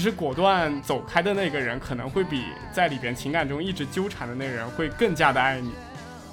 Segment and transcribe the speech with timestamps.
[0.00, 5.72] 其实果断走开的那个人，可能会比在里边情感中一直纠缠的那个人会更加的爱你。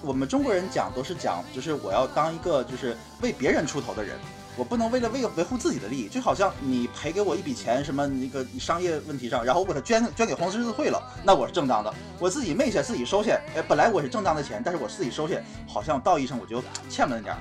[0.02, 4.16] 我们中国人讲都是讲，就是我要当一个就是为别人出头的人，
[4.56, 15.36] 我不能为了为了维护自己的利益，就好像你赔给我一笔钱，什么那个商业问题上，然后我把它捐捐给红十字会了，那我是正当的，我自己昧下自己收下，哎，本来我是正当的钱，但是我自己收下，
[15.68, 17.40] 好像道义上我就欠了那点儿。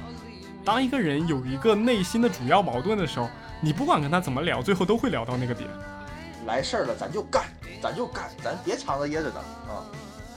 [0.64, 3.28] 当一个人有一个内心的主要矛盾的时候，
[3.60, 5.70] 你不管跟他怎么聊，最后都会聊到那个点。
[6.46, 7.44] 来事儿了，咱就干，
[7.82, 9.84] 咱就干，咱别藏着掖着的啊。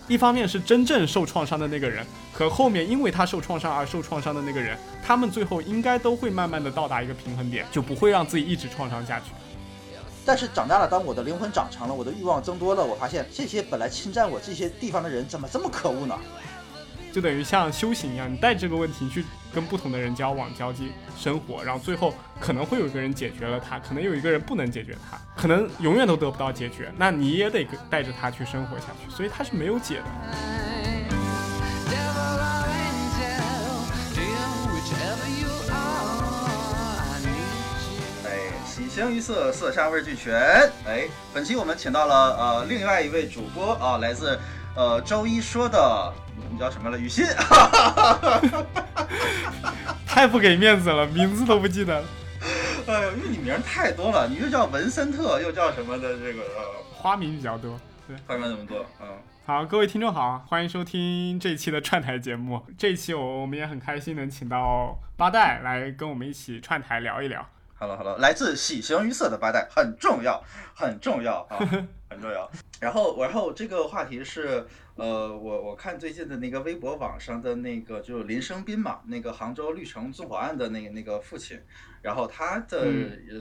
[0.08, 9.26] 一方面是真正受创伤的那个人，和后面因为他受创伤而受创伤的那个人，他们最后应该都会慢慢的到达一个平衡点，就不会让自己一直创伤下去。
[10.26, 16.17] 但是长大了，当我的灵魂长成了，我的欲望增多了，我发现这些本来侵占我这些地方的人，怎么这么可恶呢？
[17.11, 30.05] 就等于像修行一样，你带这个问题去跟不同的人交往、交际、生活，然后最后可能会有一个人解决了他，可能有一个人不能解决他，可能永远都得不到解决，那你也得带着他去生活下去，所以他是没有解的。
[38.25, 38.30] 哎，
[38.65, 40.33] 喜形于色，色香味俱全。
[40.85, 44.39] 哎，本期我们请到了呃另外一位主播啊，来自
[44.80, 46.13] 呃周一说的。
[46.49, 46.97] 你叫什么了？
[46.97, 47.25] 雨欣，
[50.08, 52.02] 太不给面子了，名字都不记得。
[52.88, 56.17] 哎呦，因为你名太多了，你又叫文森特，又叫什么的？
[56.17, 57.77] 这个呃花名比较多，
[58.08, 58.86] 对，花名怎么多？
[59.02, 59.08] 嗯，
[59.45, 62.66] 好，各位听众好，欢迎收听这一期的串台节目。
[62.77, 67.45] 这一期我我们也很开心能请到八代来跟我们一起串台聊一聊。
[67.75, 70.41] 好了好了，来自喜形于色的八代很重要，
[70.73, 71.59] 很重要啊，
[72.09, 72.49] 很重要。
[72.79, 74.67] 然后然后这个话题是。
[74.95, 81.58] 呃，我我看最近的那个微博网上的那个就是林生斌嘛，那个杭州绿城纵火案的那个那个父亲，
[82.02, 82.86] 然后他的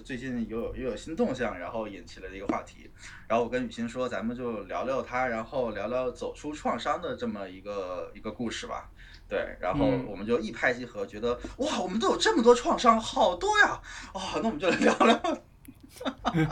[0.05, 2.89] 最近又有又有新动向，然后引起了一个话题，
[3.27, 8.89] 然后我跟雨欣说，咱们就聊聊他，然后聊聊走出创伤的这么一个一个故事吧，
[9.29, 13.81] 对，然后我们就一拍即合，觉得哇，我们都有这么多创伤，好多呀，
[14.15, 15.21] 哦，那我们就来聊聊。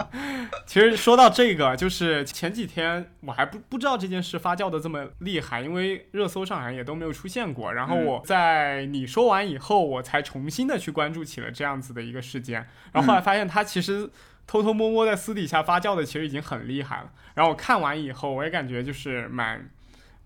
[0.66, 7.72] 其实说到这个，就是前几天我还不不知道这件事发酵的这么厉害，因为热搜上好像也都没有出现过。
[7.72, 12.66] 然后我在你说完以后，我才重新的去关注起了这样子的一个事件。
[12.92, 14.10] 然后后来发现他其实
[14.46, 17.10] 偷偷摸摸在私底下发酵的，其实已经很厉害了。
[17.34, 19.68] 然后我看完以后，我也感觉就是蛮。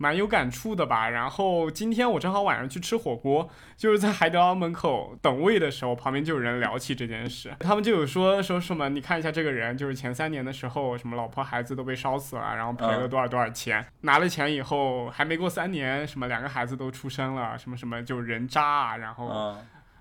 [0.03, 3.47] 蛮有感触的吧，然后今天我正好晚上去吃火锅，
[3.77, 19.55] 就是在海底捞门口等位的时候，旁边就有人聊起这件事，他们就有说说什么，你看一下这个人，就是前三年的时候，什么老婆孩子都被烧死了，然后赔了多少多少钱，拿了钱以后还没过三年，什么两个孩子都出生了，什么什么就人渣啊，然后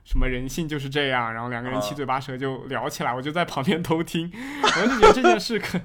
[0.06, 4.32] 什么人性就是这样，然后两个人七嘴八舌就聊起来，我就在旁边偷听，
[4.64, 5.78] 我就觉得这件事可。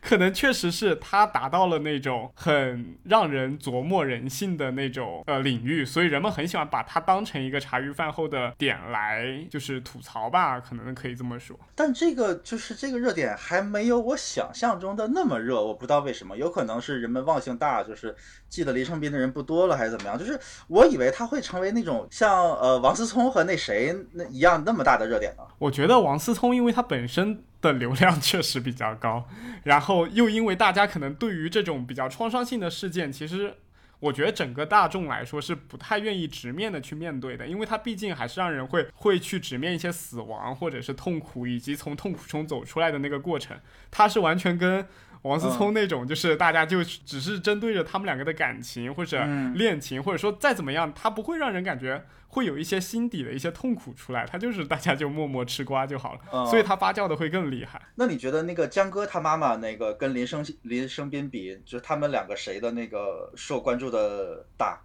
[0.00, 11.58] 可能确实是他达到了那种很让人琢磨人性的那种呃领域，所以人们很喜欢把它当成一个茶余饭后的点来就是吐槽吧，可能可以这么说。
[11.74, 18.14] 但这个就是这个热点还没有我想象中的那么热，我不知道为什么，有可能是人们忘性大，就是
[18.48, 20.18] 记得林生斌的人不多了，还是怎么样？
[20.18, 20.38] 就是
[20.68, 25.42] 我以为他会成为那种像呃王思聪和那谁那一样那么大的热点呢。
[25.58, 27.42] 我觉得王思聪，因为他本身。
[27.62, 29.26] 的流量 确实比较高，
[29.62, 33.54] 然后又因为大家可能对于这种比较创伤性的事件，其实
[34.00, 43.56] 我觉得整个大众来说是不太愿意直面的去面对的，因为它毕竟还是让人会会去直面一些死亡或者是痛苦，以及从痛苦中走出来的那个过程，
[43.90, 44.86] 它是完全跟。
[45.22, 49.24] 王思聪那种，就是大家就只是针对着他们两个的感情或者
[49.54, 57.80] 恋情，或者说再怎么样，他不会让人感觉会有一些心底的一些痛苦出来，他就是大家就默默吃瓜就好了，所以他发酵的会更厉害。
[57.94, 64.80] 那你觉得那个江哥他妈妈那个跟林生林生斌比，就是他们两个谁的那个受关注的大？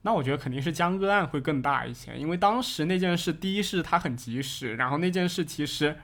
[0.00, 5.96] 那我觉得肯定是江歌案会更大一些，因为当时那件事，第一是他很及时，然后那件事其实，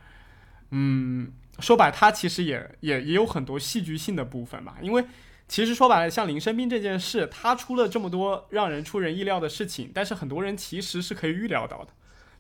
[0.70, 1.32] 嗯。
[1.62, 4.76] 说白，它其实也也也有很多戏剧性的部分吧。
[4.82, 5.04] 因为
[5.48, 11.88] 其实说白了，像林生斌这件事，他出了这么多让人出人意料的事情，但是很多人其实是可以预料到的。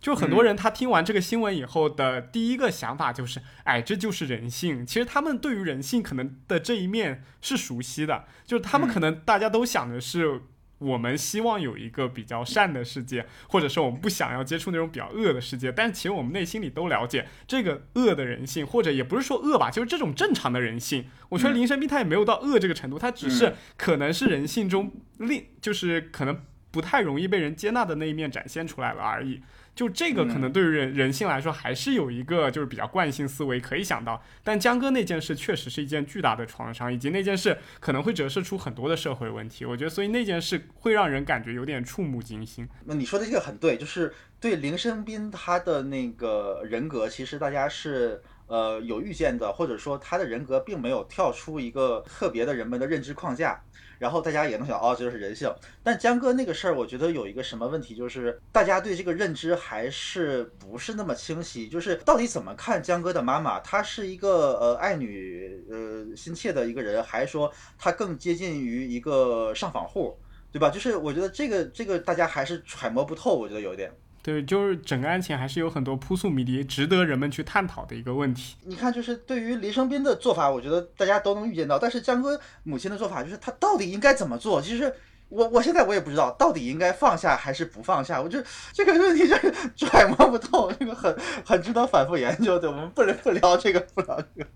[0.00, 4.84] 就很多人他听完这个新闻以后的第一个想法就是，哎，这就是人性。
[4.84, 10.42] 其实他们对于人性可能的这一面是熟悉的，就是他们可能大家都想的是。
[10.82, 15.70] 我们希望有一个比较善的世界，或者说我们不想要接触那种比较恶的世界。
[15.70, 21.06] 但其实我们内心里都了解这个恶的人性，或者也不是说恶吧，就是这种正常的人性。
[21.28, 26.40] 我觉得林生斌他也没有到恶这个程度，他只是可能是人性中另就是可能
[26.70, 29.40] 不太容易被人接纳的那一面展现出来了而已。
[29.74, 39.64] 就这个可能对于人人性来说还是有一个就是比较惯性思维可以想到，但江哥那件事确实是一件巨大的创伤，以及那件事可能会折射出很多的社会问题。
[39.64, 42.68] 我觉得，所以那件事会让人感觉有点触目惊心。
[42.84, 53.62] 那你说的这个很对，就是对林生斌他的那个人格，其实大家是呃有预见的，或者说他的人格并没有跳出一个特别的人们的认知框架。
[53.98, 55.48] 然后大家也能想，哦，这就是人性。
[55.80, 61.68] 但江哥那个事儿，我觉得有一个什么问题，就是大家对这个认知还是不是那么清晰。
[61.68, 63.60] 就是到底怎么看江哥的妈妈？
[63.60, 67.48] 她是一个呃爱女呃心切的一个人，还是说
[67.78, 70.18] 她更接近于一个上访户，
[70.50, 70.68] 对吧？
[70.68, 73.88] 就是我觉得这个这个大家还是揣摩不透，我觉得有点。
[74.22, 78.54] 对，就是整个案情还是有很多扑朔迷离，值得人们去探讨的一个问题。
[78.64, 81.76] 你看，就是对于黎生斌的做法，我觉得大家都能预见到。
[81.76, 84.62] 但是江哥母亲的做法，就是他到底应该怎么做？
[84.62, 84.94] 其实
[85.28, 88.22] 我我现在我也不知道，到底应该放下还是不放下。
[88.22, 88.38] 我就
[88.72, 92.70] 这个问题就是揣摩不透，这个很很值得反复研究对。
[92.70, 94.46] 我们不能不聊这个，不聊这个。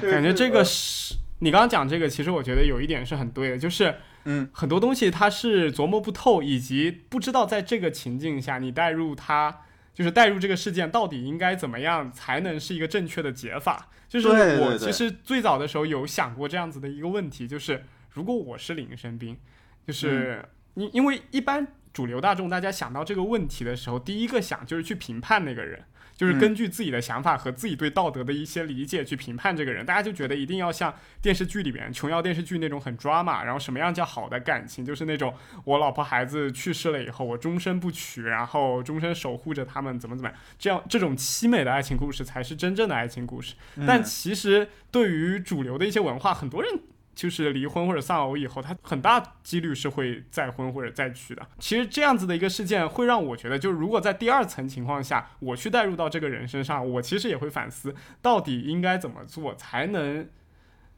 [0.10, 3.96] 感觉这个是你刚刚讲这个，其实我觉得有一点是很对的，就是。
[4.28, 9.60] 嗯，很多东西它是琢磨不透，以及不知道在这个情境下，你带入它，
[9.94, 13.88] 就是带入这个事件到底应该怎么样才能是一个正确的解法。
[14.08, 19.38] 就是我其实最早的时候有想过这样子的一个问题，就是如果我是林生斌，
[19.86, 20.44] 就是
[20.74, 25.84] 因因为一般主流大众大家想到这个问题的时候，第一个想就是去评判那个人。
[26.16, 35.34] 就是根据自己的想法和自己对道德的一些理解去评判这个人，大家就觉得一定要像电视剧里面琼瑶电视剧那种很 drama，然后什么样叫好的感情，就是那种
[35.64, 43.54] 我老婆孩子去世了以后，我终身不娶，然后终身守护着他们，怎么怎么样，这样这种凄美的爱情故事才是真正的爱情故事。
[43.86, 46.80] 但其实对于主流的一些文化，很多人。
[47.16, 51.44] 就是离婚或者丧偶以后，他很大几率是会再婚或者再娶的。
[51.58, 60.28] 其实这样子的一个事件，会让我觉得，就是如果在第二层情况下，我去带入到这个人身上，我其实也会反思，到底应该怎么做才能，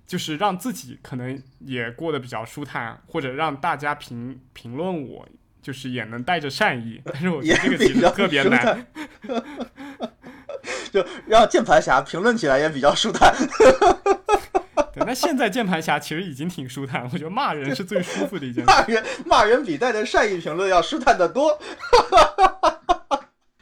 [0.09, 5.29] 就是让自己可能也过得比较舒坦，或者让大家评评论我，
[5.63, 7.01] 就是也能带着善意。
[7.05, 8.85] 但是我觉得这个其实特别难，
[10.91, 13.33] 就让键盘侠评论起来也比较舒坦。
[15.07, 18.71] 那现在键盘侠其实已经挺舒坦，我觉得骂人是最舒服的一件事。
[18.71, 21.59] 骂人，骂人比带着善意评论要舒坦的多。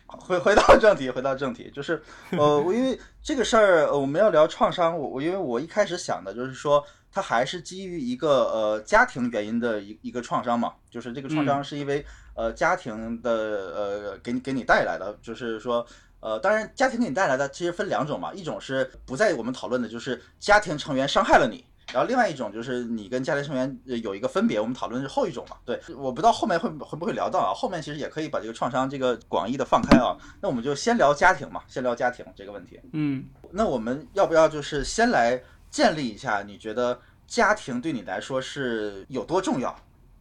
[0.06, 2.02] 回回到正题，回到正题，就是
[2.32, 12.04] 呃，我因为这个事儿我们要聊创伤，我我因为我一开始想的就是说，它还是基于一个呃家庭原因的一一个创伤嘛，就是这个创伤是因为
[12.34, 15.86] 呃家庭的呃给给你带来的，就是说。
[16.26, 25.56] 呃，当然，家庭给你带来的其实分两种嘛，一种是不在我们讨论的，就是家庭成员伤害了你，然后另外一种就是你跟家庭成员有一个分别，我们讨论是后一种嘛。
[25.64, 32.80] 对，我不知道后面会会不会聊到啊，后面其实也可以把这个创伤这个广义的放开啊，那我们就先聊家庭嘛，先聊家庭这个问题。
[32.92, 35.40] 嗯，那我们要不要就是先来
[35.70, 39.72] 建立一下，你觉得家庭对你来说是有多重要？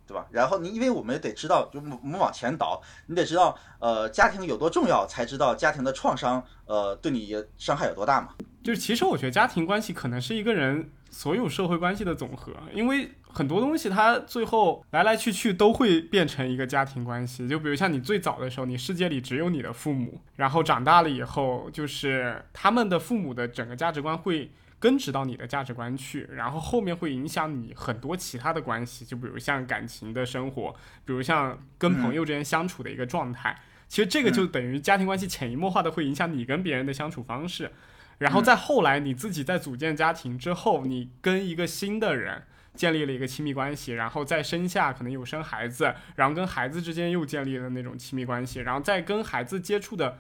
[0.08, 0.26] 对吧？
[0.32, 8.30] 然后你，因为我们得知道，就我们往前倒，你得知道，呃，家庭有多重要，才知道家庭的创伤，呃，对你伤害有多大嘛。
[8.64, 17.48] 就是其实我觉得家庭关系可能是一个人所有社会关系的总和，因为很多东西它最后来来去去都会变成一个家庭关系。
[17.48, 24.52] 就比如像你最早的时候，你世界里只有你的父母，然后长大了以后，就是他们的父母的整个价值观会。
[24.86, 33.60] 根植到你的价值观去，然后后面会影响你很多其他的关系，就比如像感情的生活，比如像跟朋友之间相处的一个状态。
[33.88, 37.72] 其实这个就等于家庭关系潜移默化的会影响你跟别人的相处方式。
[38.20, 42.44] 然后再后来你自己在组建家庭之后，你跟一个新的人
[42.76, 50.20] 建立了一个亲密关系，然后再生下可能有生孩子，然后跟孩子之间又建立了那种亲密关系，然后再跟孩子接触的。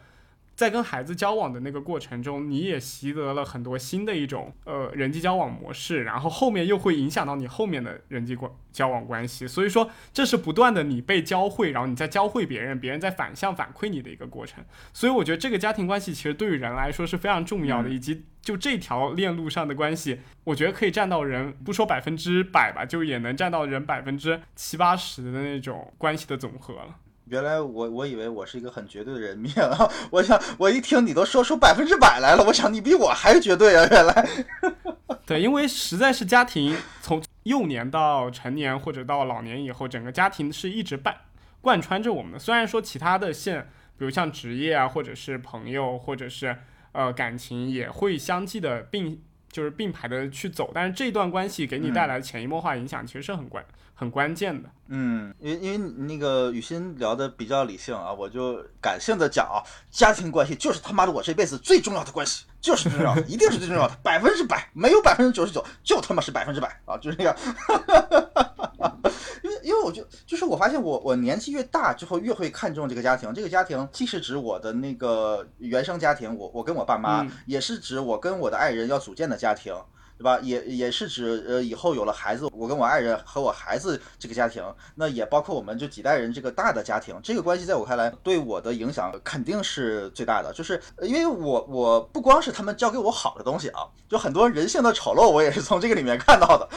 [0.55, 9.45] 在跟孩子交往的那个过程中，你也习得了很多新的一种呃人际交往模式，然后后面又会影响到你后面的人际关交往关系。
[9.45, 14.63] 所以说，这是不断的你被教会，然后你再教会别人，别人在反向反馈你的一个过程。
[14.93, 26.95] 所以我觉得这个家庭关系其实对于人来说是非常重要的，以及就这条链路上的关系，我觉得可以占到人不说百分之百吧，就也能占到人百分之七八十的那种关系的总和了。
[27.25, 29.89] 原来我我以为我是一个很绝对的人面啊！
[30.11, 33.87] 我想我一听你都说出百分之百来了，我想你比我还绝对啊！
[33.89, 34.27] 原来，
[35.25, 41.15] 对，因为实在是家庭从幼年到成年或者到老年以后，整个家庭是一直贯
[41.61, 42.37] 贯穿着我们的。
[42.37, 46.55] 虽然说其他的线，比如像职业啊，或者是朋友，或者是
[46.91, 49.19] 呃感情，也会相继的并
[49.51, 53.65] 就是并排的去走，但是这段关系给你带来的潜移默化影响，其实是很关
[53.95, 54.69] 很关键的。
[54.87, 67.35] 嗯，因为因为那个雨欣聊的比较理性啊，我就感性的讲啊，家庭关系就是他妈的我这辈子最重要的关系，就是最重要的，一定是最重要的，百分之百，没有百分之九十九，就他妈是百分之百啊，就是这样。
[69.41, 79.73] 因为因为我就就是我发现我我年纪越大之后越会看重这个家庭，这个家庭既是指我的那个原生家庭，我我跟我爸妈，也是指我跟我的爱人要组建的家庭。
[80.17, 80.39] 对吧？
[80.41, 84.63] 也也是指呃，以后有了孩子，我跟我爱人和我孩子这个家庭，
[84.95, 90.53] 那也包括我们就几代人这个大的家庭，这个关系在我看来对我的影响肯定是最大的。
[90.53, 96.69] 就是因为我我不光是他们教给我好的东西啊，就很多人性的丑陋，我也是从这个里面看到的。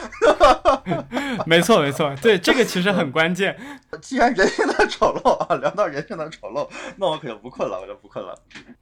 [1.45, 3.57] 没错没错，对这个其实很关键。
[4.01, 6.67] 既然人性的丑陋啊，聊到人性的丑陋，
[6.97, 8.37] 那我可就不困了，我就不困了。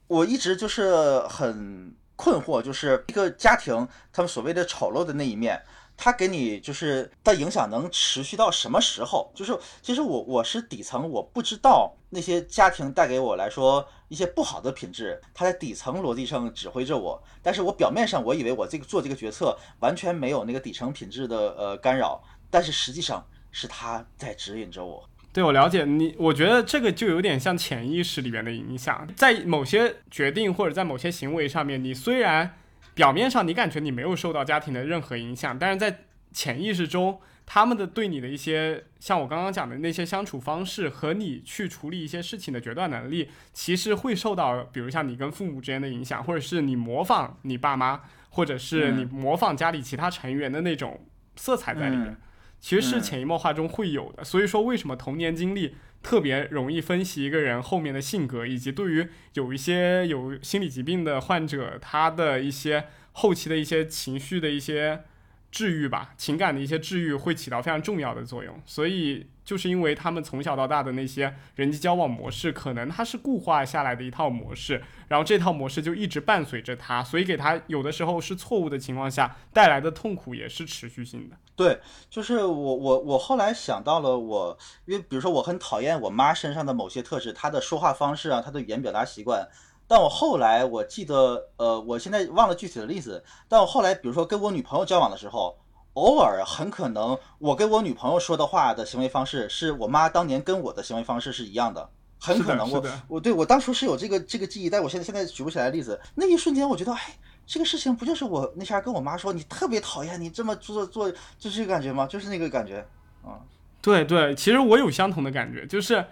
[0.08, 1.94] 我一直就是很。
[2.18, 5.62] 困惑就是一个家庭，他们所谓的丑陋的那一面，
[5.96, 9.32] 它给你就是的影响能持续到什么时候？
[9.34, 25.08] 就是其实我我是底层，我不知道那些家庭带给我来说一些不好的品质，它在底层逻辑上指挥着我，但是我表面上我以为我这个做这个决策完全没有那个底层品质的呃干扰，但是实际上是他在指引着我。
[25.38, 25.86] 对我了解。
[25.86, 32.56] 你，我觉得这个就有点像潜意识里面的影响，在某些决定或者在某些行为上面，你虽然
[32.96, 36.00] 表面上你感觉你没有受到家庭的任何影响，但是在
[36.34, 51.00] 潜意识中，他们的对你的一些像我刚刚讲的那些相处方式和你去处理一些事情的决断能力，其实会受到，比如像你跟父母之间的影响，或者是你模仿你爸妈，或者是你模仿家里其他成员的那种
[51.36, 52.18] 色彩在里面。
[52.60, 65.04] 其实是潜移默化中会有的，所以说为什么童年经历特别容易分析一个人后面的性格，以及对于有一些有心理疾病的患者，他的一些后期的一些情绪的一些
[65.52, 69.28] 治愈吧，情感的一些治愈会起到非常重要的作用，所以。
[69.48, 81.38] 就是因为他们从小到大的那些人际交往模式，可能他是固化下来的一套模式，然后这套模式就一直伴随着他，所以给他有的时候是错误的情况下带来的痛苦也是持续性的。
[81.56, 89.48] 对，就是我我我后来想到了我，因为比如说我很讨厌我妈身上的某些特质，她的说话方式啊，她的语言表达习惯，
[89.88, 95.58] 但我后来我记得，呃，我现在忘了具体的例子，但我后来比如说跟我女朋友交往的时候。
[95.98, 101.90] 偶尔很可能，我跟我女朋友说的话的行为方式，是我妈当年跟我的行为方式是一样的。
[102.20, 106.00] 很可能我我对我当初是有这个这个记忆，但我现在现在举不起来例子。
[106.14, 107.18] 那一瞬间，我觉得，哎，
[107.48, 112.06] 这个事情不就是我那下跟我妈说，你特别讨厌你这么做做，就是这个感觉吗？
[112.06, 112.86] 就是那个感觉
[113.24, 113.42] 啊。
[113.82, 116.06] 对对，其实我有相同的感觉，就是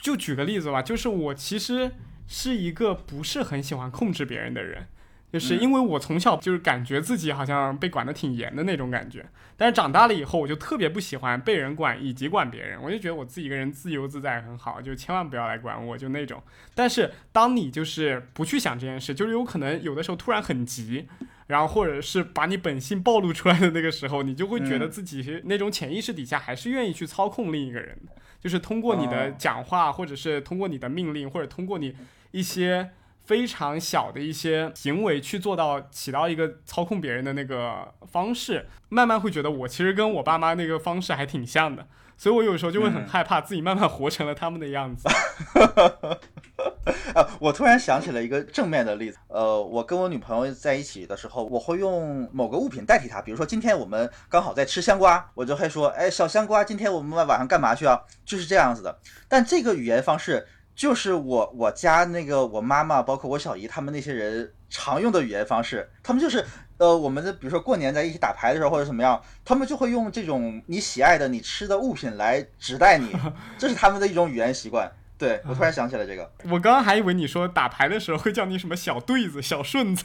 [0.00, 1.90] 就举个例子吧，就是我其实
[2.26, 4.86] 是一个不是很喜欢控制别人的人。
[5.32, 9.26] 就是因为我从小就是感觉自己好像被管得挺严的那种感觉，
[9.56, 16.40] 但是长大了以后，我就特别不喜欢被人管以及管别人，我就觉得我自己一个人自由自在很好，就千万不要来管我，就那种。
[16.72, 21.08] 但是当你就是不去想这件事，就是有可能有的时候突然很急，
[21.48, 27.98] 然后或者是把你本性暴露出来的那个时候，你就会觉得自己那种潜意识底下还是愿意去操控另一个人，
[28.44, 31.96] 就是通过你的讲话，或者是通过你的命令，或者通过你
[32.30, 32.90] 一些。
[33.26, 45.08] 非常小的一些行为去做到起到一个操控别人的那个方式，慢慢会觉得我其实跟我爸妈那个方式还挺像的，所以我有时候就会很害怕自己慢慢活成了他们的样子。
[47.14, 58.00] 啊，我突然想起了一个正面的例子，呃，我跟我女朋友在一起的时候，我会用某个物品代替她，比如说今天我们刚好在吃香瓜，我就会说，哎，小香瓜，今天我们晚上干嘛去啊？
[58.24, 58.98] 就是这样子的。
[59.28, 60.46] 但这个语言方式。
[60.76, 66.44] 就是我我家那个我妈妈，包括我小姨他们那些人常用的语言方式，他们就是
[66.84, 73.10] 呃，我们的比如说过年在一起打牌的时候或者怎么样，他们就会用这种你喜爱的你吃的物品来指代你，
[73.56, 74.90] 这是他们的一种语言习惯。
[75.16, 80.04] 对我突然想起来这个，我刚刚还以为你说打牌的时候会叫你什么小对子、小顺子。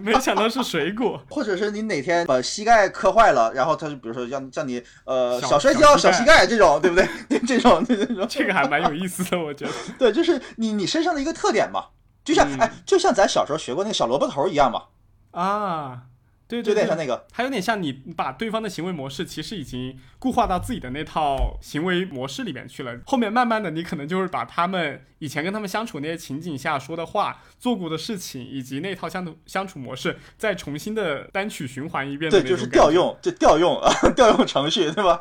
[0.00, 7.08] 没想到是水果，或者是你哪天把膝盖磕坏了，然后他就比如说让叫你呃小摔跤、小膝盖这种，对不对？
[7.48, 9.72] 这种这种这个还蛮有意思的，我觉得。
[9.98, 11.86] 对，就是你你身上的一个特点嘛，
[12.28, 14.82] 就像哎，就像咱小时候学过那个小萝卜头一样嘛。
[15.30, 16.02] 啊，
[16.46, 22.98] 对，就有点像那个，它有点像你把对方的行为模式其实已经固化到自己的那套行为模式里面去了。
[23.06, 32.30] 后面慢慢的，你可能就是把他们以前跟他们相处那些情景下说的话、做过的事情，以及那套相处相处模式，再重新的单曲循环一遍。
[32.30, 35.18] 对，就是调用，就调用啊，调用程序，对吧？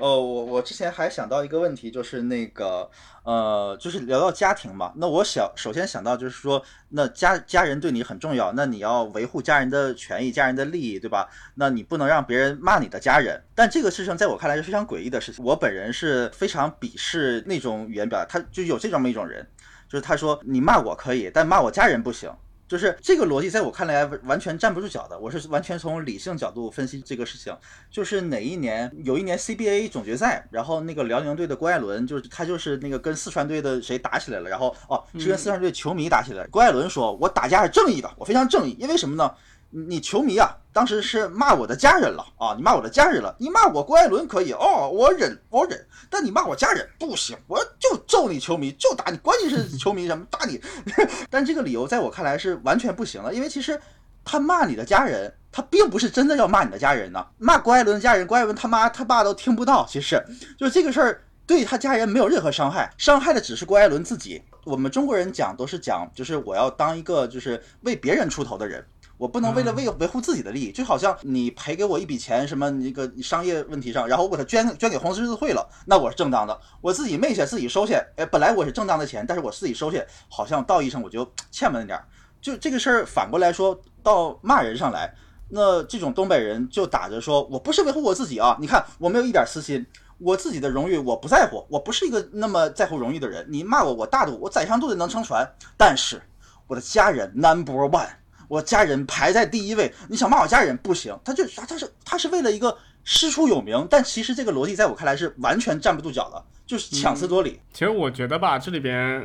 [0.00, 2.90] 呃， 我我之前还想到一个问题，就是那个。
[3.24, 11.26] 呃，就是聊到家庭嘛，那我想首先想到就是说，那家家人对你很重要，那你要维护家人的权益、家人的利益，对吧？
[11.54, 13.42] 那你不能让别人骂你的家人。
[13.54, 15.42] 但这个事情在我看来是非常诡异的事情。
[15.42, 19.46] 我本人是非常鄙视那种语言表达，他就有这么一种人，
[19.88, 22.30] 就是他说你骂我可以，但骂我家人不行。
[22.74, 25.16] 就是这个逻辑，在我看来完全站不住脚的。
[25.16, 27.56] 我是完全从理性角度分析这个事情。
[27.88, 36.44] 就是哪一年，有一年 CBA 总决赛，然后那个辽宁队的郭艾伦，就是他就是那个跟四川队的谁打起来了，然后哦是跟四川队球迷打起来。
[36.48, 39.32] 郭艾伦说：“我打架是正义的，我非常正义，因为什么呢？”
[39.76, 42.54] 你球迷啊，当时是骂我的家人了啊！
[42.56, 50.60] 你骂我的家人了，你骂我郭艾伦可以哦，我忍我忍，但你骂我家人不行，我就揍你球迷，就打你，关键是 球迷什么打你。
[51.28, 53.80] 但这个理由在我看来是完全不行的，因为其实
[54.24, 57.26] 他骂你的家人，他并不是真的要骂你的家人呢。
[57.38, 59.84] 骂郭艾伦的家人，郭艾伦他妈他爸都听不到。
[59.88, 60.24] 其实
[60.56, 64.40] 就是这个事儿对他家人没有任何伤害，伤害的只是郭艾伦自己。
[64.64, 68.82] 我们中国人讲都是讲，就是我要当一个就是为别人出头的人。
[69.24, 76.60] 我不能为了为维护自己的利益，就好像你赔给我一笔钱，什么那个商业问题上，然后我把它捐捐给红十字会了，那我是正当的。
[76.82, 82.04] 我自己昧下自己收下，哎，本来我是正当的钱，但是我自己收下，好像道义上我就欠了那点儿。
[82.42, 85.10] 就这个事儿反过来说到骂人上来，
[85.48, 89.86] 那这种东北人就打着说我不是维护我自己啊，你看我没有一点私心，
[90.18, 93.46] 我自己的荣誉我不在乎，我不是一个那么在乎荣誉的人。
[93.48, 96.20] 你骂我，我大度，我宰相肚子能撑船，但是
[96.66, 98.10] 我的家人 number one。
[98.48, 107.60] 我家人排在第一位，你想骂我家人不行，他就他是他是为了一个师出有名，但其实这个逻辑在我看来是完全站不住脚的，就是强词夺理。
[107.72, 109.20] 其实我觉得吧，这里边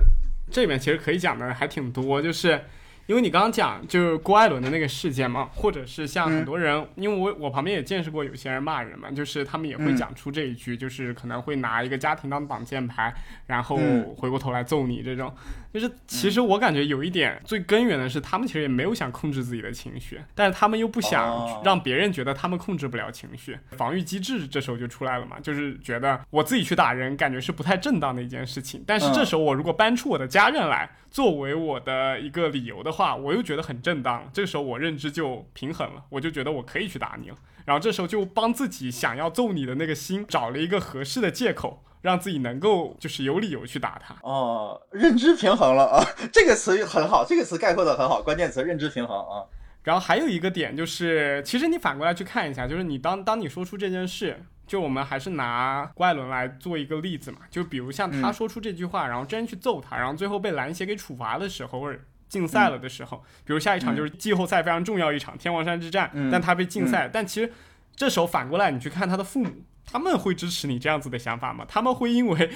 [0.51, 2.61] 这里边其实可以讲的还挺多，就是。
[3.09, 13.11] 因为你刚刚讲就是郭艾伦的那个事件嘛，或者是像很多人，因为我我旁边也见识过有些人骂人嘛，就是他们也会讲出这一句，就是可能会拿一个家庭当挡箭牌，
[13.47, 13.79] 然后
[14.15, 15.33] 回过头来揍你这种。
[15.73, 32.98] 就是其实我感觉有一点最根源的是，他们其实也没有想控制自己的情绪，但是他们又不想让别人觉得他们控制不了情绪，防御机制这时候就出来了嘛，就是觉得我自己去打人，感觉是不太正当的一件事情，但是这时候我如果搬出我的家人来作为我的一个理由的话。
[32.99, 37.38] 话我又觉得很正当，这个时候我认知就平衡了，我就觉得我可以去打你了。
[37.63, 44.15] 然后这时候就帮自己想要揍你的那个心找了一个合适的借口，让自己能够就是有理由去打他。
[44.23, 49.47] 哦，认知平衡了啊，这个词很好，这个词概括的很好，关键词认知平衡啊。
[49.83, 54.43] 然后还有一个点就是，其实你反过来去看一下，就是你当当你说出这件事。
[54.69, 61.91] 就我们还是拿郭艾伦来做一个例子嘛，就比如像他说出这句话，然后真去揍他，然后最后被篮协给处罚的时候，
[62.29, 67.51] 禁赛了的时候，比如下一场就是季后赛非常重要一场天王山之战，但他被禁赛，但其实
[67.95, 69.51] 这时候反过来你去看他的父母，
[69.85, 71.65] 他们会支持你这样子的想法吗？
[71.67, 72.49] 他们会因为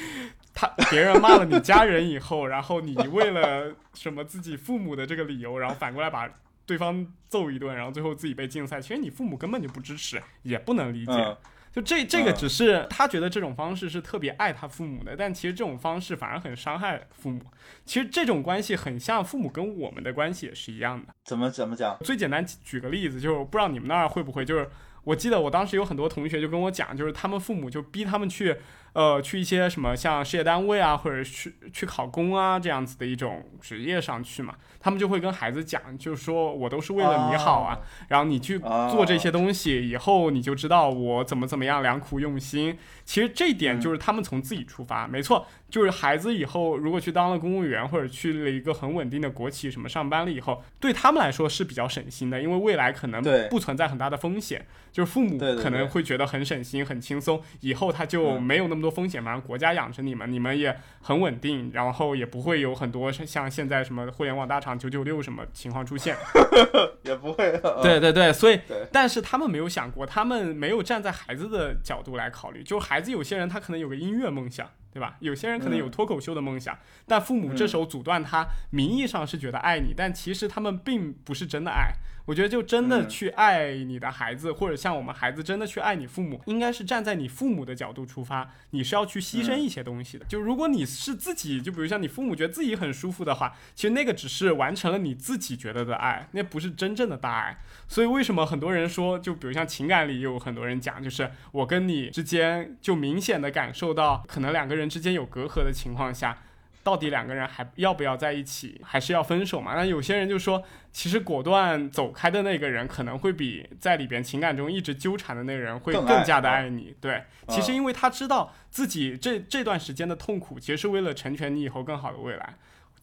[0.53, 6.29] 他别人骂了你家人以后，然后你为了什么自己父母的这个理由，然后反过来把
[6.65, 8.79] 对方揍一顿，然后最后自己被禁赛？
[8.79, 11.38] 其实你父母根本就不支持，也不能理解。
[11.73, 17.41] 就这这个只是他觉得这种方式是特别爱他父母的，但其实这种方式反而很伤害父母。
[17.83, 21.07] 其实这种关系很像父母跟我们的关系也是一样的。
[21.25, 21.97] 怎么怎么讲？
[22.01, 24.69] 最简单举个例子，就是不知道你们那儿会不会，就是
[25.03, 28.55] 我记得我当时有很多同学就跟我讲，就是他们父母就逼他们去。
[28.93, 42.77] 呃，去一些什么像事业单位啊，或者去去考公啊这样子的一种职业上去嘛，他们就会跟孩子讲，就是说我都是为了你好啊，然后你去做这些东西，以后你就知道我怎么怎么样良苦用心。
[43.03, 66.15] 其实这一点就是他们从自己出发，没错，就是孩子以后如果去当了公务员或者去了一个很稳定的国企什么上班了以后，对他们来说是比较省心的，因为未来可能不存在很大的风险，就是父母可能会觉得很省心很轻松，以后他就没有那么多风险嘛，国家养着你们，你们也很稳定，然后也不会有很多像现在什么互联网大厂九九六什么情况出现，
[67.04, 67.60] 也不会。
[67.82, 68.60] 对对对，所以
[68.91, 75.15] 但是他们没有想过，他们没有站在孩子的角度来考虑，就孩子有些人他可能有个音乐梦想，对吧？
[75.22, 81.93] 有些人可能有脱口秀的梦想，但父母这时候阻断他，名义上是觉得爱你，但其实他们并不是真的爱。
[82.25, 90.25] 我觉得就真的去爱你的孩子，或者像我们孩子真的去爱你父母，应该是站在你父母的角度出发，你是要去牺牲一些东西的。
[90.25, 97.57] 就如果你是自己，就比如像你父母觉得自己很舒服的话，其实那个只是完成了你自己觉得的爱，那不是真正的大爱。
[97.88, 106.38] 所以为什么很多人说，就比如像情感里有很多人讲，就是我跟你之间就明显的感受到，可能两个人之间有隔阂的情况下。
[106.84, 109.74] 到底两个人还要不要在一起，还是要分手嘛？
[109.76, 116.93] 那有些人就说，其实果断走开的那个人，可能会比在里边情感中一直纠缠的那个人会更加的爱你。
[117.00, 122.54] 对，其实因为他知道自己这这段时间的痛苦，其实是为了成全你以后更好的未来。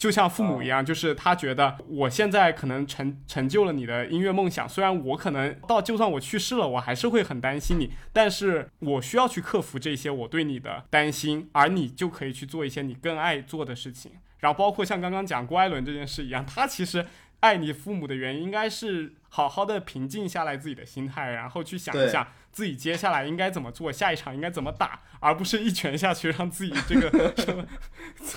[0.00, 14.12] 就像父母一样，就是他觉得我现在可能成成就了你的音乐梦想，虽然我可能到就算我去世了，我还是会很担心你，但是我需要去克服这些我对你的担心，而你就可以去做一些你更爱做的事情。
[14.38, 17.06] 然后包括像刚刚讲郭艾伦这件事一样，他其实。
[17.40, 27.64] 爱你父母的原因，应该是好好的平静下来自己的心态，然后去想一想自己接下来应该怎么做，下一场应该怎么打，而不是一拳下去让自己这个什么，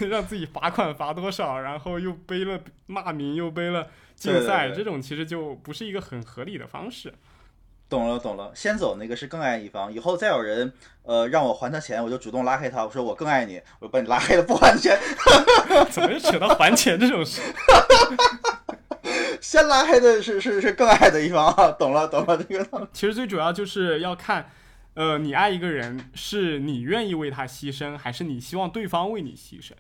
[0.08, 7.14] 让自己罚款罚多少，然后又背了骂名，又背了竞赛，这种其实就不是一个很合理的方式。
[7.90, 10.74] 懂了懂了，先走那个是更爱一方，以后再有人
[11.04, 14.98] 呃让我还他钱，我就主动拉黑他，我说我更爱你，我把你拉黑了不还钱，
[15.92, 17.42] 怎么又扯到还钱这种事？
[19.44, 22.88] 先拉黑的是是是更爱的一方啊， 懂了懂了这个。
[22.94, 24.50] 其实最主要就是要看，
[24.94, 29.74] 呃，你爱一个人是你愿意为他牺牲，还是你希望对方为你牺牲？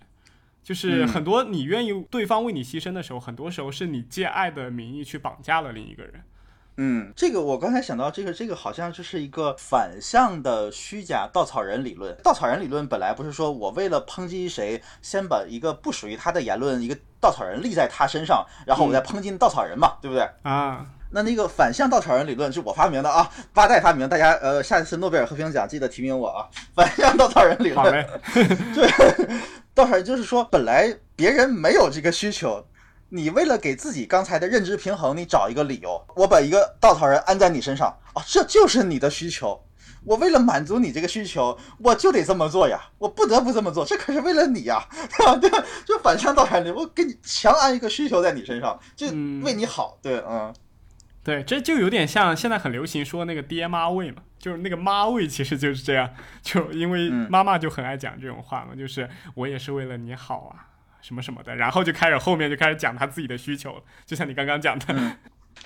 [0.61, 6.15] 就是很多你愿意对方为你牺牲的时候，很多时候是你借爱的名义去绑架了另一个人。
[6.77, 12.15] 嗯，这个我刚才想到，这个这个好像就是一个反向的虚假稻草人理论。
[12.23, 20.27] 稻草人理论本来不是说我为了抨击谁，先把一个不属于他的言论，一个稻草人立在他身上，然后我再抨击稻草人嘛，对不对？
[20.41, 26.49] 啊，那那个反向稻草人理论是我发明的啊，八代发明，大家呃下一次诺贝尔和平奖记得提名我啊。
[26.73, 28.05] 反向稻草人理论，
[28.73, 28.89] 对，
[29.75, 32.65] 稻草人就是说本来别人没有这个需求。
[33.15, 39.63] 你为了给自己刚才的认知平衡，你找一个理由，我把一个稻草人安在你身上啊，这就是你的需求。
[40.03, 45.35] 我为了满足你这个需求，我就得这么做呀，我不得不这么做，这可是为了你呀，对吧？
[45.35, 45.63] 对吧？
[45.85, 49.05] 就反向稻草人，我给你强安一个需求在你身上，就
[49.43, 49.99] 为你好。
[50.01, 50.51] 对，嗯，
[51.23, 56.09] 对，这就有点像现在很流行说那个爹妈味嘛，就是那个妈味，其实就是这样，
[56.41, 60.72] 就因为妈妈就很爱讲这种话嘛，就是我也是为了你好啊。
[61.03, 65.17] 什么什么的，然后就开始后面就开始讲他自己的需求了，就像你刚刚讲的。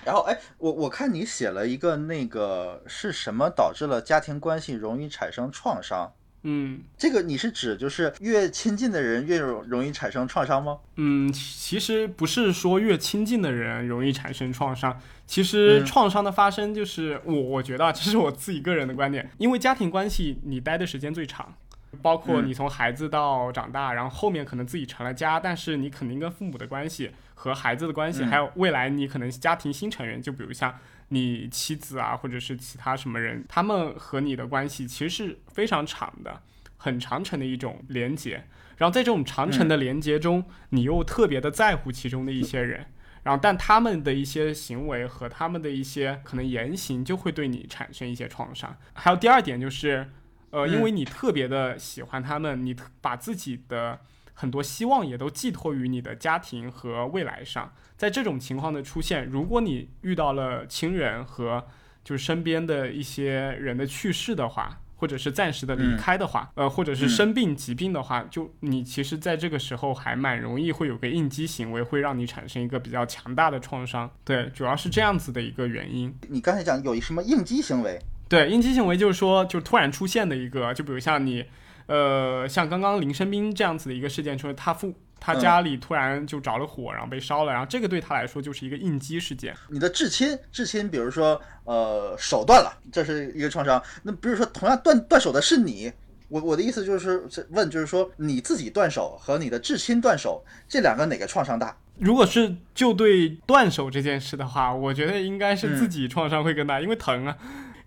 [0.04, 6.12] 然后哎，我我看你写了一个那个是什么导致了家庭关系容易产生创伤？
[6.43, 10.78] 嗯，这个你是指就是越亲近的人越容容易产生创伤吗？
[10.95, 21.54] 嗯，其实不是说越亲近的人容易产生创伤，其实创伤的发生就是我我觉得这是我自己个人的观点，因为家庭关系你待的时间最长。
[22.02, 30.74] 包括你从孩子到长大，然后后面可能自己成了家，但是你肯定跟父母的关系和孩子的关系，还有未来你可能家庭新成员，就比如像
[31.10, 36.42] 你妻子啊，或者是其他什么人，他们和你的关系其实是非常长的，
[36.78, 38.44] 很长程的一种连接。
[38.78, 42.86] 然后在这种长程的连接中，你又特别的在乎其中的一些人，
[43.24, 48.78] 然后但他们的一些行为和他们的一些可能言行就会对你产生一些创伤。
[48.94, 50.10] 还有第二点就是。
[50.52, 54.00] 呃，因为你特别的喜欢他们，你把自己的
[54.34, 57.74] 很多希望也都寄托于你的家庭和未来上。
[57.98, 61.66] 在这种情况的出现，如果你遇到了亲人和
[62.04, 74.10] 就是身边的一些人的去世的话，或者是暂时的离开的话，呃，或者是生病疾病的话，就你其实在这个时候还蛮容易会有个应激行为，会让你产生一个比较强大的创伤。
[74.24, 76.16] 对，主要是这样子的一个原因。
[76.30, 78.00] 你刚才讲有什么应激行为？
[78.30, 81.46] 对应激行为就是说，就突然出现的一个，就比如像你，
[81.86, 89.56] 呃，像刚刚林生斌这样子的一个事件，就是他父他家里突然就着了火，然后被烧了，然后这个对他来说就是一个应激事件。
[89.70, 93.82] 你的至亲，至亲，比如说呃手断了，这是一个创伤。
[94.04, 95.92] 那比如说同样断断手的是你，
[96.28, 101.76] 我我的意思就是问，就是说你自己断手和你的至亲断手，这两个哪个创伤大？
[101.98, 107.38] 如果是就对断手这件事的话，我觉得应该是自己创伤会更大，因为疼啊。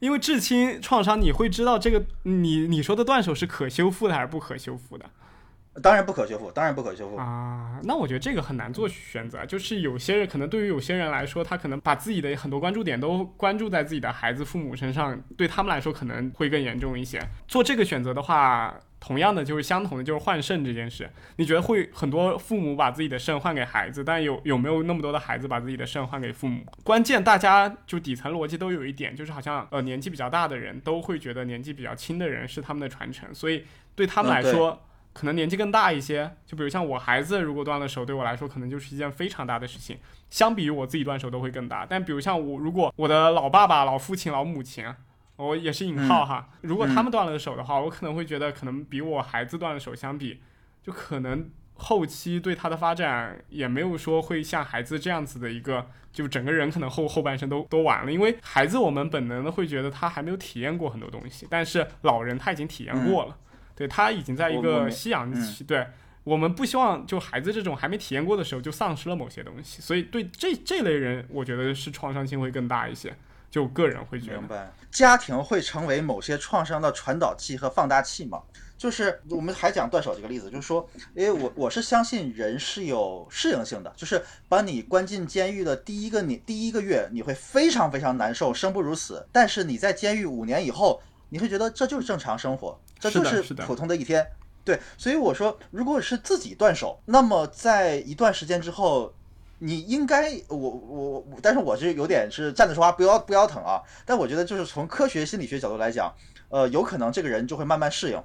[0.01, 5.05] 因为至亲创伤，你会知道这个你你说的断手是可修复的还是不可修复的？
[5.81, 7.79] 当然不可修复，当然不可修复啊。
[7.85, 17.23] 那我觉得这个很难做选择，就是有些人可能对于有些人来说，他可能把自己的很多关注点都关注在自己的孩子、父母身上，对他们来说可能会更严重一些。
[17.47, 21.11] 做这个选择的话，同样的就是相同的，就是换肾这件事。
[21.37, 26.65] 你觉得会很多父母把自己的肾换给孩子，但有有没有那么多的孩子把自己的肾换给父母？
[26.85, 33.65] 关键大家就底层逻辑都有一点，就是好像呃年纪比较大的人都会觉得年纪比较轻的人是他们的传承，所以
[33.97, 34.83] 对他们来说。
[35.13, 39.99] 可能年纪更大一些，就比如像我孩子如果断了手，对我来说可能就是一件非常大的事情，
[40.31, 41.85] 相比于我自己断手都会更大。
[41.85, 44.87] 但比如像我，如果我的老爸爸、老父亲、老母亲，
[45.41, 50.41] 我也是引号哈，如果他们断了手的话，我可能会觉得可能比我孩子断了手相比，
[50.83, 63.37] 就可能后期对他的发展也没有说会像孩子这样子的一个，就整个人可能后后半生都都完了，因为孩子我们本能的会觉得他还没有体验过很多东西，但是老人他已经体验过了。
[63.75, 65.87] 对他已经在一个夕阳期，对
[66.23, 73.17] 我们不希望就孩子这种还没体验过的时候就丧失了某些东西，所以对这这类人，我觉得是创伤性会更大一些。
[73.49, 78.43] 就个人会觉得，明白，家庭会成为某些创伤的传导器和放大器吗？
[78.77, 91.01] 就是我们还讲断手这个例子，就是说，因为我我是相信人是有适应性的，就是把你关进监狱的第一个你第一个月，你会非常非常难受，生不如死，但是你在监狱五年以后。
[91.33, 94.27] 你会觉得这就是正常生活，这就是普通的一天，
[94.65, 94.81] 对。
[94.99, 99.15] 所以我说，如果是自己断手，那么在一段时间之后，
[99.63, 103.83] 你应该，我我我，但是我是有点是站着说话不腰不腰疼啊。
[104.07, 106.13] 但我觉得就是从科学心理学角度来讲，
[106.49, 108.23] 呃，有可能这个人就会慢慢适应。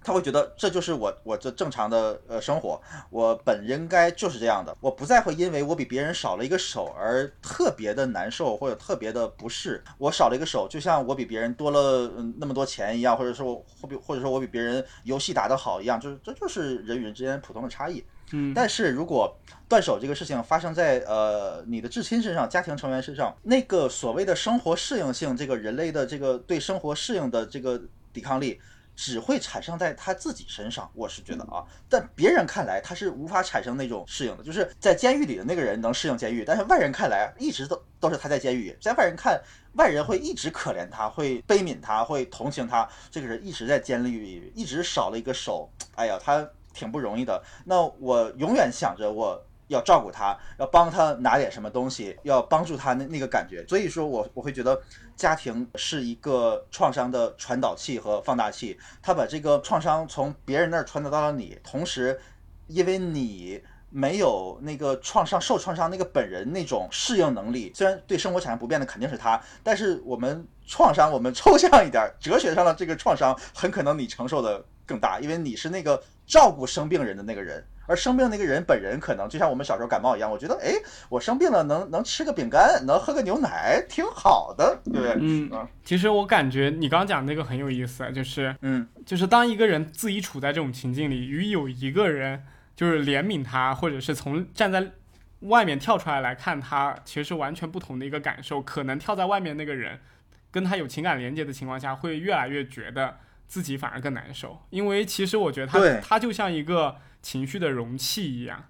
[0.00, 9.82] 他会觉得这就是我我这正常的呃生活，我本应该就是这样的，我不再会因为我比别人少了一个手而特别的难受或者特别的不适。
[9.98, 18.04] 我少了一个手，就像我比别人多了那么多钱一样，或者说我或比或者说我比别人游戏打得好一样，就是这就是人与人之间普通的差异。
[18.32, 19.36] 嗯，但是如果
[19.68, 27.80] 断手这个事情发生在呃你的至亲身上、家庭成员身上，那个所谓的生活适应性，这个人类的这个对生活适应的这个
[28.12, 28.60] 抵抗力。
[29.00, 39.40] 只会产生在他自己身上，我是觉得啊，但别人看来他是无法产生那种适应的，就是在监狱里的那个人能适应监狱，但是外人看来一直都都是他在监狱，在外人看，
[39.74, 46.44] 外人会一直可怜他，会悲悯他，会同情他，这个人一直在监狱里，一直少了一个手，哎呀，他
[46.78, 47.42] 挺不容易的。
[47.64, 49.44] 那我永远想着我。
[49.68, 53.62] 要照顾他，要帮他拿点什么东西，要帮助他那那个感觉。
[53.68, 54.80] 所以说我我会觉得
[55.14, 62.18] 家庭是一个创伤的传导器和放大器，他把这个创伤从别人那儿传导到了你，同时，
[62.66, 77.64] 因为你没有那个创伤受创伤那个本人那种适应能力，虽然对生活产生不便的肯定是他，但是我们创伤我们抽象一点，哲学上的这个创伤很可能你承受的更大，因为你是那个照顾生病人的那个人。
[77.90, 80.74] 而生病那个人本人可能就像我们小时候感冒一样，我觉得，哎，
[81.08, 85.16] 我生病了能能吃个饼干，能喝个牛奶，挺好的，对不对？
[85.18, 85.50] 嗯
[85.82, 92.44] 其实我感觉你刚刚讲那个很有意思，就是，嗯，就是当一个人自己处在这种情境里，与有一个人
[92.76, 94.92] 就是怜悯他，或者是从站在
[95.40, 98.60] 外面跳出来来看他，其实是完全不同的一个感受。
[98.60, 99.98] 可能跳在外面那个人
[100.50, 103.16] 跟他有情感连接的情况下，会越来越觉得
[103.48, 106.96] 自己反而更难受，因为其实我觉得他他就像一个。
[107.20, 108.66] 情绪的容器一样，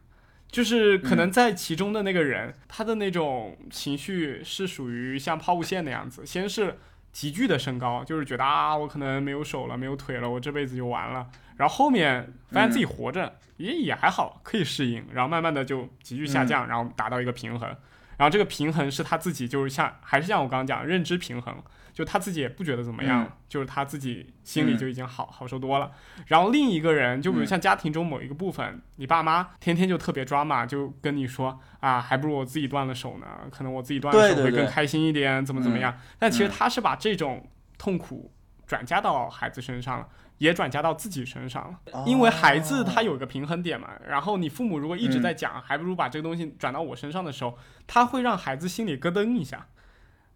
[0.50, 6.78] 就是可能在其中的那个人，他的那种情绪是属于像抛物线那样子，先是
[7.12, 11.28] 急剧的升高，就是觉得啊，我可能没有手了，没有腿了，我这辈子就完了。
[11.58, 17.68] 然后后面发现自己活着也也还好，可以适应，然后慢慢的就急剧下降，然后达到一个平衡。
[18.16, 21.62] 然后这个平衡是他自己就是像还是像我刚刚讲认知平衡。
[21.98, 25.90] 就他自己也不觉得怎么样，就是他自己心里就已经好好受多了。
[26.28, 35.98] 然后另一个人，就比如像家庭中某一个部分，你爸妈天天就特别抓嘛，就跟你说啊，还不如我自己断了手呢，可能我自己断了手会更开心一点，怎么怎么样。
[36.20, 38.32] 但其实他是把这种痛苦
[38.64, 40.06] 转嫁到孩子身上了，
[40.38, 42.04] 也转嫁到自己身上了。
[42.06, 47.58] 因为孩子他有一个平衡点嘛，然后你父母如果一直在讲，还不如把这个东西转到我身上的时候，
[47.88, 49.66] 他会让孩子心里咯噔一下。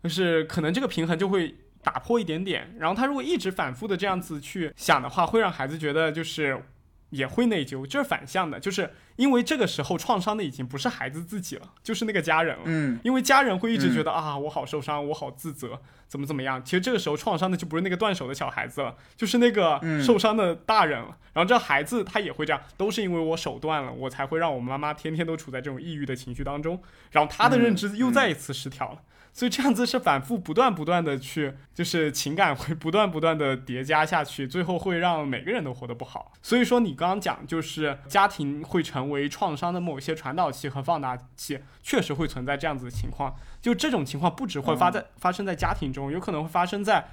[0.02, 6.62] 就是可能这个平衡就会打破一点点，然后他如果一直反复的这样子去想的话，会让孩子觉得就是
[7.10, 12.62] 也会内疚，这是反向的，就是因为这个时候创伤的已经不是孩子自己了，就是那个家人了。
[12.64, 16.64] 嗯，因为家人会一直觉得啊，我好受伤，我好自责，怎么怎么样。
[16.64, 21.16] 其实这个时候创伤的就不是那个断手的小孩子了，就是那个受伤的大人了。
[21.34, 29.02] 然后这孩子他也会这样，都是因为我手断了，我才会让我妈妈天天都处在这种抑郁的情绪当中，然后他的认知又再一次失调了。
[29.32, 36.32] 所以这样子是反复不断不断的去，就是情感会不断不断的叠加下去，最后会让每个人都活得不好。
[36.42, 43.34] 所以说你刚刚讲就是家庭会成为创伤的某些传导器和放大器，确实会存在这样子的情况。
[43.60, 47.08] 就这种情况不只会发在发生在家庭中，有可能会发生在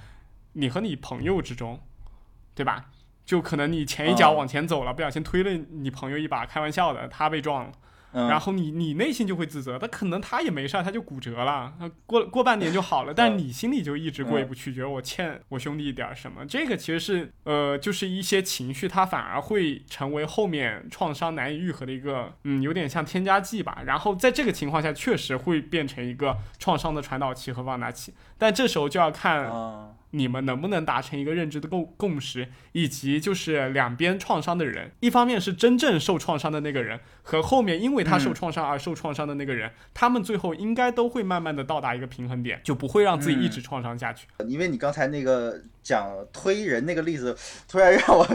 [0.52, 1.80] 你和你朋友之中，
[2.54, 2.90] 对吧？
[3.24, 7.72] 就可能你前一脚往前走了，不小心推了你朋友一把，开玩笑的，他被撞了。
[8.12, 11.72] 然后你你内心就会自责，他可能他也没事儿，他就骨折了，
[12.06, 16.44] 过过半年就好了，但你心里就一直过意不去，觉得我欠我兄弟一点什么。
[16.46, 23.82] 这个其实是呃，就是一些情绪，它反而会成为后面创伤难以愈合的一个，嗯，有点像添加剂吧。
[23.84, 28.12] 然后在这个情况下，确实会变成一个创伤的传导器和放大器。
[28.36, 29.99] 但这时候就要看。
[30.10, 44.26] 你们能不能达成一个认知的共共识，以及就是两边创伤的人，一方面是真正受创伤的那个人，和后面因为他受创伤而受创伤的那个人，他们最后应该都会慢慢的到达一个平衡点，就不会让自己一直创伤下去。
[44.46, 47.36] 因为你刚才那个讲推人那个例子，
[47.68, 48.26] 突然让我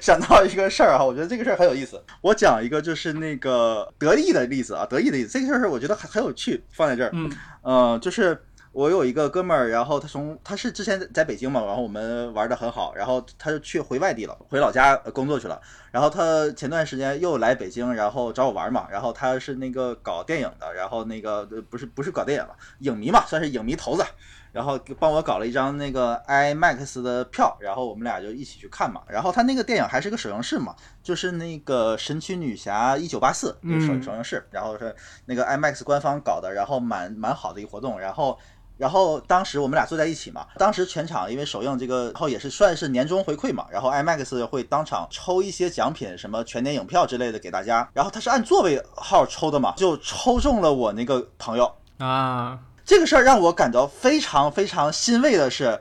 [0.00, 2.02] 想到一个事儿哈，我觉得这个事儿很有意思。
[2.22, 7.30] 我讲一个就是那个得意的例子啊，得意的例子，这个事儿我觉得很很有趣，放在这儿，嗯，
[7.62, 8.44] 呃，就是。
[8.72, 15.60] 我有一个哥们儿，然后他从他是之前在北京嘛，然后我们玩的很好，然后他就去回外地了，回老家工作去了。
[15.90, 18.86] 然后他前段时间又来北京，然后找我玩嘛。
[18.90, 24.04] 然后他是那个搞电影的，然后那个不是不是搞电影了，影迷嘛，算是影迷头子。
[24.50, 29.02] 然后帮我搞了一张那个 IMAX 的票，然后我们俩就一起去看嘛。
[29.08, 34.94] 然后他那个电影还是个首映式嘛，就是那个神奇女侠一九八四首首映式，然后是
[35.26, 38.38] 那个 IMAX 官方搞的，然后蛮蛮好的一个活动，然后。
[38.78, 52.58] 然后当时我们俩坐在一起嘛，当时全场因为首映这个，然后也是算是年终回馈嘛，然后 IMAX 会当场抽一些奖品，什么全年影票之类的给大家，然后他是按座位号抽的嘛，就抽中了我那个朋友啊。
[52.84, 55.78] 这个事儿让我感到非常非常欣慰的是，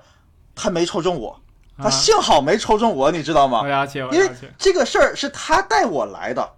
[0.56, 1.40] 他没抽中我，
[1.78, 3.62] 他幸好没抽中我，你知道吗？
[3.62, 6.50] 我了解，因为这个事儿是他带我来的。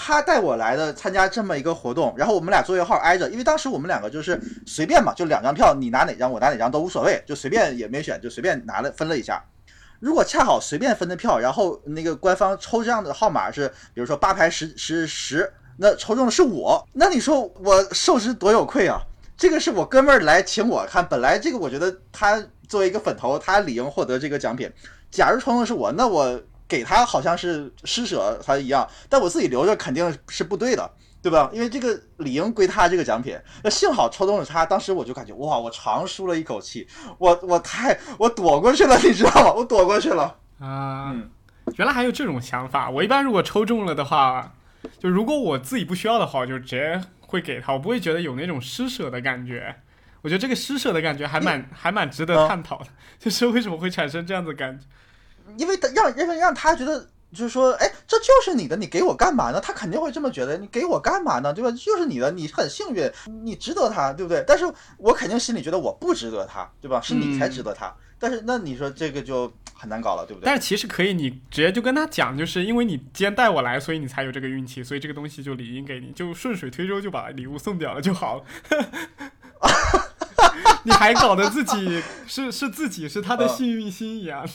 [0.00, 9.42] 他带我来的参加这么一个活动，然后我们俩座位号挨着，因为当时我们两个就是随便嘛，就两张票，你拿哪张我拿哪张都无所谓，就随便也没选，就随便拿了分了一下。
[9.98, 19.00] 如果恰好随便分的票，然后那个官方抽这样的号码是，比如说八排十十十，那抽中的是我，那你说我受之多有愧啊！
[19.36, 24.70] 这个是我哥们儿来请我看，本来这个我觉得他作为一个粉头，他理应获得这个奖品。
[25.10, 26.40] 假如抽中的是我，那我。
[26.68, 30.90] 给他好像是施舍他一样，但我自己留着肯定是不对的，
[31.22, 31.50] 对吧？
[31.52, 33.36] 因为这个理应归他这个奖品。
[33.64, 36.86] 那幸好抽中了他，当时我就感觉哇，我长舒了一口气，
[37.18, 39.52] 我我太我躲过去了，你知道吗？
[39.54, 41.16] 我躲过去了啊！
[41.76, 42.90] 原来还有这种想法。
[42.90, 44.54] 我一般如果抽中了的话，
[44.98, 49.74] 就如果我自己不需要的话，就直接会给他，我不会觉得有那种施舍的感觉。
[50.20, 52.86] 我觉得这个施舍的感觉还蛮还蛮值得探讨的，
[53.18, 54.84] 就是为什么会产生这样子感觉。
[55.56, 57.00] 因为他让让让他觉得，
[57.32, 59.60] 就是说，哎，这就是你的，你给我干嘛呢？
[59.60, 61.52] 他肯定会这么觉得，你给我干嘛呢？
[61.52, 61.70] 对吧？
[61.72, 63.10] 就是你的，你很幸运，
[63.42, 64.44] 你值得他，对不对？
[64.46, 64.64] 但是
[64.98, 67.00] 我肯定心里觉得我不值得他，对吧？
[67.00, 67.94] 是你才值得他。
[68.20, 70.46] 但是那你说这个就很难搞了，对不对？
[70.46, 78.42] 但是其实可以，你直接就跟他讲，就是因为你今天带我来，所以你才有这个运气，所以这个东西就理应给你，就顺水推舟就把礼物送掉了就好了。
[80.84, 84.48] 你还搞得自己是是自己是他的幸运星一样。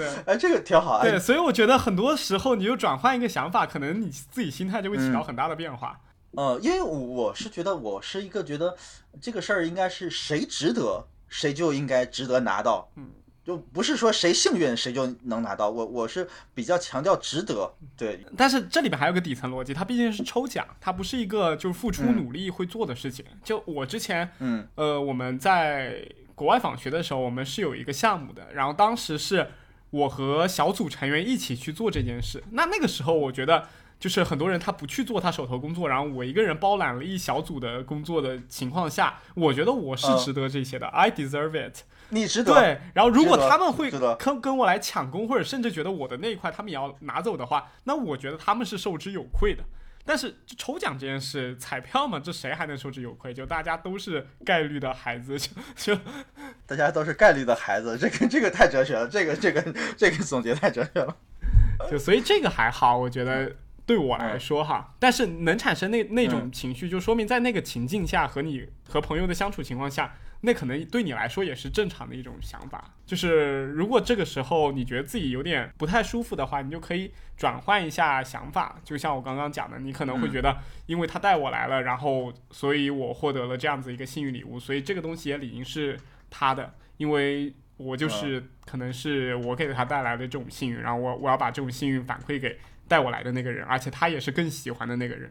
[0.00, 1.02] 对，哎，这个挺好。
[1.02, 6.00] 对，所以我觉得很多时候，你就转换一个想法，可能你自己心态就会起到很大的变化。
[6.32, 8.76] 呃，因为我是觉得，我是一个觉得
[9.20, 12.88] 这个事儿应该是谁值得，谁就应该值得拿到。
[12.94, 13.10] 嗯，
[13.44, 15.68] 就不是说谁幸运谁就能拿到。
[15.68, 17.68] 我我是比较强调值得。
[17.96, 23.24] 对，但是这里边还有个底层逻辑，它毕竟是抽奖，它不是一个就是付出努力会做的事情。
[23.42, 26.00] 就我之前，嗯，呃，我们在
[26.36, 29.50] 国外访学的时候，我们是有一个项目的，然后当时是。
[29.90, 33.66] 我和小组成员一起去做这件事，那那个时候我觉得，
[33.98, 41.78] 就是很多人他不去做他手头工作，然后我一个人包揽了一小组的工作的情况下，我觉得我是值得这些的，I deserve it，
[42.10, 42.54] 你值得。
[42.54, 49.64] 对，然后如果他们会跟跟我来抢工，或者甚至觉得我的那一块他们也要拿走的话，那我觉得他们是受之有愧的。
[50.10, 53.32] 但是抽奖这件事，彩票嘛，这谁还能受之有愧？
[53.32, 56.00] 就大家都是概率的孩子，就就
[56.66, 59.62] 大家都是概率的孩子，这个这个太哲学了，这个这个
[59.96, 61.16] 这个总结太哲学了。
[61.88, 63.54] 就所以这个还好，我觉得
[63.86, 70.16] 对我来说哈，但是能产生那那种情绪，就说明在那个情境下和你和朋友的相处情况下。
[70.42, 78.80] 那可能对你来说也是正常的一种想法，就是如果这个时候你觉得自己有点不太舒服的话，你就可以转换一下想法。
[78.82, 85.98] 就像我刚刚讲的，你可能会觉得，因为他带我来了，然后所以我获得了这样子一个幸运礼物，所以这个东西也理应是
[86.30, 95.30] 他的，因为我就是可能是我给他带来的这种幸运，然后我我要把这种幸运反馈给带我来的那个人，而且他也是更喜欢的那个人，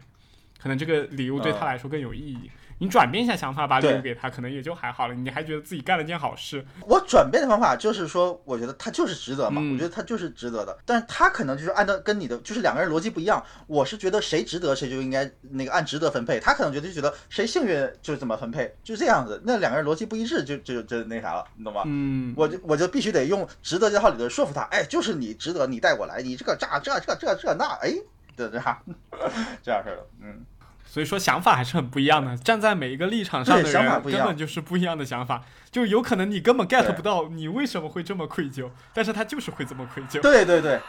[0.60, 2.52] 可能这个礼物对他来说更有意义。
[2.80, 6.66] 你转变一下想法，把礼对物给他，可能也就还好了，你还觉得自己干了件好事。
[6.88, 10.78] 我转变的方法就是说，我觉得他就是值得嘛，嗯我觉得他就是值得的。
[10.86, 13.44] 但是他可能就是按照跟你的，就是两个人逻辑不一样。
[13.68, 19.42] 我是觉得谁值得谁就应该那个按值得分配，他可能觉得就觉得谁幸运就怎么分配，就这样子。
[19.46, 21.84] 那两个人逻辑不一致就，就就那啥了，你懂吗？
[21.86, 27.94] 嗯，我就我就必须得用值得这套理论说服他，哎，就是你值得，你带我来，你这个这这这这这那，哎，
[28.38, 28.78] 这这样
[29.62, 30.46] 这样式的，嗯。
[30.90, 40.20] 所以说想法还是很不一样的，站在每一个立场上的对想法人不一样根本就是不一样的想法，就有可能你根本 get 不到你为什么会这么愧疚，但是他就是会这么愧疚。
[40.22, 40.80] 对对对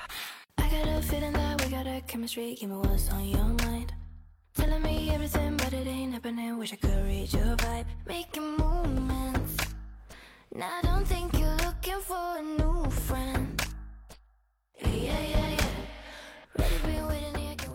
[0.57, 3.89] ，I got a feeling that we got chemistry give me what's on your mind.
[4.57, 6.59] Telling me everything, but it ain't happening.
[6.59, 7.85] Wish I could read your vibe.
[8.07, 9.57] Making movements.
[10.57, 13.63] I don't think you're looking for a new friend.
[14.83, 15.50] Yeah, yeah, yeah.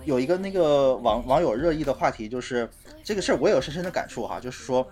[0.06, 2.70] 有一个那个网网友热议的话题，就是
[3.04, 4.88] 这个事儿我也有深深的感触哈，就是说，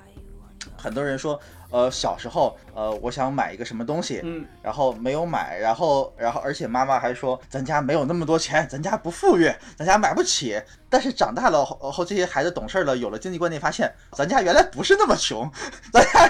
[0.76, 1.40] 很多人说，
[1.70, 10.62] 呃，小时候，呃，我想买一个什么东西，嗯，然后没有买，然后然后而且妈妈还说，咱家没有那么多钱，咱家不富裕，咱家买不起。
[10.90, 15.50] 但是长大了后后，这些孩子懂事了，有了经济观念，发现咱家原来不是那么穷，
[15.94, 16.28] 咱家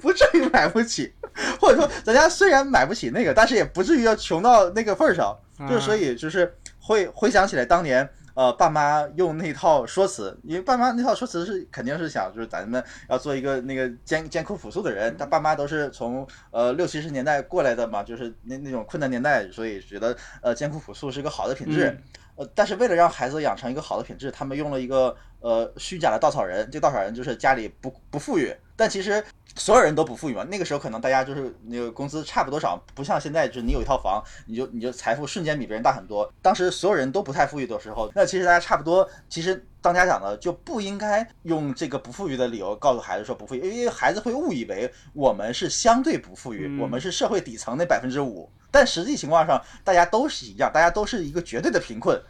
[0.00, 1.12] 不至于买不起，
[1.60, 5.34] 或者说咱家虽然买不起那个，但是也不至于要穷到那个份儿上。
[5.68, 6.56] 就是所以就是
[6.90, 8.08] 会回想起来当年。
[8.34, 15.14] 呃，爸妈用那套说辞，因为爸妈那套说辞是肯定是想，就是咱们要做一个那个艰艰苦朴素的人。
[15.18, 21.88] 他爸妈都是从呃六七十年代过来的嘛，就是那那种困难年代，所以觉得呃艰苦朴素是个好的品质。
[21.88, 22.02] 嗯
[22.40, 26.66] 呃，但是为了让孩子养成一个好的品质，他们用了一个呃虚假的稻草人。
[26.72, 29.22] 这稻草人就是家里不不富裕，但其实
[29.56, 30.42] 所有人都不富裕嘛。
[30.44, 36.32] 那个时候可能大家就是那个工资差不多少，不像现在，就是你有一套房，你就你就财富瞬间比别人大很多。
[36.40, 48.50] 当时所有人都不太富裕的时候，那其实大家差不多，其实当家长的就不应该用这个不富裕的理由告诉孩子说不富裕，因为孩子会误以为我们是相对不富裕，嗯我们是社会底层那百分之五。
[48.70, 52.20] 但实际情况上，大家都是一样，大家都是一个绝对的贫困。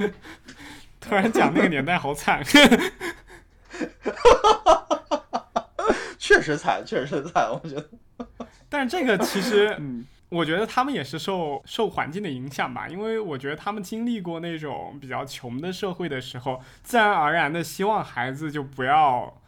[1.00, 2.42] 突然讲那个年代好惨，
[6.18, 7.88] 确实惨，确实惨，我觉得。
[8.68, 19.40] 但是这个其实，嗯，我觉得他们也是受受环境的影响吧，因为我觉得他们经历过那种比较穷的社会的时候，自然而然的希望孩子就不要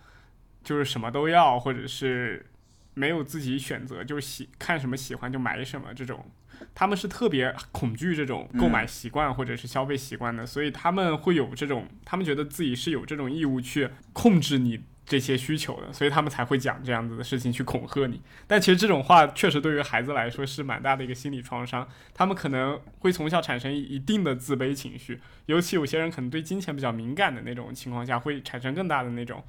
[0.62, 2.46] 就是什么都要，或者是
[2.98, 6.26] 没有自己选择，就是喜看什么喜欢就买什么这种。
[6.74, 18.20] 他们是特别恐惧这种购买习惯或者是消费习惯的，所以他们会有这种，他们觉得自己是有这种义务去控制你这些需求的，所以他们才会讲这样子的事情去恐吓你。
[18.48, 29.44] 但其实这种话确实对于孩子来说是蛮大的一个心理创伤，他们可能会从小产生一定的自卑情绪，尤其有些人可能对金钱比较敏感的那种情况下，会产生更大的那种。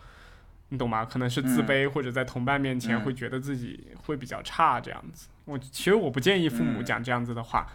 [0.70, 1.04] 你懂吗？
[1.04, 3.02] 可能是自卑，或者在同伴面前嗯。
[3.02, 5.28] 会觉得自己会比较差这样子。
[5.46, 6.86] 我其实我不建议父母嗯。
[6.86, 7.68] 讲这样子的话，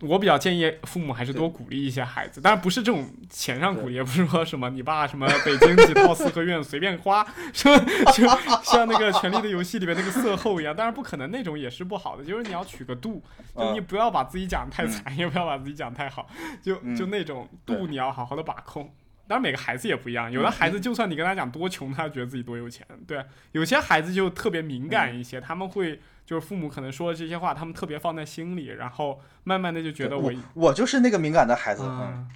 [0.00, 7.78] 我比较建议父母还是多鼓励一些孩子，当然不是这种钱上鼓励，也不是说什么你爸什么北京几套四合院随便花，什么
[8.12, 8.26] 就
[8.62, 13.22] 像那个《权力的游戏》里面那个色后一样，当然不可能那种也是不好的，就是你要取个度，
[13.56, 16.28] 就你不要把自己讲得太惨，也不要把自己讲得太好，
[16.62, 16.94] 就嗯。
[16.96, 18.90] 就那种度你要好好的把控。
[19.28, 20.30] 当然，每个孩子也不一样。
[20.30, 22.86] 有的孩子，就算你跟他讲多穷，他觉得自己多有钱。
[23.06, 31.82] 对，有些孩子就特别敏感一些，他们会就是父母可能说的这些话，他们特别放在心里，然后慢慢的就觉得我我我就是那个敏感的孩子。
[31.84, 32.28] 嗯，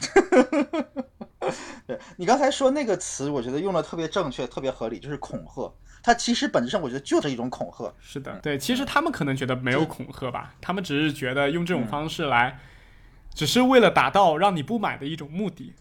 [1.41, 1.53] 嗯，
[1.87, 5.73] 对你刚才说那个词，我觉得用的特别正确，特别合理，就是恐吓。
[6.03, 7.93] 它其实本质上我觉得就是一种恐吓。
[8.01, 8.57] 是的，对。
[8.59, 12.59] 其实他们可能觉得没有恐吓吧，他们只是觉得用这种方式来，
[13.35, 15.75] 只是为了达到让你不买的一种目的。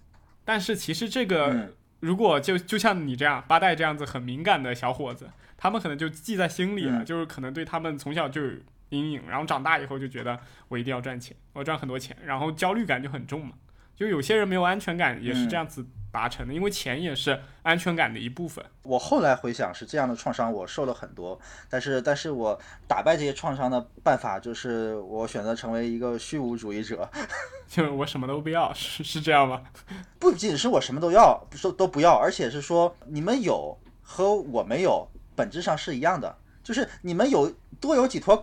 [0.49, 8.53] 但是其实这个嗯如果就就像你这样八代这样子很敏感的小伙子，他们可能就记在心里了，嗯就是可能对他们从小就有
[8.89, 10.39] 阴影，然后长大以后就觉得
[10.69, 13.53] 我一定要赚钱，我赚很多钱，然后焦虑感就很重嘛。
[13.99, 18.63] 就有些人没有安全感也是这样子达成的，因为钱也是安全感的一部分。
[18.83, 21.37] 我后来回想是这样的创伤，我受了很多，
[21.69, 27.09] 但是但是我打败这些创伤的办法就是我选择成为一个虚无主义者，
[27.67, 29.63] 就是我什么都不要，是是这样吗？
[30.17, 36.33] 不仅是我什么都要，不是都不要，而且是说你们有和我没有本质上是一样的，
[36.63, 38.41] 就是你们有多有几坨，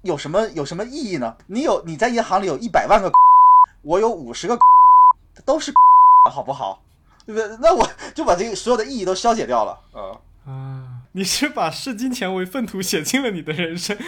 [0.00, 1.36] 有什么有什么意义呢？
[1.48, 3.12] 你有你在银行里有一百万个，
[3.82, 4.58] 我有五十个，
[5.44, 5.72] 都是
[6.30, 6.82] 好不好？
[7.26, 7.56] 对不对？
[7.60, 9.80] 那我就把这个所有的意义都消解掉了。
[9.94, 10.18] 嗯。
[10.46, 13.98] 啊，你是把视金钱为粪土写进了你的人生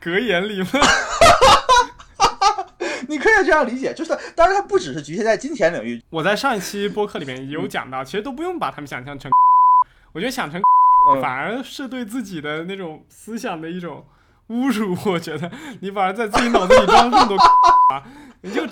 [0.00, 0.68] 格言里吗？
[3.08, 9.30] 你可以这样理解，就是当然它不只是局限在金钱领域，我在上一期播客里面有讲到，其实都不用把他们想象成。
[10.12, 10.60] 我觉得想成
[11.10, 14.06] 嗯反而是对自己的那种思想的一种
[14.48, 14.96] 侮辱。
[15.04, 17.36] 我觉得你反而在自己脑子里装这么多
[17.92, 18.02] 啊，
[18.40, 18.64] 你就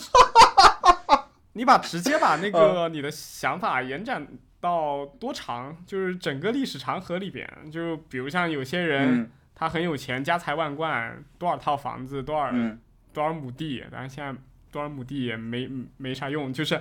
[1.52, 4.26] 你把直接把那个你的想法延展
[4.60, 9.20] 到多长，就是整个历史长河里边，就比如像有些人。
[9.22, 12.80] 嗯他很有钱，家财万贯，多少套房子，多少、嗯
[13.12, 14.34] 多少亩地，但是现在
[14.72, 16.80] 多少亩地也没没啥用，就是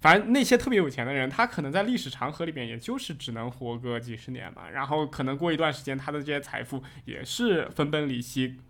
[0.00, 8.60] 反正那些特别有钱的人，他可能在历史长河里边，也就是只能活个几十年嘛，然后可能过一段时间，他的这些财富也是分崩离析。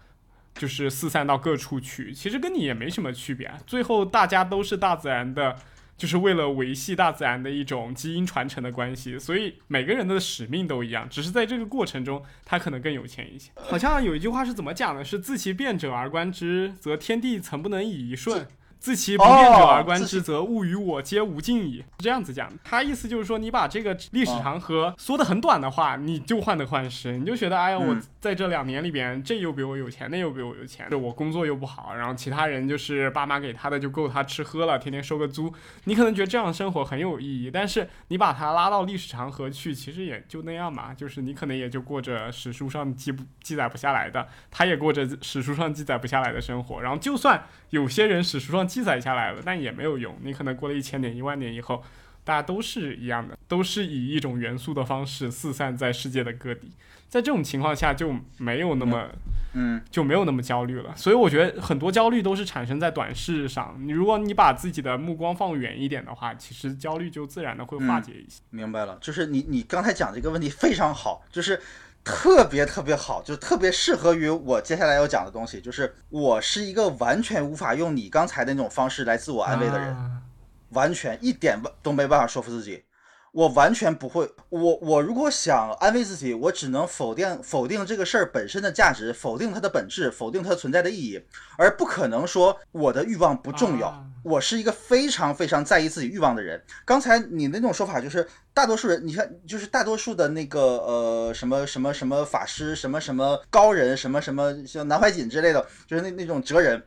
[0.60, 3.50] 就是四散到各处去，其实跟你也没什么区别。
[3.66, 5.56] 最后大家都是大自然的，
[5.96, 13.50] 就是为了维系大自然的一种基因传承的关系，所以每个人的使命都一样，只是在这个过程中，他可能更有钱一些。
[13.56, 15.02] 好像有一句话是怎么讲的？
[15.02, 18.44] 是自其变者而观之，则天地曾不能以一瞬；
[18.80, 21.76] 自其不变者而观之，则物与我皆无尽矣。
[21.76, 28.02] 是这样子讲，他意思就是说，你把这个历史长河缩得很短的话，你就患得患失，你就觉得，哎呀，我嗯。
[28.20, 35.50] 在这两年里边，这又比我有钱，那又比我有钱，我工作又不好，然后其他人就是爸妈给他的就够他吃喝了，天天收个租，
[35.84, 51.82] 你可能觉得这样的生活很有意义，但是你把他拉到历史长河去，其实也就那样嘛，就是你可能也就过着史书上记不记载不下来的，他也过着史书上记载不下来的生活，然后就算有些人史书上记载下来了，但也没有用，你可能过了一千年、一万年以后。
[52.22, 56.70] 大家都是一样的，都是以一种元素的方式四散在世界的各地，
[57.08, 59.08] 在这种情况下就没有那么
[59.54, 60.94] 嗯就没有那么焦虑了。
[60.94, 63.74] 所以我觉得很多焦虑都是产生在短视上。
[63.80, 68.42] 你如果你把自己的目光放远一点的话，其实焦虑就自然的会化解一些。
[68.50, 71.58] 明白了，就是你你刚才讲这个问题非常好，就是
[72.02, 75.60] 特别特别好，就特别适合于我接下来要讲的东西。
[75.60, 80.22] 就是我是一个完全无法用你刚才的那种方式来自我安慰的人，啊
[80.70, 82.84] 完全一点都没办法说服自己。
[83.32, 91.22] 我完全不会，我我如果想安慰自己，我只能否定否定这个事儿本身的价值，否定它的本质，否定它存在的意义，
[91.56, 93.88] 而不可能说我的欲望不重要。
[93.88, 96.62] 啊我是一个非常非常在意自己欲望的人。
[96.84, 106.82] 刚才你那种说法就是，大多数人，你看，就是大多数的那个呃什么什么什么法师，什么什么高人，什么什么像南怀瑾之类的，就是那那种哲人。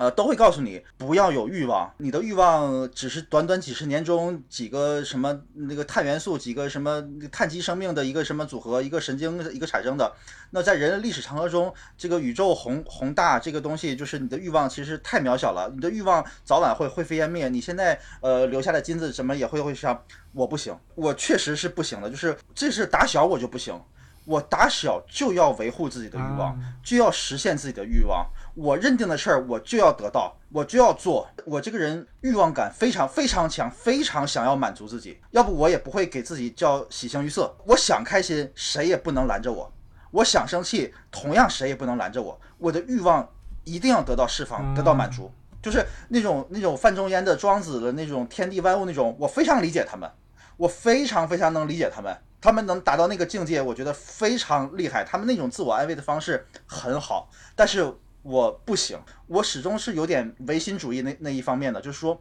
[0.00, 10.10] 呃，都会告诉你不要有欲望，你的欲望只是短短几十年中几个什么那个碳元素，几个什么碳基生命的一个什么组合，一个神经一个产生的。
[10.52, 17.50] 那在人类历史长河中，这个宇宙宏宏大这个东西，就是你的欲望其实太渺小了，你的欲望早晚会灰飞烟灭。
[17.50, 23.78] 你现在呃留下的金子什么也会会上，我不行，我确实是不行的，就是这是打小我就不行。
[24.26, 28.24] 我打小就要维护自己的欲望，啊就要实现自己的欲望。
[28.54, 31.28] 我认定的事儿，我就要得到，我就要做。
[31.44, 37.54] 我这个人欲望感非常非常强，非常想要满足自己，要不我也不会给自己叫喜形于色。
[37.64, 39.70] 我想开心，谁也不能拦着我；
[40.10, 42.40] 我想生气，同样谁也不能拦着我。
[42.58, 43.28] 我的欲望
[43.64, 45.30] 一定要得到释放，得到满足。
[45.62, 50.10] 就是那种那种范仲淹的、庄子的那种天地万物那种，我非常理解他们，
[50.56, 52.16] 我非常非常能理解他们。
[52.42, 55.04] 他们能达到那个境界，我觉得非常厉害。
[55.04, 62.20] 他们那种自我安慰的方式很好，但是我不行，我始终是有点唯心主义那那一方面的，就是说，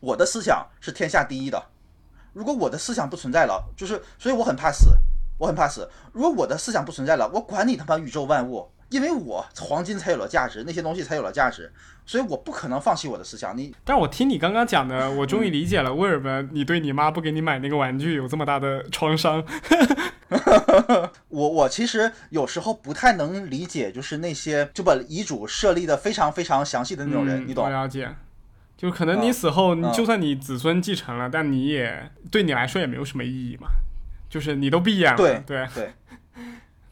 [0.00, 1.62] 我的思想是天下第一的。
[2.32, 4.90] 如果我的思想不存在了，就是，所以我很怕死，
[5.38, 5.88] 我很怕死。
[6.12, 11.72] 如果我的思想不存在了，我管你他妈宇宙万物，因为我黄金才有了价值，那些东西才有了价值，
[12.04, 13.56] 所以我不可能放弃我的思想。
[13.56, 19.42] 你但我听你刚刚讲的，我终于理解了为什么你对你妈不给你买那个玩具有这么大的创伤。
[21.28, 27.70] 我我其实有时候不太能理解，就是那些就把遗嘱设立的非常非常详细的那种人，嗯你懂我？
[27.70, 28.08] 了解。
[28.76, 33.68] 就可能你死后，你就算你子孙继承了，但你也对你来说也没有什么意义嘛。
[34.28, 35.92] 就是你都闭眼了，对对对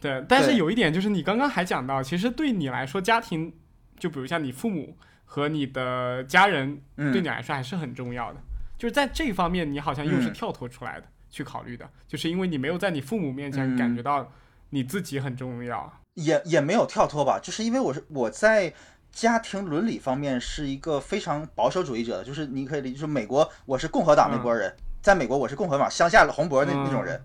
[0.01, 0.25] 对。
[0.29, 3.53] 但是有一点就是，你刚刚还讲到，其实对你来说，家庭，
[3.99, 8.41] 就比如像你父母和你的家人，嗯对你来说还是很重要的。
[8.79, 14.31] 就是在这方面，你好像又是嗯跳脱出来的、去考虑的，就是因为你没有在你父母面前嗯感觉到
[14.71, 15.93] 你自己很重要。
[16.15, 18.73] 也也没有跳脱吧，就是因为我是我在
[19.11, 27.19] 家庭伦理方面是一个非常保守主义者的，就是你可以理解，就是美国我是共和党那波人，在美国我是共和党乡下的红脖那嗯那种人，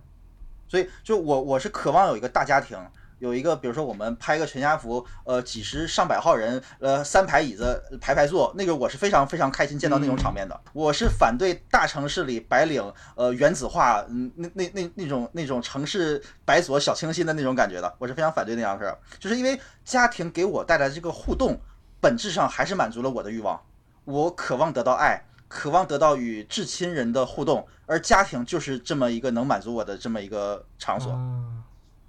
[0.69, 2.77] 所以就我我是渴望有一个大家庭。
[3.19, 10.59] 有一个，比如说我们拍个全家福，呃，几十上百号人，呃，三排椅子排排坐，那个我是非常非常开心见到那种场面的。
[10.73, 18.97] 我是反对大城市里白领，呃，原子化，嗯，那那那那种那种城市白左小清新的那种感觉的，我是非常反对那样的事儿。
[19.19, 21.59] 就是因为家庭给我带来这个互动，
[21.99, 23.59] 本质上还是满足了我的欲望。
[24.05, 31.11] 我渴望得到爱，渴望得到与至亲人的互动，而家庭就是这么一个能满足我的这么一个场所。
[31.11, 31.43] 啊，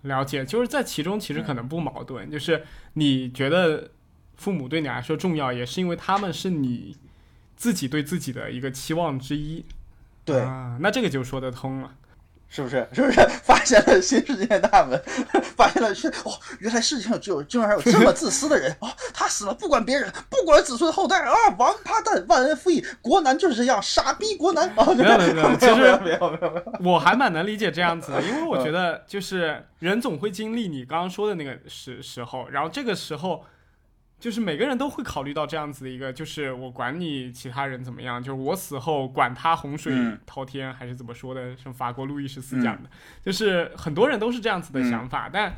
[0.03, 3.91] 了解，就是在其中其实可能不矛盾，就是你觉得
[4.37, 6.97] 父母对你来说重要，也是因为他们是你
[7.57, 9.65] 自己对自己的一个期望之一。
[10.25, 11.95] 对，啊，那这个就说得通了。
[12.49, 12.87] 是不是？
[12.93, 15.01] 是不是 发现了新世界大门？
[15.55, 18.89] 发现了是哦，原来世界上只有竟然还有这么自私的人哦！
[19.13, 21.33] 他死了不管别人，不管子孙后代啊！
[21.59, 24.95] 王八蛋，忘恩负义，国男就是这样，傻逼国男哦！
[24.95, 33.45] 没有没有没有，其实没有没有没有没有，我还蛮能理解这样子的，因为我觉得就是人总会经历你刚刚说的那个时时候，然后这个时候。
[34.21, 41.57] 就是每个人都会考虑到这样子的一个，就是我管你其他人怎么样，就是我死后管他洪水嗯滔天，还是怎么说的？
[41.57, 42.91] 什么法国路易十四讲的，
[43.25, 45.57] 就是很多人都是这样子的想法，但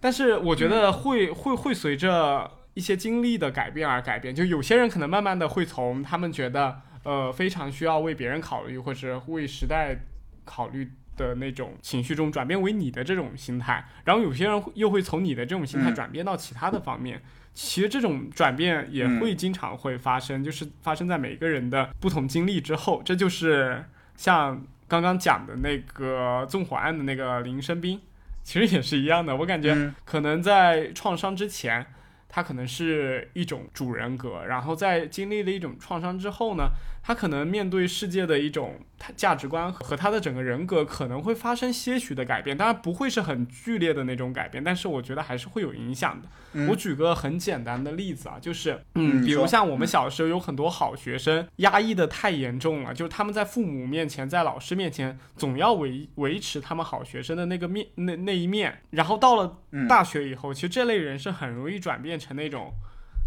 [0.00, 9.96] 但是我觉得会会会随着一些经历的改变而改变，就有些人可能慢慢的会从他们觉得呃非常需要为别人考虑，或者为时代
[10.44, 10.90] 考虑。
[11.16, 17.22] 的那种情绪中转变为你的这种心态，然后有些人又会从你的这种心态嗯转变到其他的方面。
[17.56, 23.02] 其实这种转变也会经常会发生，就是发生在每个人的不同经历之后。
[23.02, 23.82] 这就是
[24.14, 27.98] 像刚刚讲的那个纵火案的那个林生斌，
[28.42, 29.34] 其实也是一样的。
[29.34, 31.86] 我感觉嗯可能在创伤之前，
[32.28, 36.70] 他可能是一种主人格，然后在经历了一种创伤之后呢，
[37.02, 46.28] 他可能面对世界的一种他价值观和他的整个人格可能会发生些许的改变，当然不会是很剧烈的那种改变，但是我觉得还是会有影响的。
[46.58, 62.72] 嗯我举个很简单的例子啊，就是嗯嗯，比如像我们小时候有很多好学生，压抑的太严重了，就是他们在父母面前，在老师面前，总要维维持他们好学生的那个面那那一面，然后到了嗯大学以后，其实这类人是很容易转变成那种。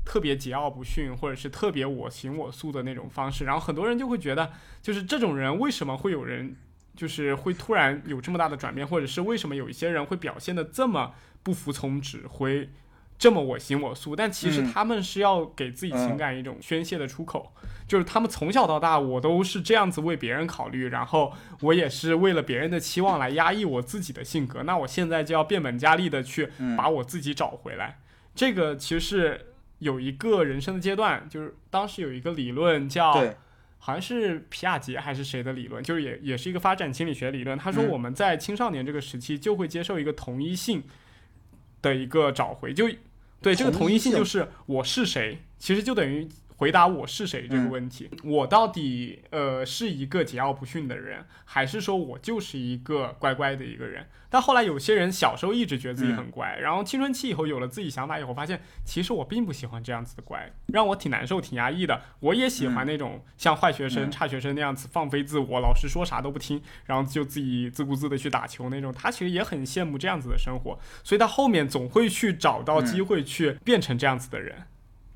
[0.06, 6.56] 特别桀骜不驯，或者是特别我行我素的那种方式，然后很多人就会觉得，就是这种人为什么会有人，
[6.96, 11.14] 就是会突然有这么大的转变，或者是为什么有一些人会表现的这么
[11.44, 12.68] 不服从指挥，
[13.20, 14.16] 这么我行我素？
[14.16, 17.54] 但其实嗯他们是要给自己情感一种宣泄的出口，
[17.88, 28.00] 就是他们从小到大我都是这样子为别人考虑，然后我也是为了别人的期望来压抑我自己的性格，那我现在就要变本加厉的去嗯把我自己找回来。
[28.40, 33.12] 这个其实是有一个人生的阶段，就是当时有一个理论叫，
[33.80, 37.58] 好像是皮亚杰还是谁的理论，就是也也是一个发展心理学理论。
[37.58, 40.82] 他说嗯我们在青少年这个时期就会接受一个同一性
[41.82, 42.90] 的一个找回，就
[43.42, 46.26] 对这个同一性就是我是谁，其实就等于
[46.60, 48.10] 回答我是谁这个嗯问题。
[48.22, 54.05] 我到底呃是一个桀骜不驯的人，还是说我就是一个乖乖的一个人？
[54.30, 62.01] 但后来有些人小时候一直觉得自己很乖，然后青春期以后有了自己想法以后，发现其实我并不喜欢这样子的乖，让我挺难受、挺压抑的。
[62.20, 68.91] 我也喜欢那种像坏学生、嗯差学生那样子放飞自我，老师说啥都不听，然后就自己自顾自的去打球那种。
[68.91, 74.64] 他其实也很羡慕这样子的生活，所以他后面总会去找到机会去变成这样子的人。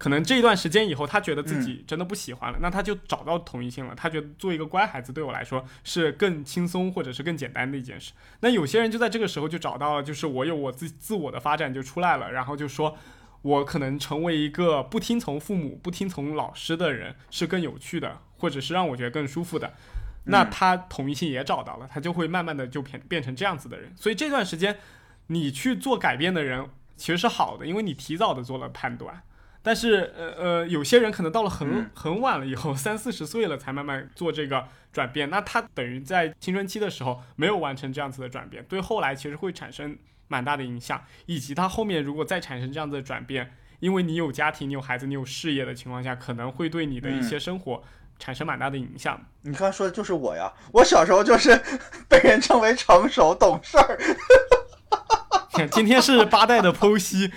[0.03, 3.95] 可能这一段时间以后，他觉得自己真的不喜欢了，那他就找到同一性了。
[3.95, 8.11] 他觉得做一个乖孩子对我来说是更轻松或者是更简单的一件事。
[8.41, 12.97] 那有些人就在这个时候就找到了，就是我有我自自我的发展就出来了，然后就说
[13.43, 19.71] 我可能成为一个不听从父母、不听从老师的人是更有趣的，或者是让我觉得更舒服的。
[20.25, 23.93] 那他同一性也找到了，他就会慢慢的就变变成这样子的人。
[23.95, 24.77] 所以这段时间
[25.27, 29.23] 你去做改变的人其实是好的，因为你提早的做了判断。
[29.63, 39.97] 但是呃呃，有些人可能到了很嗯很晚了以后， 三四十岁了才慢慢做这个转变，那他等于在青春期的时候没有完成这样子的转变，对后来其实会产生
[40.27, 47.81] 蛮大的影响，以及他后面如果再产生这样子的转变，因为你有家庭、你有孩子、你有事业的情况下，可能会对你的一些生活
[48.19, 49.25] 产生蛮大的影响。
[49.43, 51.55] 你刚才说的就是我呀，我小时候就是
[52.09, 53.97] 被人称为成熟懂事儿，
[55.71, 57.31] 今天是八代的剖析，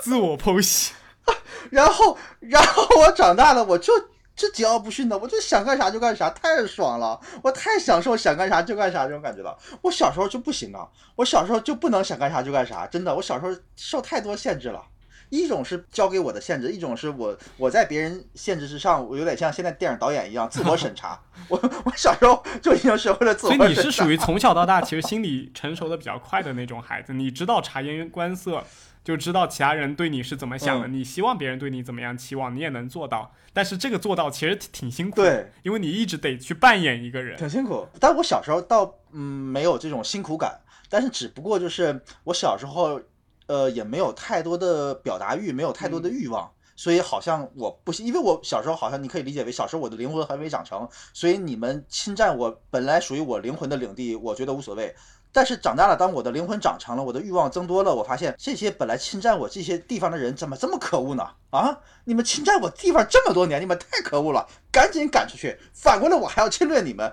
[0.00, 0.94] 自我剖析。
[1.70, 3.92] 然后然后我长大了，我就
[4.34, 9.56] 这桀骜不驯的，我就想干啥就干啥，太爽了，我太享受想干啥就干啥这种感觉了。
[9.82, 14.82] 我小时候就不行啊，我小时候就不能想干啥就干啥，真的，我小时候受太多限制了。
[15.30, 21.18] 一种是交给我的限制，一种是我我在别人限制之上，我有点像现在电影导演一样自我审查。
[21.48, 23.64] 我我小时候就已经学会了自我审查。
[23.64, 28.62] 所以你是属于从小到大其实心理成熟的比较快的那种孩子，你知道察言观色，
[29.04, 33.34] 就知道其他人对你是怎么想的，嗯你希望别人对你怎么样期望，你也能做到。
[33.52, 37.36] 但是这个做到其实挺挺辛苦的，对，因为你一直得去扮演一个人。
[37.36, 37.86] 挺辛苦。
[38.00, 43.00] 但我小时候倒嗯没有这种辛苦感，但是只不过就是我小时候
[43.46, 54.94] 呃也没有太多的表达欲，没有太多的欲望，所以好像我不行因为我小时候好像你可以理解为小时候我的灵魂还没长成，所以你们侵占我本来属于我灵魂的领地，我觉得无所谓。
[55.34, 61.26] 但是长大了，当我的灵魂长长了，我的欲望增多了，我发现这些本来侵占我这些地方的人怎么这么可恶呢？
[61.48, 65.56] 啊，你们侵占我地方这么多年，你们太可恶了，赶紧赶出去！
[65.72, 67.10] 反过来我还要侵略你们。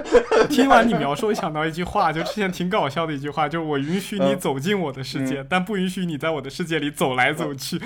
[0.50, 7.80] 听完你描述，我想到一句话，就之前挺搞笑的一句话，就是我允许你走进我的世界，但不允许你在我的世界里走来走去。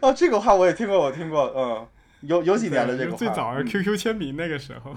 [0.00, 1.86] 哦， 这个话我也听过，我听过，嗯，
[2.22, 4.92] 有有几年了，这个最早是 QQ 签名那个时候。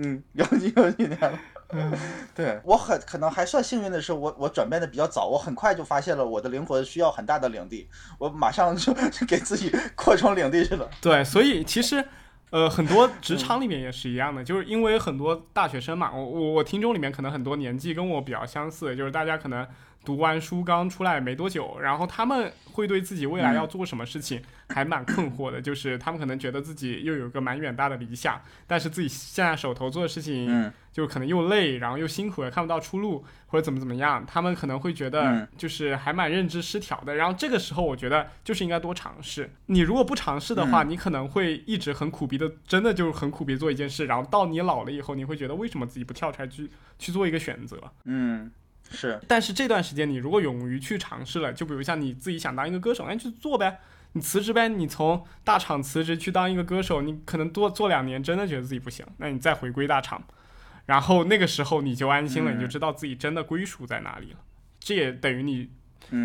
[0.00, 1.38] 嗯， 有几有几年了。
[1.70, 1.92] 嗯
[2.34, 7.86] 对我很可能还算幸运的是，我我转变的比较早，我很快就发现了我的灵魂需要很大的领地，
[8.18, 10.88] 我马上就 就给自己扩充领地去了。
[11.02, 12.02] 对，所以其实，
[12.48, 19.66] 呃，很多职场里面也是一样的，就是因为很多大学生嘛，我我我听众里面可能很多年纪跟我比较相似，就是大家可能。
[20.08, 37.16] 读完书刚出来没多久，然后他们会对自己未来要做什么事情还蛮困惑的，就是他们可能觉得自己又有一个蛮远大的理想，但是自己现在手头做的事情，就可能又累，然后又辛苦，也看不到出路，或者怎么怎么样，他们可能会觉得就是还蛮认知失调的。
[37.16, 39.50] 然后这个时候，我觉得就是应该多尝试。
[39.66, 47.76] 你如果不尝试的话，你可能会一直很苦逼的，真的就是很苦逼做一件事，然后到你老了以后，你会觉得为什么自己不跳出来去去做一个选择？
[48.04, 48.50] 嗯。
[48.90, 53.80] 是，但是这段时间你如果勇于去尝试了，就比如像你自己想当一个歌手，那就做呗，
[54.12, 60.22] 你辞职呗，你从大厂辞职去当一个歌手，你可能多做两年，真的觉得自己不行，那你再回归大厂，
[60.86, 64.38] 然后那个时候你就安心了，你就知道自己真的归属在哪里了，
[64.80, 65.68] 这也等于你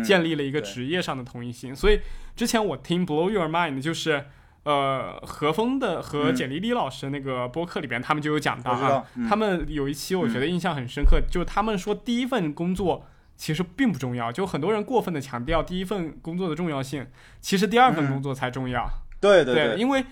[0.02, 1.74] 建立了一个职业上的同一性。
[1.74, 2.00] 所以
[2.34, 4.24] 之前我听《Blow Your Mind》就是。
[4.64, 13.06] 呃，何峰的和简丽丽老师那个播客里边，他们就有讲到哈，他们有一期我觉得印象很深刻，就是他们说第一份工作
[13.36, 17.06] 其实并不重要，就很多人过分的强调第一份工作的重要性，
[17.40, 18.88] 其实第二份工作才重要。
[19.20, 20.04] 对对对，因为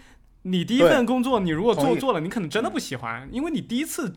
[0.42, 4.14] 你第一份工作你如果做做了，你可能真的不喜欢，因为你第一次。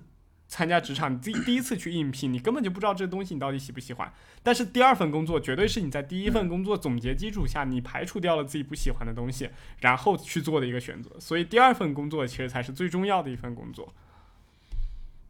[0.48, 4.12] 参加职场，你第第一次去应聘，你根本就不知道这东西你到底喜不喜欢。
[4.44, 11.10] 但是第二份工作绝对是你在第一份工作总结基础下，你排除掉了自己不喜欢的东西，然后去做的一个选择。
[11.20, 13.94] 所以第二份工作其实才是最重要的一份工作。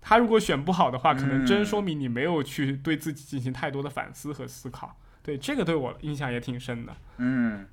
[0.01, 4.97] 他如果选不好的话，可能真说明你没有去对自己进行太多的反思和思考。
[5.23, 6.95] 对这个对我印象也挺深的。
[7.17, 7.65] 嗯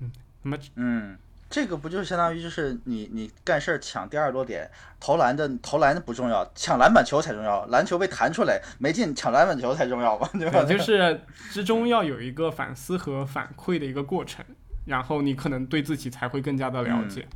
[0.00, 0.10] 嗯，
[0.42, 1.16] 那么嗯。
[1.48, 4.68] 这个不就是相当于就是你你干事儿抢第二多点，
[4.98, 7.64] 投篮的投篮的不重要，抢篮板球才重要。
[7.66, 10.28] 篮球被弹出来没进，抢篮板球才重要吧？
[10.34, 10.64] 对吧？
[10.64, 11.20] 就是
[11.52, 14.44] 之中要有一个反思和反馈的一个过程，
[14.86, 17.26] 然后你可能对自己才会更加的了解。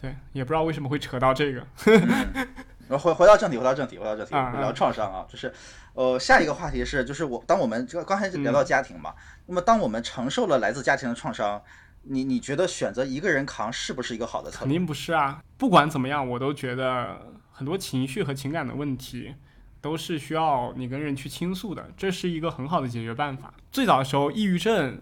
[0.00, 1.62] 对，也不知道为什么会扯到这个。
[2.96, 5.52] 回回到正题，回到正题，回到正题，聊创伤啊，就是
[5.92, 9.14] 呃下一个话题是，就是我当我们这刚才聊到家庭嘛，
[9.46, 11.62] 那么当我们承受了来自家庭的创伤。
[12.02, 14.60] 你你觉得选择一个人扛是不是一个好的策略？
[14.60, 15.42] 肯定不是啊！
[15.58, 19.34] 不管怎么样，我都觉得很多情绪和情感的问题
[19.80, 23.52] 都是需要你跟人去倾诉的，这是一个很好的解决办法。
[23.70, 25.00] 最早的时候，抑郁症，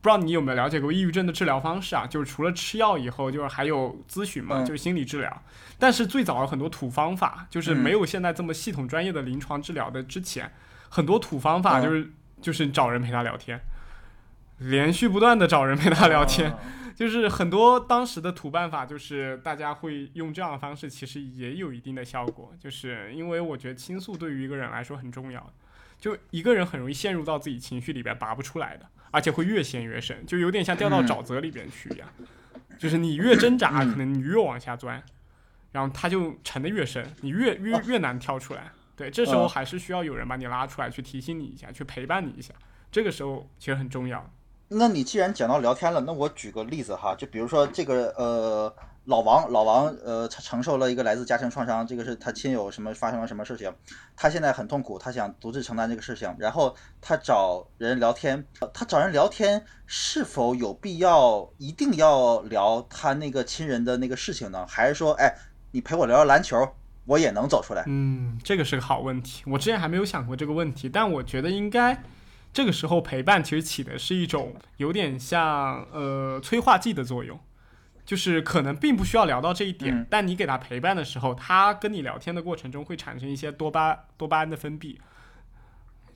[0.00, 2.06] 不知道你有没有了解过抑郁症的治疗方式啊？
[2.06, 5.42] 就是除了吃药以后，就是还有咨询嘛，就是心理治疗。
[5.78, 10.50] 但是最早的很多土方法，就是没有现在这么系统专业的临床治疗的之前，
[10.88, 13.60] 很多土方法就是就是找人陪他聊天。
[14.58, 16.56] 连续不断的找人陪他聊天，
[16.94, 22.52] 就是很多当时的土办法，就是大家会用这样的方式，其实也有一定的效果。
[22.58, 25.52] 就是因为我觉得倾诉对于一个人来说很重要，
[25.98, 32.08] 就一个人很容易陷入到自己情绪里边拔不出来的，而且会越陷越深，就有点像掉到沼泽里边去一样。
[32.78, 35.02] 就是你越挣扎，可能你越往下钻，
[35.72, 38.70] 然后他就沉得越深，你越越越难跳出来。
[38.94, 42.54] 对，这时候还是需要有人把你拉出来，去提醒你一下，去陪伴你一下。
[42.90, 44.30] 这个时候其实很重要。
[44.68, 53.72] 那你既然讲到聊天了，那我举个例子哈，就比如说这个呃老王，老王呃他承受了一个来自家庭创伤，这个是他亲友什么发生了什么事情，
[54.16, 58.44] 他现在很痛苦，他想独自承担这个事情，然后他找人聊天，
[58.74, 64.66] 他找人聊天是否有必要一定要聊他那个亲人的那个事情呢？
[64.66, 65.32] 还是说，哎，
[65.70, 66.68] 你陪我聊聊篮球，
[67.04, 67.84] 我也能走出来？
[67.86, 72.02] 嗯，这个是个好问题，我之前还没有想过这个问题，但我觉得应该。
[72.56, 77.38] 这个时候陪伴其实起的是一种有点像呃催化剂的作用，
[78.02, 84.96] 就是可能并不需要聊到这一点，但你给他陪伴的时候，他跟你聊天的过程中会产生一些多巴多巴胺的分泌，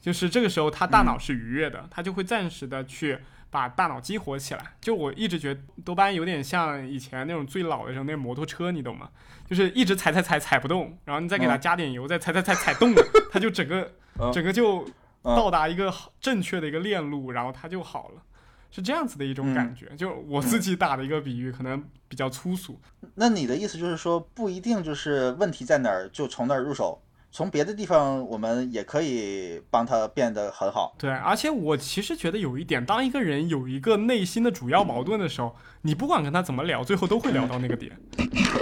[0.01, 3.19] 就是这个时候他大脑是愉悦的，他就会暂时的去
[3.51, 4.65] 把大脑激活起来。
[4.81, 9.11] 就我一直觉得多巴胺有点像以前那种最老的时候那摩托车，你懂吗？
[9.47, 13.93] 就是一直踩踩踩踩不动，然后你再给他加点油，再踩踩踩踩动了，他就整个
[14.33, 14.89] 整个就。
[15.23, 18.23] 嗯到达一个正确的一个链路，然后它就好了，
[18.71, 19.95] 是这样子的一种嗯感觉。
[19.97, 22.81] 就我自己打的一个比喻，可能比较粗俗。
[23.15, 30.95] 那你的意思就是说，不一定就是问题在哪儿就从那儿入手，从别的地方我们也可以帮他变得很好。
[30.99, 37.95] 对，而且我其实觉得有一点，当一个人有一个内心的主要矛盾的时候，你不管跟他怎么聊，最后都会聊到那个点。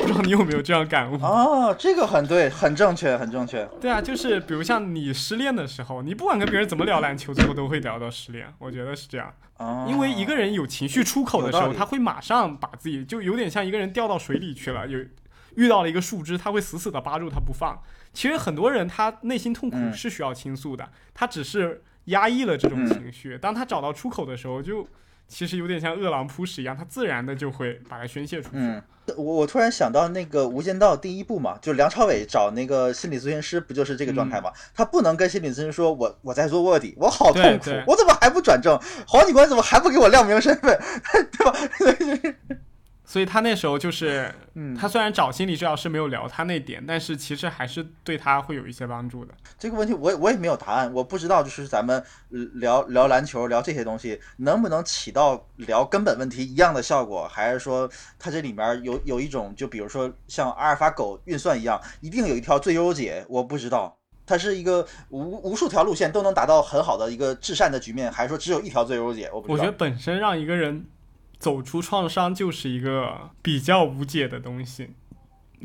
[0.09, 1.17] 不知道你有没有这样感悟？
[1.23, 3.69] 哦，这个很对，很正确，很正确。
[3.81, 8.47] 对啊，就是比如像你失恋的时候，你不管跟别人怎么聊篮球，最后都会聊到失恋。
[8.59, 14.99] 我觉得是这样，哦，因为一个人有情绪出口的时候，他会马上把自己就有点像一个人掉到水里去了，有
[15.57, 17.79] 遇到了一个树枝，他会死死的扒住它不放。
[18.13, 23.37] 其实很多人他内心痛苦嗯是需要倾诉的，他只是压抑了这种情绪。
[23.37, 24.87] 当他找到出口的时候，就
[25.29, 28.55] 其实有点像饿狼扑食一样，他自然的就会把它宣泄出去。
[28.55, 28.83] 嗯，
[29.17, 34.51] 我我突然想到那个《无间道》第一部嘛，就梁朝伟找那个心理咨询师，不就是这个状态吗？
[34.75, 38.79] 他不能跟心理咨询师说我我在做卧底，我好痛苦对对，我怎么还不转正？
[39.07, 40.79] 黄警官怎么还不给我亮明身份，
[41.33, 41.55] 对吧？
[43.09, 49.33] 所以他那时候就是，嗯他虽然找心理治疗师没有聊他那点，但是其实还是对他会有一些帮助的。
[49.59, 51.99] 这个问题我也我也没有答案，我不知道就是咱们
[52.31, 63.97] 呃聊聊篮球聊这些东西能不能起到聊根本问题一样的效果，还是说它这里面有有一种就比如说像阿尔法狗运算一样，一定有一条最优解，我不知道。
[64.27, 69.31] 它是一个无无数条路线都能达到很好的一个至善的局面，还是说只有一条最优解？
[69.33, 69.55] 我不知道。
[69.55, 70.85] 我觉得本身让一个人
[71.39, 74.91] 走出创伤就是一个比较无解的东西，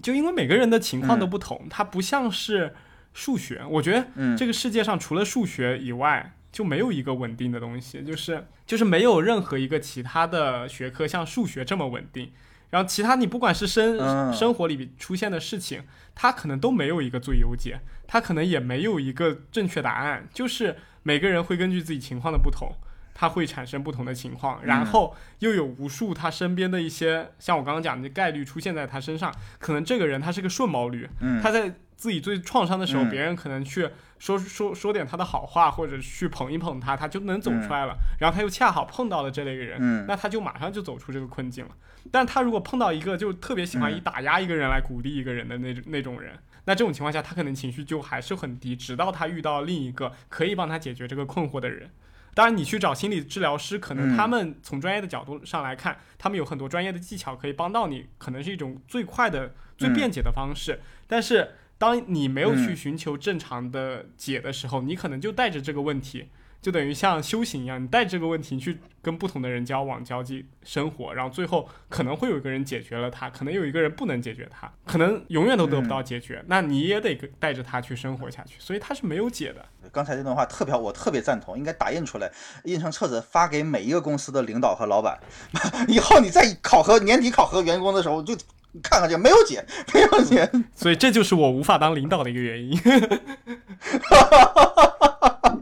[0.01, 2.75] 就因为每个人的情况都不同，它不像是
[3.13, 3.63] 数学。
[3.69, 4.37] 我觉得嗯。
[4.37, 12.31] 这个世界上除了数学以外，就没有一个稳定的东西，就是就是没有任何一个其他的学科像数学这么稳定。
[12.69, 14.33] 然后其他你不管是生、嗯。
[14.33, 15.83] 生活里出现的事情，
[16.15, 22.75] 它可能都没有一个最优解，它可能也没有一个正确答案，就是每个人会根据自己情况的不同，
[23.13, 33.89] 它会产生不同的情况，然后又有无数他身边的一些，像我刚刚讲的概率出现在他身上，可能这个人他是个顺毛驴，嗯他在自己最创伤的时候，嗯别人可能去
[34.19, 37.95] 说说说点他的好话，或者去捧一捧他，他就能走出来了。
[38.19, 41.71] 然后他又恰好碰到了这类人，嗯那他就马上就走出这个困境了。
[42.11, 51.91] 但他如果碰到一个就特别喜欢以打压一个人来鼓励一个人的那种那种人，那这种情况下，他可能情绪就还是很低，直到他遇到另一个可以帮他解决这个困惑的人。
[52.35, 54.17] 当然，你去找心理治疗师，可能嗯。
[54.17, 60.79] 他们从专业的角度上来看，他们有很多专业的技巧可以帮到你，可能是一种最快的、最便捷的方式。
[61.07, 62.75] 但是，当你没有去嗯。
[62.75, 66.29] 寻求正常的解的时候，你可能就带着这个问题，
[66.63, 79.65] 就等于像修行一样，你带这个问题去跟不同的人交往、交际、生活，然后最后可能会有一个人解决了它，可能有一个人不能解决它，可能永远都得不到解决，那你也得带着它去生活下去，所以它是没有解的。
[79.91, 82.31] 刚才这段话特别好，我特别赞同，应该打印出来，
[82.63, 85.19] 印成册子发给每一个公司的领导和老板。
[85.89, 88.33] 以后你在考核年底考核员工的时候，就
[88.81, 90.49] 看看这没有解，没有解。
[90.73, 92.79] 所以这就是我无法当领导的一个原因。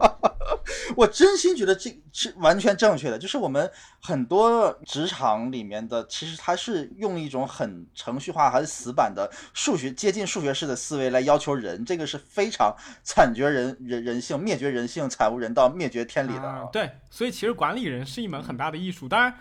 [0.96, 3.70] 我真心觉得这是完全正确的，就是我们
[4.02, 16.48] 很多职场里面的，其实它是用一种很程序化、很死板的数学接近数学式的思维来要求人，这个是非常惨绝人人人性、灭绝人性、惨无人道、灭绝天理的。
[16.48, 19.08] 啊对，所以其实管理人是一门很大的艺术。
[19.08, 19.34] 当然，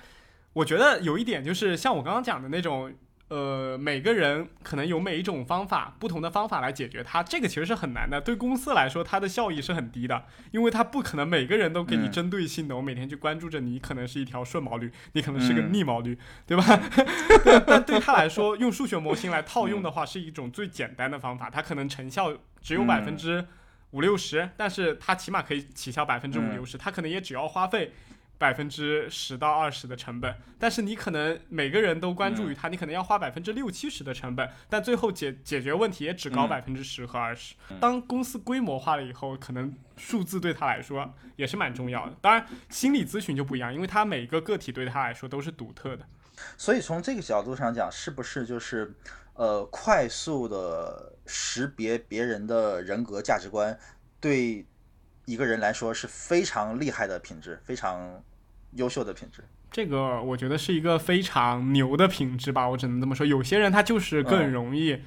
[0.52, 2.92] 我觉得有一点就是像我刚刚讲的那种，
[3.30, 8.20] 呃，每个人可能有每一种方法，不同的方法来解决它，这个其实是很难的。
[8.20, 16.64] 对公司来说，它的效益是很低的，因为它不可能每个人都给你嗯针对性的，我每天去关注着你，可能是一条顺毛驴，你可能是个嗯逆毛驴，对吧？
[17.44, 23.46] 对但对他来说，用数学模型来套用的话，是一种最简单的方法，它可能成效只有嗯百分之
[23.92, 27.92] 五六十，但是它起码可以起效百分之五嗯六十，它可能也只要花费
[28.40, 37.54] 百分之十到二十的成本，但是你可能每个人都关注于它，你可能要花百分之六七十的成本，但最后解解决问题也只高嗯百分之十和二十。
[37.78, 42.16] 当公司规模化了以后，可能数字对他来说也是蛮重要的。
[42.22, 46.06] 当然，心理咨询就不一样，因为他每个个体对他来说都是独特的。
[46.56, 48.94] 所以从这个角度上讲，是不是就是
[49.34, 53.78] 呃快速的识别别人的人格价值观，
[54.18, 54.64] 对
[55.26, 58.24] 一个人来说是非常厉害的品质，非常
[58.72, 59.44] 优秀的品质。
[59.70, 63.24] 这个我觉得是一个非常牛的品质吧，我只能这么说。
[63.24, 65.00] 有些人他就是更嗯容易，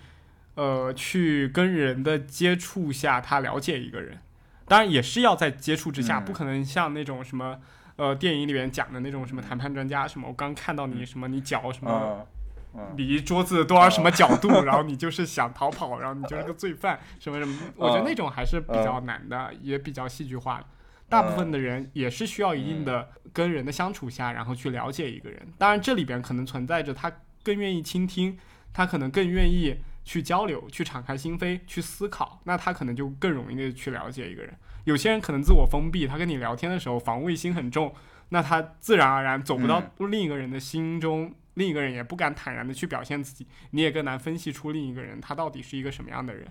[0.55, 4.19] 呃，去跟人的接触下，他了解一个人。
[4.65, 7.59] 当然也是要在接触之下，嗯不可能像那种什么，
[7.97, 10.29] 呃，电影里面讲的那种什么谈判专家什么。
[10.29, 12.25] 我刚看到嗯你什么，你脚什么
[12.73, 20.65] 嗯嗯离桌子多少什么角度，然后 你就是想逃跑，然后你就是个罪犯，什么什么，我觉得那种还是比较难的，也比较戏剧化的。
[21.13, 25.39] 大部分的人也是需要一定的跟人的相处下，然后去了解一个人。
[25.59, 27.11] 当然，这里边可能存在着他
[27.43, 28.35] 更愿意倾听，
[28.73, 34.51] 他可能更愿意去交流、去敞开心扉、去思考，那他可能就更容易的去了解一个人。
[34.85, 37.93] 有些人可能自我封闭，他跟你聊天的时候防卫心很重，
[38.29, 46.47] 那他自然而然走不到另一个人的心中，另一个人也不敢坦然的去表现自己，你也更难分析出另一个人他到底是一个什么样的人。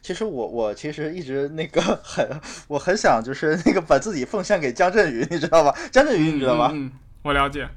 [0.00, 2.26] 其实我我其实一直那个 很
[2.68, 5.76] 我很想就是那个把自己奉献给江振宇，你知道吧？
[5.90, 6.70] 江振宇你知道吗？
[6.72, 7.68] 嗯，嗯我了解。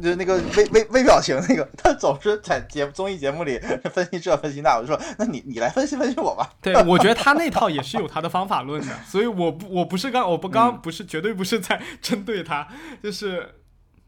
[0.00, 3.58] 就那个微微微表情那个，他总是在节综艺节目里
[3.92, 6.48] 分析这分析那，我就说那你你来分析分析我吧。
[6.62, 12.68] 对，我觉得他那套也是有他的方法论的，所以我不我不是刚我不刚嗯不是绝对不是在针对他，
[13.02, 13.56] 就是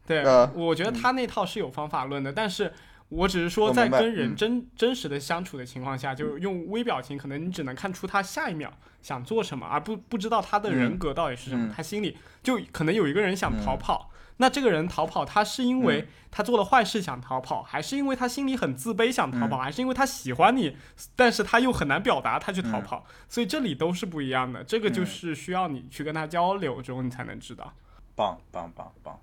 [0.07, 2.71] 对，呃我觉得他那套是有方法论的，但是
[3.11, 14.09] 我只是说在跟人嗯真、真实的相处的情况下，就是用微表情，可能你只能看出他下一秒想做什么，而不不知道他的人格到底是什么，嗯他心里就可能有一个人想逃跑。
[14.37, 20.75] 那这个人逃跑，他是因嗯为他做了坏事想逃跑，还是因为他心里很自卑想逃嗯跑，还是因为他喜欢你，
[21.15, 23.05] 但是他又很难表达他去逃嗯跑？
[23.27, 27.73] 所以这里都是不一样的，这个就是需要你去跟他交流之后，你才能知道。
[28.15, 29.19] 棒棒棒棒！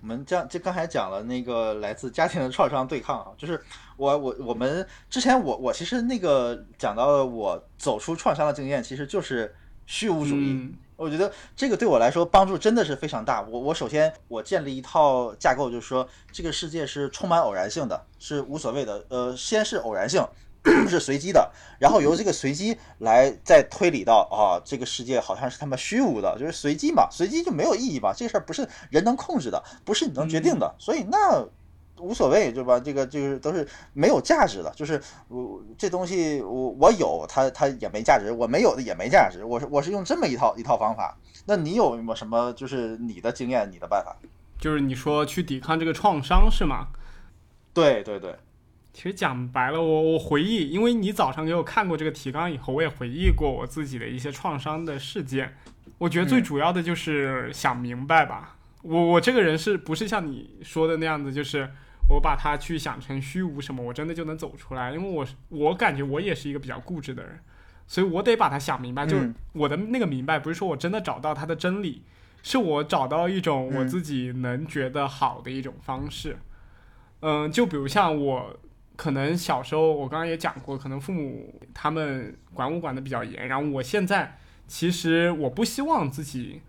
[0.00, 3.60] 我们这这刚才讲了那个来自家庭的创伤对抗啊，就是
[3.96, 9.54] 我我我们之前我我其实那个讲到了我走出创伤的经验，其实就是
[9.86, 10.52] 虚无主义。
[10.52, 13.42] 嗯我觉得这个对我来说帮助真的是非常大。
[13.42, 19.04] 我我首先我建立一套架构，就是说这个世界是充满偶然性的，是无所谓的。
[19.10, 20.26] 呃，先是偶然性，
[20.88, 31.46] 是随机的，然后由这个随机来再推理到啊，这个世界好像是他妈虚无的，就是随机嘛，随机就没有意义嘛，这事儿不是人能控制的，不是你能决定的，所以那。
[31.98, 32.78] 无所谓，对吧？
[32.78, 39.42] 这个就是都是没有价值的，就是我这东西我我有它它也没价值，我没有的也没价值。
[39.42, 41.16] 我是我是用这么一套一套方法。
[41.46, 44.14] 那你有没有什么就是你的经验、你的办法？
[44.60, 46.88] 就是你说去抵抗这个创伤是吗？
[47.72, 48.36] 对对对，
[48.96, 55.54] 其实讲白了，我我回忆，因为你早上给我看过这个提纲以后，我也回忆过我自己的一些创伤的事件。
[55.98, 58.56] 我觉得最嗯主要的就是想明白吧。
[58.80, 61.70] 我我这个人是不是像你说的那样子，就是
[62.08, 64.90] 我把它去想成虚无什么，我真的就能走出来？
[64.94, 67.38] 因为我我感觉我也是一个比较固执的人，
[67.86, 69.04] 所以我得把它想明白。
[69.04, 69.18] 就
[69.52, 72.02] 我的那个明白，不是说我真的找到它的真理，
[72.42, 76.38] 是我找到一种我嗯自己能觉得好的一种方式。
[77.20, 78.58] 嗯，就比如像我，
[78.96, 86.62] 可能小时候我刚刚也讲过，可能父母他们管我管的比较严，然后我现在其实我不希望自己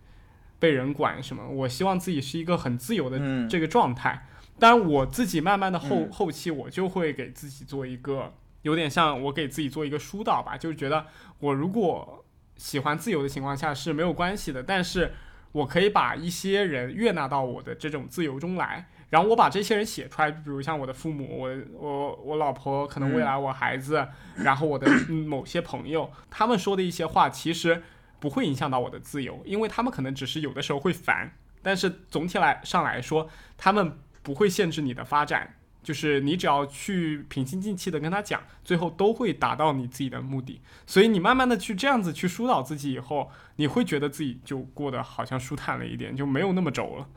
[0.59, 4.27] 被人管什么，我希望自己是一个很自由的嗯这个状态。
[4.59, 11.05] 当然，我自己慢慢的后、嗯后期，我就会给自己做一个有点像我给自己做一个疏导吧，就是觉得
[11.39, 12.25] 我如果
[12.55, 15.13] 喜欢自由的情况下是没有关系的，但是
[15.51, 27.83] 我可以把一些人悦纳到我的这种自由中来，然后我把这些人写出来，比如像我的父母，我我我老婆，可能未来我孩子，然后我的嗯某些朋友，他们说的一些话，其实
[28.19, 31.31] 不会影响到我的自由，因为他们可能只是有的时候会烦，
[31.61, 35.53] 但是总体来上来说，他们不会限制你的发展。
[35.83, 40.59] 就是你只要去平心静气的跟他讲，最后都会达到你自己的目的。
[40.85, 47.07] 所以你慢慢的去这样子去疏导自己以后，你会觉得自己就过得好像舒坦了一点，就没有那么轴了。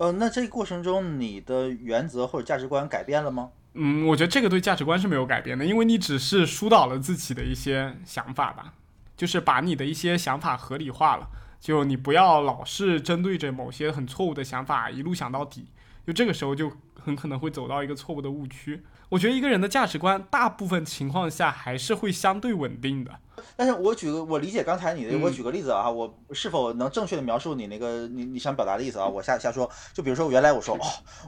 [0.00, 3.50] 呃，那这个过程中你的原则或者价值观改变了吗？
[3.74, 8.72] 嗯，我觉得这个对价值观是没有改变的，因为你只是疏导了自己的一些想法吧，
[9.14, 11.28] 就是把你的一些想法合理化了。
[11.60, 15.66] 就你不要老是针对着某些很错误的想法一路想到底，
[16.06, 18.80] 就这个时候就很可能会走到一个错误的误区。
[19.10, 23.18] 我觉得一个人的价值观，大部分情况下还是会相对稳定的。
[23.56, 29.06] 但是我举个，我理解刚才你的，嗯我举个例子啊，我是否能正确的描述你那个你你想表达的意思啊？
[29.06, 30.80] 我瞎瞎说，就比如说原来我说 哦，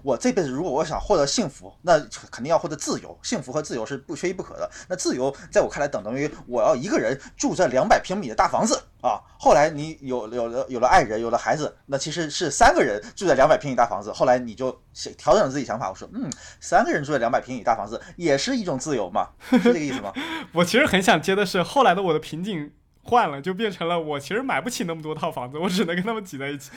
[0.02, 1.98] 我这辈子如果我想获得幸福，那
[2.30, 4.70] 肯定要获得自由，幸福和自由是不缺一不可的。
[4.88, 9.20] 那自由在我看来等同于我要一个人住在两百平米的大房子啊。
[9.38, 14.12] 后来你有有了有了爱人，有了孩子，那其实是三个人住在两百平米大房子。
[14.12, 20.12] 后来你就想调整了自己想法，我说嗯，三个人住在两百平米大房子也是一种自由嘛，是这个意思吗？
[20.54, 22.72] 我其实很想接的是，后来的我的瓶颈
[23.04, 26.70] 换了，就变成了我其实买不起那么多套房子，我只能跟他们挤在一起。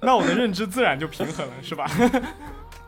[0.00, 1.90] 那我的认知自然就平衡了，是吧？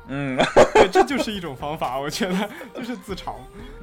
[0.08, 0.38] 嗯。
[0.72, 3.34] 对，这就是一种方法，我觉得就是自嘲，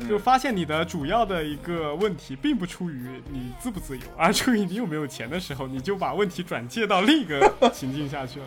[0.09, 8.45] 就发现你的主要的一个问题，并不出于你自不自由，而出于你有没有钱的时候，你就把问题转借到另一个情境下去了。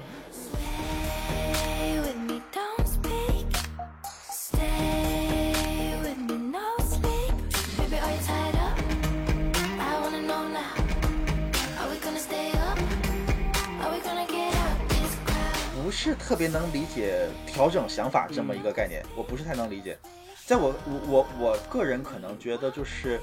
[15.91, 19.99] 是特别能理解调整想法这么一个概念，我不是太能理解。
[20.47, 23.21] 在我我我我个人可能觉得就是，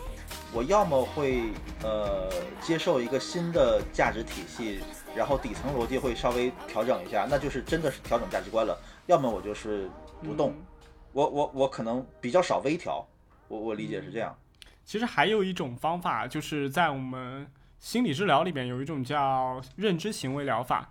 [0.54, 1.52] 我要么会
[1.84, 2.30] 呃
[2.62, 4.80] 接受一个新的价值体系，
[5.16, 8.74] 然后底层逻辑会稍微调整一下，那就是真的是调整价值观了；
[9.08, 9.90] 要么我就是
[10.24, 10.52] 不动。
[10.52, 10.66] 嗯
[11.14, 13.04] 我我我可能比较少微调，
[13.48, 14.38] 我我理解是这样。
[14.86, 17.48] 其实还有一种方法，就是在我们
[17.80, 20.88] 心理治疗里边有一种叫认知行为疗法。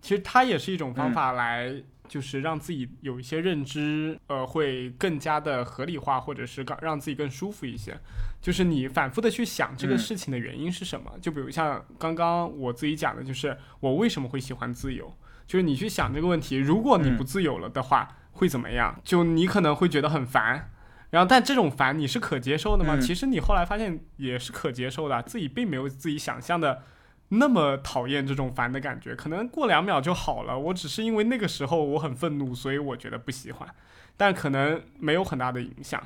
[0.00, 1.74] 其实它也是一种方法来，
[2.06, 7.98] 就是让自己有一些认知，呃，会更加的合理化，或者是让让自己更舒服一些。
[8.40, 11.10] 就是你反复的去想这个嗯事情的原因是什么。
[11.20, 15.12] 就比如像刚刚我自己讲的，就是我为什么会喜欢自由，
[15.46, 19.00] 就是你去想这个问题，如果你不自由了的话，会怎么样？
[19.02, 20.70] 就你可能会觉得很烦。
[21.10, 22.96] 然后，但这种烦你是可接受的吗？
[22.96, 26.82] 嗯其实你后来发现也是可接受的，自己并没有自己想象的
[27.28, 30.58] 那么讨厌这种烦的感觉，可能过两秒就好了。
[30.58, 33.68] 我只是因为那个时候我很愤怒，所以我觉得不喜欢，
[34.16, 36.00] 但可能没有很大的影响。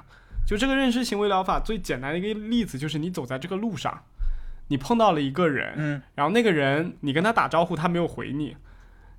[0.47, 4.03] 就这个认知行为疗法最简单的一个例子就是你走在这个路上，
[4.69, 8.57] 你碰到了一个人，嗯然后那个人你跟他打招呼，他没有回你，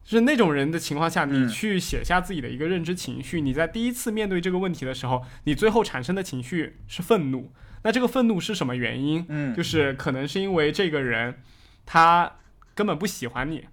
[0.04, 3.40] 就是那种人的情况下，你嗯去写下自己的一个认知情绪。
[3.40, 7.52] 你在第一次面对这个问题的时候，你最后产生的情绪是愤怒。
[7.84, 9.26] 那这个愤怒是什么原因？
[9.30, 11.36] 嗯就是可能是因为这个人
[11.86, 12.32] 他
[12.74, 13.68] 根本不喜欢你，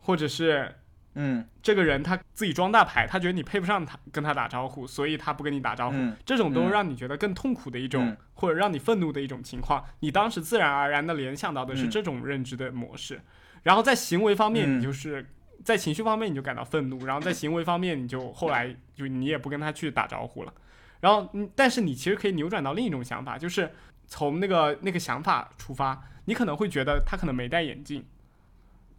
[0.00, 0.74] 或者是
[1.14, 1.46] 嗯。
[1.62, 5.96] 这个人他自己装大牌，他觉得你配不上他跟他打招呼，所以他不跟你打招呼。
[5.96, 6.16] 嗯。
[6.24, 8.16] 这种都让你觉得更痛苦的一种，嗯。
[8.34, 9.84] 或者让你愤怒的一种情况。
[10.00, 11.90] 你当时自然而然的联想到的是嗯。
[11.90, 13.20] 这种认知的模式，
[13.64, 14.78] 然后在行为方面，嗯。
[14.78, 15.26] 你就是、
[15.64, 20.52] 在情绪方面你就感到愤怒，然后在行为方面你就后来就你也不跟他去打招呼了。
[21.00, 23.70] 然后，嗯，但是你其实可以扭转到另一种想法，就是
[24.06, 28.04] 从那个那个想法出发，你可能会觉得他可能没戴眼镜。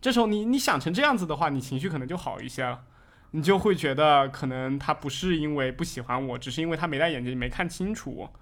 [0.01, 2.83] 这时候你你想成这样子的话，你情绪可能就好一些了。
[3.31, 8.33] 你就会觉得可能他不是因为不喜欢我，只是因为他没戴眼镜没看清楚我，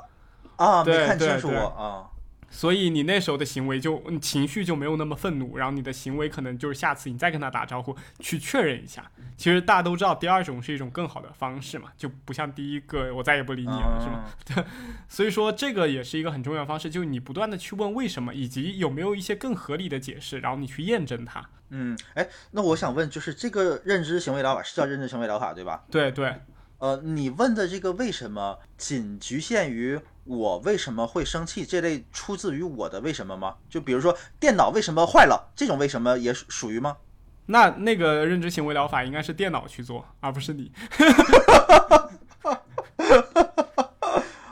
[0.63, 2.09] 啊，没看清楚啊。
[2.55, 9.11] 所以你那时候的行为就你情绪就没有那么愤怒，然后你的行为可能就是下次你再跟他打招呼去确认一下。
[9.35, 14.23] 其实大家都知道，第二种是一种更好的方式嘛，就不像第一个我再也不理你了，是吗？
[14.45, 14.63] 对？
[15.09, 21.45] 所以说这个也是一个很重要的方式，就是你不断的去问为什么，以及有没有一些更合理的解释，然后你去验证它。
[21.71, 25.83] 嗯，哎，那我想问，就是这个认知行为疗法是叫认知行为疗法对吧？
[25.91, 26.33] 对对，
[26.77, 33.55] 呃，你问的这个为什么仅局限于我为什么会生气这类出自于我的为什么吗？
[33.69, 36.97] 就比如说电脑为什么坏了，这种为什么也属属于吗？
[37.45, 40.71] 那那个认知行为疗法应该是电脑去做，而不是你。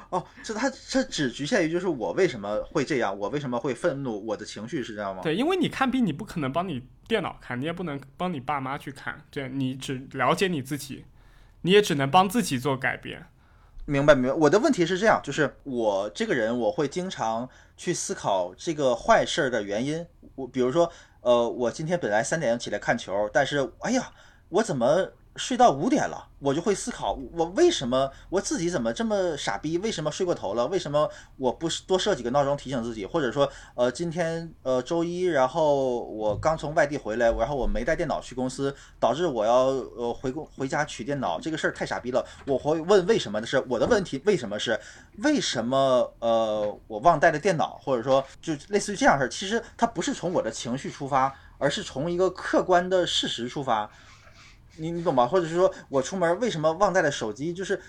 [0.09, 5.24] 哦，这它这只局限于就是我为什么会这样，我为什么会愤怒，我的情绪是这样吗？
[5.24, 11.05] 对，因为你看病，你不可能帮你电脑看，你也不能帮你爸妈去看，这你只了解你自己，
[11.61, 13.26] 你也只能帮自己做改变。
[13.86, 14.34] 明白明白。
[14.34, 20.06] 我的问题是这样，就是我这个人，我会经常去思考这个坏事儿的原因。
[20.36, 20.90] 我比如说，
[21.22, 24.12] 呃，我今天本来三点起来看球，但是哎呀，
[24.50, 26.28] 我怎么睡到五点了？
[26.40, 29.78] 我就会思考，我为什么我自己怎么这么傻逼？
[29.80, 30.68] 为什么睡过头了？
[30.68, 33.06] 为什么我不多设几个闹钟提醒自己？
[33.06, 39.68] 或者说，呃，今天呃周一，然后我刚从外地回来，然后我没带电脑去公司，导致我要
[39.98, 42.24] 呃回公回家取电脑，这个事儿太傻逼了。
[42.46, 44.80] 我会问为什么的是我的问题，为什么是
[45.20, 53.90] 为什么呃我忘带了电脑，或者说就类似于这样事儿，其实它不是从我的情绪出发，而是从一个客观的事实出发。
[54.78, 55.26] 你你懂吗？
[55.28, 57.53] 或者是说我出门为什么忘带了手机？
[57.53, 57.80] 就是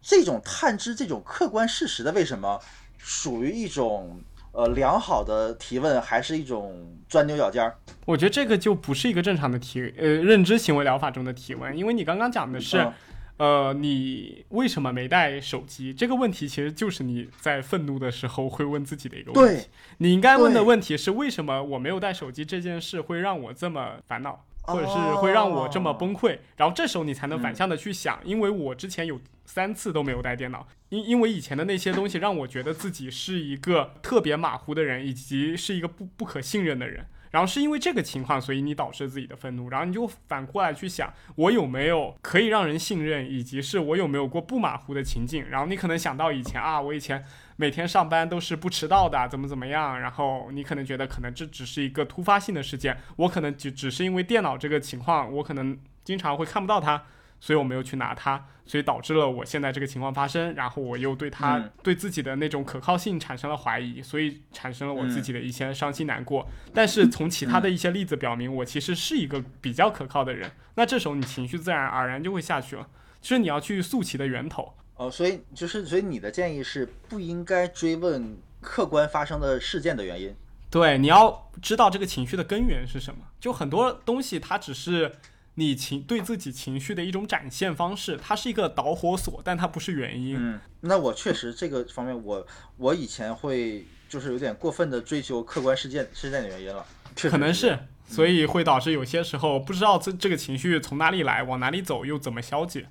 [0.00, 2.60] 这种探知这种客观事实的为什么，
[2.98, 4.20] 属于一种
[4.52, 7.76] 呃良好的提问，还是一种钻牛角尖儿？
[8.06, 12.78] 我觉得这个就不是一个正常的提呃认知行为疗法中的提问，因为你刚刚讲的是。
[12.78, 12.92] 嗯
[13.38, 15.94] 呃，你为什么没带手机？
[15.94, 19.68] 这个问题其实就是你在愤怒的时候会问自己的一个问题。
[19.98, 26.38] 你应该问的问题是为什么我没有带手机这件事会让我这么烦恼，或者是会让我这么崩溃？
[26.56, 37.06] 然后这时候你才能反向的去想，因为我之前有三次都没有带电脑，因因为以前的那些东西让我觉得自己是一个特别马虎的人，以及是一个不不可信任的人。
[37.30, 45.46] 然后是因为这个情况，所以你导致自己的愤怒，然后你就反过来去想，我有没有可以让人信任，以及是我有没有过不马虎的情境。
[45.50, 47.22] 然后你可能想到以前啊，我以前
[47.60, 50.00] 每天上班都是不迟到的，怎么怎么样。
[50.00, 57.02] 然后你可能觉得可能这只是一个突发性的事件，我可能只只是因为电脑这个情况，我可能经常会看不到它，
[57.40, 60.54] 所以我没有去拿它，所以导致了我现在这个情况发生。
[60.54, 66.48] 然后我又对他、嗯对自己的那种可靠性产生了怀疑，所以产生了我自己的一些伤心难过。
[66.72, 70.52] 但是从其他的一些例子表明，我其实是一个比较可靠的人。
[70.76, 72.86] 那这时候你情绪自然而然就会下去了，
[73.20, 74.74] 就是你要去溯其的源头。
[74.98, 80.34] 哦，所以就是，所以你的建议是不应该追问客观发生的事件的原因。
[80.68, 83.20] 对，你要知道这个情绪的根源是什么。
[83.40, 85.12] 就很多东西，它只是
[85.54, 90.36] 你情对自己情绪的一种展现方式，它是一个导火索，但它不是原因。
[90.38, 92.46] 嗯，那我确实这个方面我，
[92.76, 96.84] 我以前会就是有点过分的追求客观事件事件的原因了，
[97.14, 102.88] 可能是，所以会导致有些时候不知道这这个情绪从哪里来，往哪里走，又怎么消解，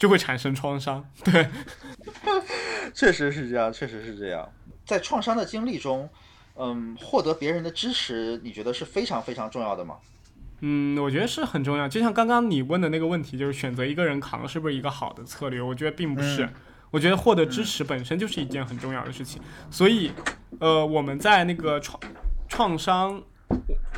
[0.00, 1.08] 就会产生创伤。
[1.22, 1.46] 对，
[2.92, 4.50] 确实是这样，确实是这样。
[4.84, 6.08] 在创伤的经历中，
[6.56, 9.98] 嗯，获得别人的支持，你觉得是非常非常重要的吗？
[10.62, 11.88] 嗯，我觉得是很重要。
[11.88, 15.62] 就像刚刚你问的那个问题，就是选择一个人扛是不是一个好的策略？
[15.62, 16.44] 我觉得并不是。
[16.44, 16.52] 嗯
[16.92, 19.40] 我觉得获得支持本身就是一件很重要的事情。
[19.70, 20.10] 所以，
[20.58, 22.00] 呃，我们在那个创
[22.48, 23.22] 创伤，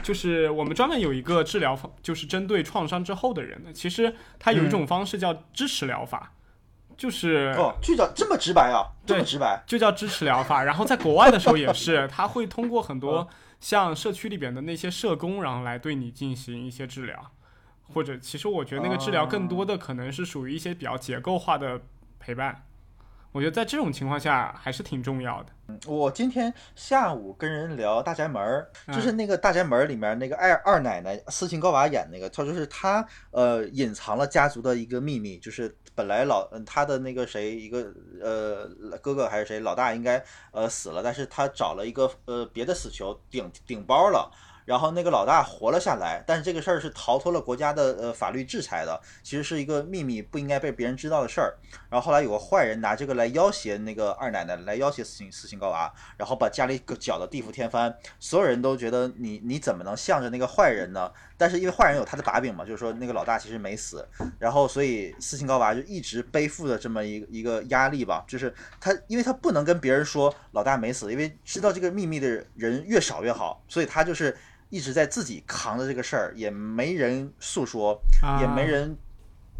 [0.02, 3.72] 就是我们专门有一个治疗方，就是针对创伤之后的人的。
[3.72, 6.32] 其实它有一种方式叫支持疗法，
[6.96, 9.62] 就是哦，就叫这么直白啊，这么对直白。
[9.66, 10.64] 就叫支持疗法。
[10.64, 13.28] 然后在国外的时候也是， 他会通过很多
[13.60, 17.30] 像社区里边的那些社工，然后来对你进行一些治疗，
[17.94, 21.80] 或者其实我觉得那个治疗更多的可能是属于一些比较结构化的
[22.18, 22.64] 陪伴。
[23.30, 25.52] 我觉得在这种情况下还是挺重要的。
[25.86, 38.66] 我今天下午跟人聊大宅门就是那个大宅门儿里面那个二二奶奶斯琴高娃演那个，她就是她呃隐藏了家族的一个秘密，就是本来老嗯她的那个谁一个呃
[39.00, 44.30] 哥哥还是谁老大应该呃死了，但是他找了一个呃别的死囚顶顶包了。
[44.64, 51.54] 然后那个老大活了下来，但是这个事儿是逃脱了国家的呃法律制裁的，其实是一个秘密，不应该被别人知道的事儿。
[51.88, 61.10] 然后后来有个坏人拿这个来要挟那个二奶奶，来要挟斯琴高娃，然后把家里搅得地覆天翻，所有人都觉得你你怎么能向着那个坏人呢？
[61.36, 64.06] 但是因为坏人有他的把柄嘛，就是说那个老大其实没死，
[64.38, 74.36] 然后所以斯琴高娃就一直背负着这么一一个压力吧，就是他因为他不能跟别人说老大没死，因为知道这个秘密的人越少越好，所以他就是
[74.72, 78.96] 一直在自己扛着这个事儿，也没人诉说，啊也没人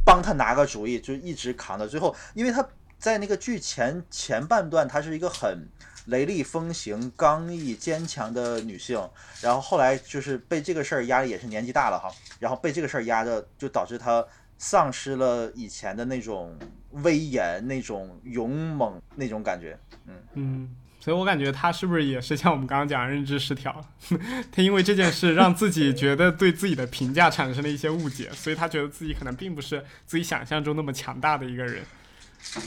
[0.07, 2.17] 帮他拿个主意，就一直扛到最后。
[2.33, 2.67] 因为他
[2.99, 5.69] 在那个剧前前半段，她是一个很
[6.07, 9.07] 雷厉风行、刚毅坚强的女性，
[9.43, 12.11] 然后后来就是被这个事儿压力也是年纪大了哈，
[12.41, 14.25] 然后被这个事儿压着，就导致她
[14.57, 16.59] 丧失了以前的那种
[17.05, 19.79] 威严、那种勇猛那种感觉。
[20.07, 23.85] 嗯嗯，所以我感觉他是不是也是像我们刚刚讲的认知失调？
[24.53, 31.83] 他因为这件事让自己觉得对自己的评价产生了一些误解，所以他觉得自己可能并不是自己想象中那么强大的一个人。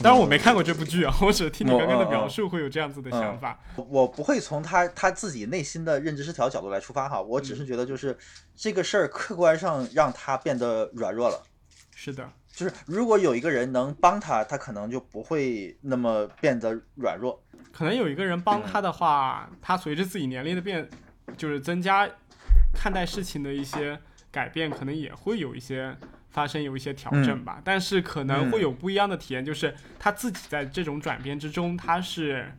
[0.02, 3.58] 当然我没看过这部剧啊， 我只是听你刚刚的描述会有这样子的想法。
[3.88, 8.14] 我不会从他他自己内心的认知失调角度来出发哈，我只是觉得就是
[8.54, 11.42] 这个事儿客观上让他变得软弱了。
[11.94, 17.38] 是的，就是如果有一个人能帮他，他可能就不会那么变得软弱。
[17.70, 20.88] 可能有一个人帮他的话，他随着自己年龄的变，
[21.36, 22.08] 就是增加
[22.72, 24.00] 看待事情的一些
[24.30, 25.94] 改变，可能也会有一些
[26.30, 27.60] 发生有一些调整吧。
[27.62, 32.50] 但是可能会有不一样的体验，就是他自己在这种转变之中，他是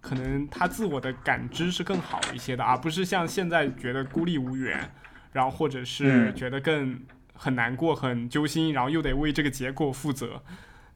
[0.00, 4.90] 可能他自我的感知是更好一些的，而不是像现在觉得孤立无援，
[5.30, 7.00] 然后或者是嗯觉得更
[7.34, 10.42] 很难过、很揪心，然后又得为这个结果负责。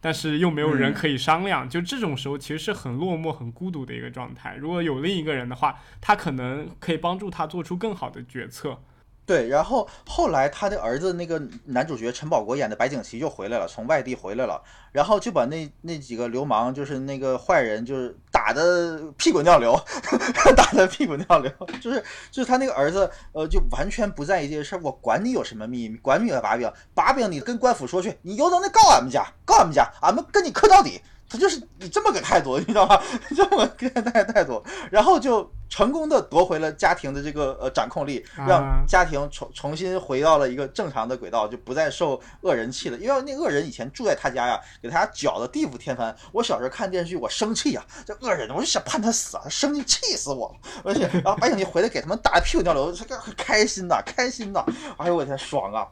[0.00, 4.54] 但是又没有人嗯可以商量，就这种时候其实是很落寞、很孤独的一个状态。
[4.54, 8.80] 如果有另一个人的话，他可能可以帮助他做出更好的决策。
[9.28, 14.58] 对，然后后来他的儿子那个男主角陈宝国演的白景琦就回来了，从外地回来了，
[14.90, 19.78] 然后就把那那几个流氓，就是那个坏人，就是打的屁滚尿流，
[20.56, 31.02] 打的屁滚尿流，就是就是他那个儿子，呃，就完全不在意这些事儿，我管你有什么秘密，管你有把柄，把柄你跟官府说去，你有能耐告俺们家，告俺们家，俺们跟你磕到底。
[31.28, 33.00] 他就是你这么个态度，你知道吗？
[33.36, 42.96] 这么个态态度，然后就成功的夺回了家庭的这个呃掌控力，让啊家庭重重新回到了一个正常的轨道，就不再受恶人气了。
[42.96, 46.16] 因为那恶人以前住在他家呀，给他家搅的地覆天翻。
[46.32, 50.70] 我小时候看电视剧，我生气呀，这恶人，我就想判他死啊，生气气死我了。
[50.82, 54.64] 而且，然后白景琦回来给他们打得屁股尿流，这个开心呐，开心呐，
[54.96, 55.86] 哎呦我天，爽啊！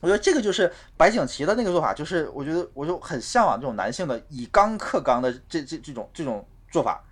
[0.00, 7.04] 我觉得这个就是白景琦的那个做法，就是我觉得我就很向往这种男性的以刚克刚的这这这种这种做法。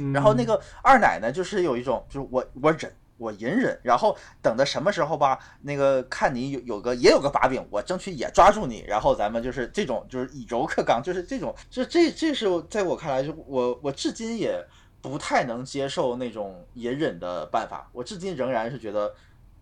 [0.00, 14.64] 嗯、然后那个二奶呢，就是有一种就是我我忍我隐忍，然后等到什么时候吧，那个看你有有个也有个把柄，我争取也抓住你，然后咱们就是这种就是以柔克刚，就是这种，这这这是在我看来，就我我至今也
[15.00, 19.12] 不太能接受那种隐忍的办法，我至今仍然是觉得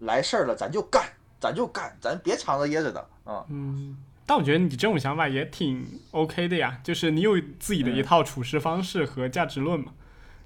[0.00, 1.02] 来事儿了咱就干，
[1.40, 9.92] 咱就干，咱别藏着掖着的，嗯嗯，但我觉得你这种想法也挺 OK 的呀，就是你有自己的一套处事方式和价值论嘛。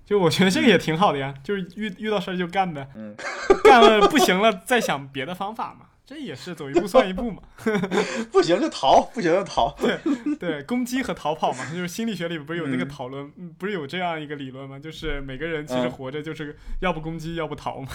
[0.05, 3.15] 就我觉得这个也挺好的呀，就是遇遇到事儿就干呗，嗯，
[3.63, 7.41] 干了不行了再想别的方法嘛，这也是走一步算一步嘛。
[8.33, 9.73] 不行就逃，不行就逃。
[9.79, 9.97] 对
[10.41, 14.77] 对，攻击和逃跑嘛，就是心理学里不是有那个嗯讨论，嗯不是有这样一个理论吗？
[14.77, 17.89] 就是每个人其实嗯活着就是要不攻击，要不逃嘛。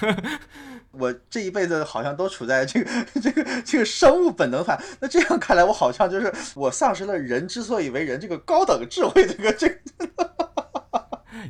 [0.92, 2.90] 我这一辈子好像都处在这个
[3.22, 10.35] 这个这个生物本能反，那这样看来，我好像就是我丧失了人之所以为人这个高等智慧，这个这个。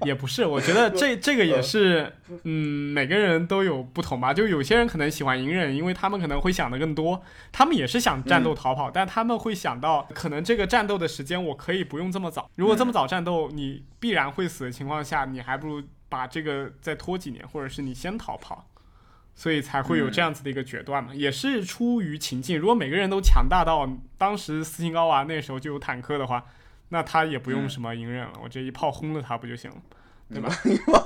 [0.04, 2.12] 也不是，我觉得这 这个也是，
[2.44, 4.34] 嗯，每个人都有不同吧。
[4.34, 12.50] 就有些人可能喜欢隐忍，因为他们可能会想的更多，他们也是想战斗逃跑，但他们会想到，可能这个战斗的时间我可以不用这么早。
[12.56, 18.68] 如果这么早战斗，你必然会死的情况下，你还不如把这个再拖几年，或者是你先逃跑。
[19.38, 22.58] 所以才会有这样子的一个决断嘛，也是出于情境。
[22.58, 23.86] 如果每个人都强大到
[24.18, 26.42] 当时斯琴高娃那时候就有坦克的话，
[26.90, 29.78] 那他也不用什么隐忍了，我这一炮轰了他不就行了，
[30.30, 30.50] 对吧？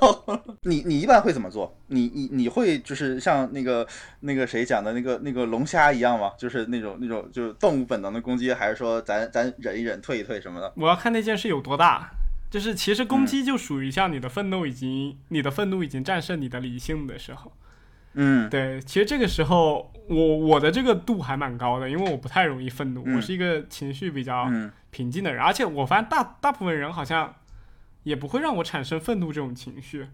[0.64, 1.78] 你你一般会怎么做？
[1.88, 3.88] 你你你会就是像那个
[4.22, 6.32] 那个谁讲的那个那个龙虾一样吗？
[6.38, 10.72] 就是那种那种就是动物本能的攻击，还是说咱咱忍一忍退一退什么的？
[10.76, 12.10] 我要看那件事有多大。
[12.50, 17.52] 就是其实攻击就属于像你的愤怒已经，你的愤怒已经战胜你的理性的时候。
[18.14, 18.50] 嗯。
[18.50, 23.16] 对，其实这个时候我我的这个度还蛮高的，因为我不太容易愤怒，嗯。
[23.16, 24.72] 我是一个情绪比较嗯。
[24.92, 27.36] 平静的人，而且我发现大大部分人好像
[28.04, 30.08] 也不会让我产生愤怒这种情绪，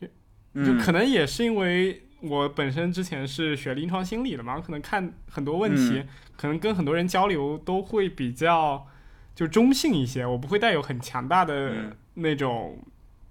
[0.00, 0.08] 就
[0.54, 6.08] 嗯可能也是因为我本身之前是学临床心理的嘛，可能看很多问题，嗯。
[6.36, 8.86] 可能跟很多人交流都会比较
[9.34, 11.96] 就中性一些，我不会带有很强大的嗯。
[12.14, 12.78] 那种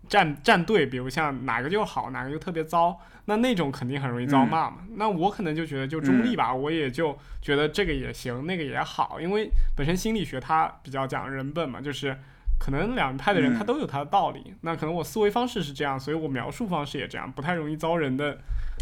[0.09, 4.79] 站站队，比如像哪个就好，哪个就特别糟，那那种肯定很容易遭骂嘛。
[4.95, 12.17] 那我可能就觉得就中立吧，我也就觉得这个也行，那个也好，因为本身心理学它比较讲人本嘛，就是
[12.59, 13.55] 可能两派的人嗯。
[13.57, 18.39] 他都有他的道理，那可能我思维方式是这样，所以我描述方式也这样，不太容易遭人的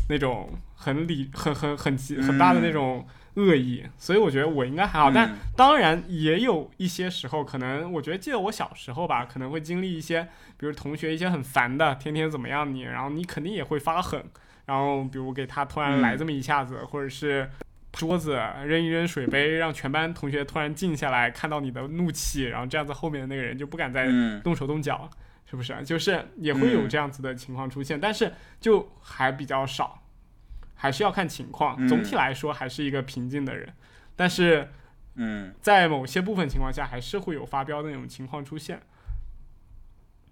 [0.09, 3.05] 那种很理很很很极很大的那种
[3.38, 5.38] 恶意，所以我觉得我应该还好，但嗯。
[5.55, 10.27] 当然也有一些时候，可能我觉得记得我小时候吧，可能会经历一些，
[10.57, 14.23] 比如同学一些很烦的，天天怎么样你，然后你肯定也会发狠，
[14.65, 17.49] 然后比如给他突然来这么一下子，或者是
[17.91, 24.41] 桌子扔一扔水杯，让全班同学突然静下来，看到你的怒气，然后这样子后面的那个人就不敢再嗯。
[24.41, 25.09] 动手动脚，
[25.49, 25.76] 是不是？
[25.84, 26.89] 就是也会有嗯。
[26.89, 30.03] 这样子的情况出现，但是就还比较少，
[30.77, 31.75] 还是要看情况。
[31.77, 33.73] 嗯总体来说还是一个平静的人，
[34.15, 34.69] 但是
[35.15, 38.81] 嗯在某些部分情况下，还是会有发飙的那种情况出现。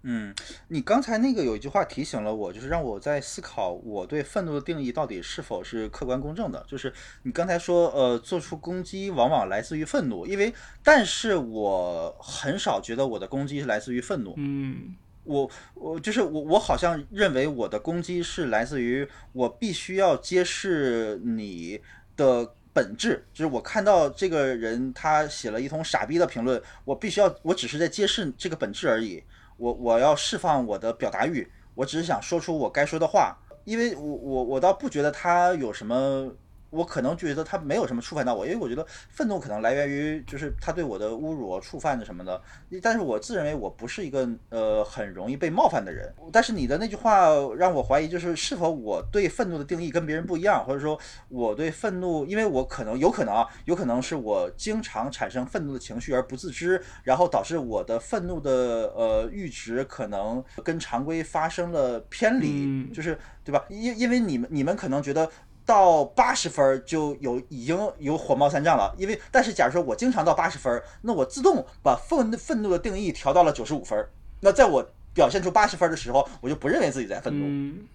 [0.08, 0.36] 嗯，
[0.68, 6.64] 你刚才那个有一句话提醒了我，就是让我在思考我对愤怒的定义到底是否是客观公正的。
[6.68, 6.94] 就是
[7.24, 10.54] 你刚才说，呃，做出攻击往往来自于愤怒，因为
[10.84, 14.36] 但是我很少觉得我的攻击是来自于愤怒。
[14.38, 14.96] 嗯
[15.26, 21.82] 我我就是我我好像认为我的攻击是来自于我必须要揭示你
[22.16, 29.24] 的本质，就是我看到这个人他写了一通傻逼的评论，我必须要我只是在揭示这个本质而已，
[29.58, 36.32] 我我要释放我的表达欲，我只是想说出我该说的话，因为我我我倒不觉得他有什么。
[36.76, 42.42] 我可能觉得他没有什么触犯到我，因为我觉得愤怒可能来源于就是他对我的侮辱、触犯的什么的，
[42.82, 46.14] 但是我自认为我不是一个呃很容易被冒犯的人。
[46.34, 51.00] 但是你的那句话让我怀疑，就是是否我对愤怒的定义跟别人不一样，或者说
[51.30, 58.52] 我对愤怒，因为我可能有可能啊，有可能是我经常产生愤怒的情绪而不自知，然后导致我的愤怒的
[58.96, 63.64] 呃阈值可能跟常规发生了偏离，嗯就是对吧？
[63.70, 65.30] 因因为你们你们可能觉得。
[65.66, 74.08] 到八十分就有已经有火冒三丈了，因为但是假如说我经常到八十分，那我自动把愤愤怒的定义调到了九十五分，
[74.42, 77.46] 那在我表现出八十分的时候，我就不认为自己在愤怒。
[77.48, 77.86] 嗯，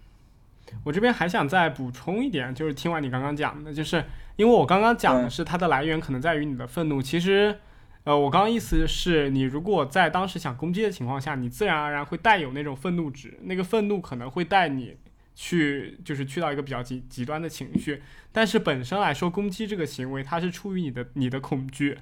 [0.84, 4.04] 我这边还想再补充一点，就是听完你刚刚讲的，就是
[4.36, 7.58] 因为我刚刚讲的嗯是它的来源可能在于你的愤怒，其实。
[8.04, 14.96] 呃，我刚刚意思是你如果在当时想攻击的情况下，你自然而然会带有那种愤怒值，那个愤怒可能会带你
[15.34, 18.02] 去，就是去到一个比较极极端的情绪。
[18.32, 21.96] 但是本身来说，攻击这个行为，它是出于你的你的恐惧，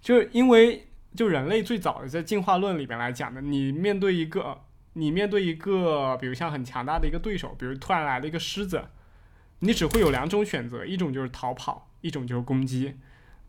[0.00, 4.60] 就因为就人类最早的在进化论里面来讲的，你面对一个
[4.92, 8.84] 你面对一个比如像很强大的一个对手，比如突然来了一个狮子，
[9.60, 12.96] 你只会有两种选择，一种就是逃跑，一种就是攻击。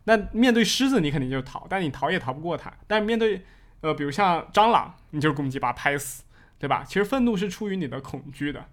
[0.04, 2.72] 那面对狮子，你肯定就逃，但你逃也逃不过它。
[2.86, 3.42] 但面对
[3.82, 6.24] 呃，比如像蟑螂，你就是攻击，把它拍死，
[6.58, 6.82] 对吧？
[6.84, 8.66] 其实愤怒是出于你的恐惧的。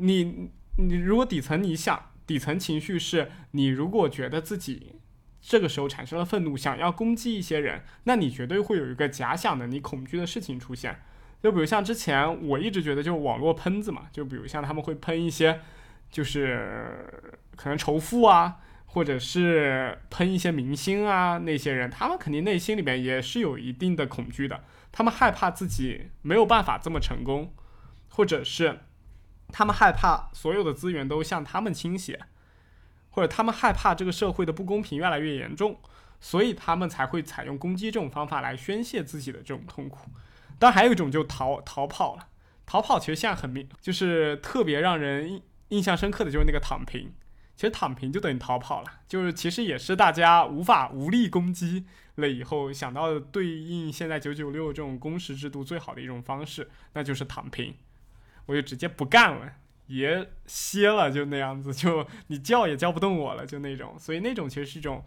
[0.00, 4.96] 你你如果底层你想底层情绪是你如果觉得自己
[5.40, 11.00] 这个时候产生了愤怒，想要攻击一些人，那你绝对会有一个假想的你恐惧的事情出现。
[11.42, 15.60] 就比如像之前我一直觉得就是网络喷子嘛，就比如像他们会喷一些
[16.10, 18.56] 就是可能仇富啊。
[18.92, 27.54] 或者是喷一些明星啊，那些人他们肯定内心里面也是有一定的恐惧的，他们害怕自己没有办法这么成功，
[28.08, 28.80] 或者是
[29.52, 32.20] 他们害怕所有的资源都向他们倾斜，
[33.10, 35.80] 或者他们害怕这个社会的不公平越来越严重，
[36.20, 40.10] 所以他们才会采用攻击这种方法来宣泄自己的这种痛苦。
[40.58, 42.28] 当然还有一种就逃逃跑了，
[42.66, 47.12] 逃跑其实现在很明，就是特别让人印印象深刻的就是那个躺平。
[47.56, 57.74] 其实躺平就等于逃跑了，就是其实也是大家无法无力攻击了以后想到的对应现在九九六这种工时制度最好的一种方式，那就是躺平，
[58.46, 59.52] 我就直接不干了，
[59.86, 65.04] 也歇了，就那样子，就你叫也叫不动我了，就那种，所以那种其实是一种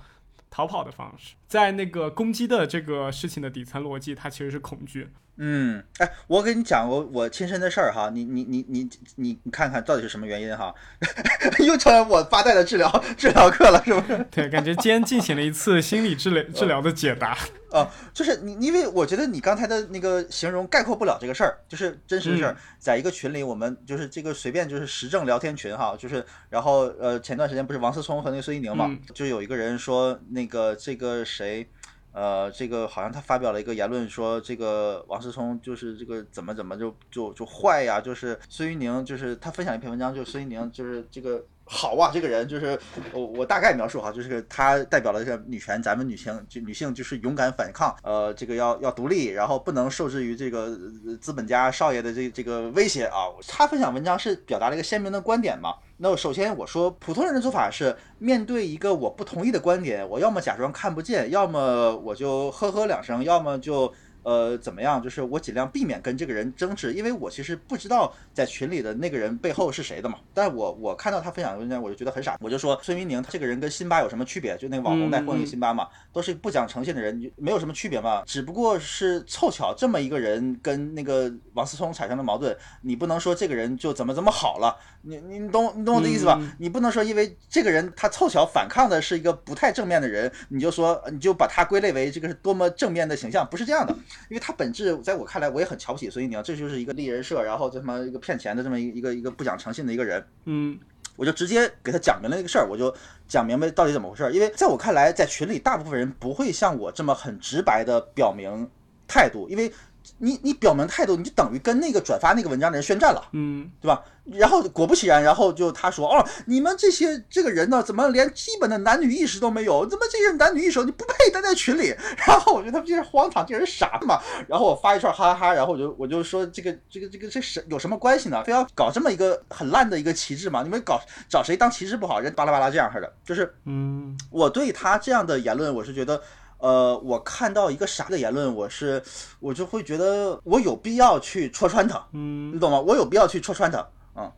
[0.49, 5.09] 逃跑的方式，在那个攻击的这个事情的底层逻辑，它其实是恐惧。
[5.37, 10.73] 嗯，哎，我跟你讲我我亲身的事儿哈，你你你你你你看看到底是什么原因哈？
[11.65, 14.25] 又成了我发呆的治疗治疗课了，是不是？
[14.29, 17.35] 对，感觉今天进行了一次心理治疗治疗的解答。
[17.71, 31.67] 啊，就是你，因为我觉得你刚才的那个形容概括不了这个事儿，就是真实的事儿，在一个群里，我们就是这个随便就是时政聊天群哈，就是然后呃前段时间不是王思聪和那个孙一宁嘛，就有一个人说那个这个谁。
[32.13, 41.43] 呃，这个好像他发表了一个言论，说这个王思聪就是这个怎么怎么就就就坏呀，就是孙玉宁，就是他分享一篇文章，就孙玉宁就是这个。
[41.65, 42.77] 好啊，这个人就是
[43.13, 50.77] 我，我大概描述哈，就是他代表了这个女权，咱们女性就女性就是勇敢反抗，呃，这个要要独立，然后不能受制于这个
[51.21, 53.31] 资本家少爷的这这个威胁啊。
[53.47, 55.73] 他分享文章是表达了一个鲜明的观点嘛。
[55.97, 63.93] 那首先我说，普通人的做法是面对一个我不同意的观点，我要么假装看不见，要么我就呵呵两声，要么就。
[64.23, 65.01] 呃，怎么样？
[65.01, 70.17] 就是我尽量避免跟这个人争执，因为我其实不知道在群里的那个人背后是谁的嘛。
[70.33, 72.37] 但我我看到他分享的文章，我就觉得很傻。
[72.39, 74.57] 我就说孙云宁他这个人跟辛巴有什么区别？
[74.57, 78.23] 就那个网红带货那个辛巴嘛，都是不讲诚信的人，没有什么区别嘛。
[78.25, 84.75] 只不过是凑巧这么一个人跟那个王思聪产生了矛盾，你不能说这个人就怎么怎么好了。
[85.01, 86.39] 你你懂你懂我的意思吧？
[86.59, 93.93] 你不能说因为这个人他凑巧反抗的是一个不太正面的人，你就说你就把他归类为这个是多么正面的形象，不是这样的。
[94.29, 100.25] 因为他本质在我看来，我也很瞧不起孙一宁，这就是一个立人设，然后这他妈一个骗钱的这么一一个一个不讲诚信的一个人。
[100.45, 100.79] 嗯，
[101.15, 102.93] 我就直接给他讲明了这个事儿，我就
[103.27, 104.31] 讲明白到底怎么回事。
[104.33, 108.69] 因为在我看来，在群里大部分人不会像我这么很直白的表明
[109.07, 109.71] 态度，因为。
[110.17, 114.01] 你你表明态度，你就等于跟那个转发那个文章的人宣战了，嗯，对吧？
[114.25, 119.85] 然后果不其然，然后就他说，哦，你们这些这个人呢，怎么连基本的男女意识都没有？
[119.85, 121.93] 怎么这些男女意识你不配待在群里？
[122.25, 124.17] 然后我觉得他们这些荒唐，这人傻嘛。
[124.47, 128.41] 然后我发一串哈哈哈，然后我就我就说这个这个这个这是有什么关系呢？
[128.45, 130.63] 非要搞这么一个很烂的一个旗帜嘛？
[130.63, 132.21] 你们搞找谁当旗帜不好？
[132.21, 136.21] 人巴拉巴拉这样似的，就是，嗯，我对他这样的言论，我是觉得。
[136.63, 139.03] 呃，我看到一个啥的言论，我是
[139.41, 142.79] 我就会觉得我有必要去戳穿他，嗯，你懂吗？
[142.79, 143.85] 我有必要去戳穿他，
[144.15, 144.31] 嗯，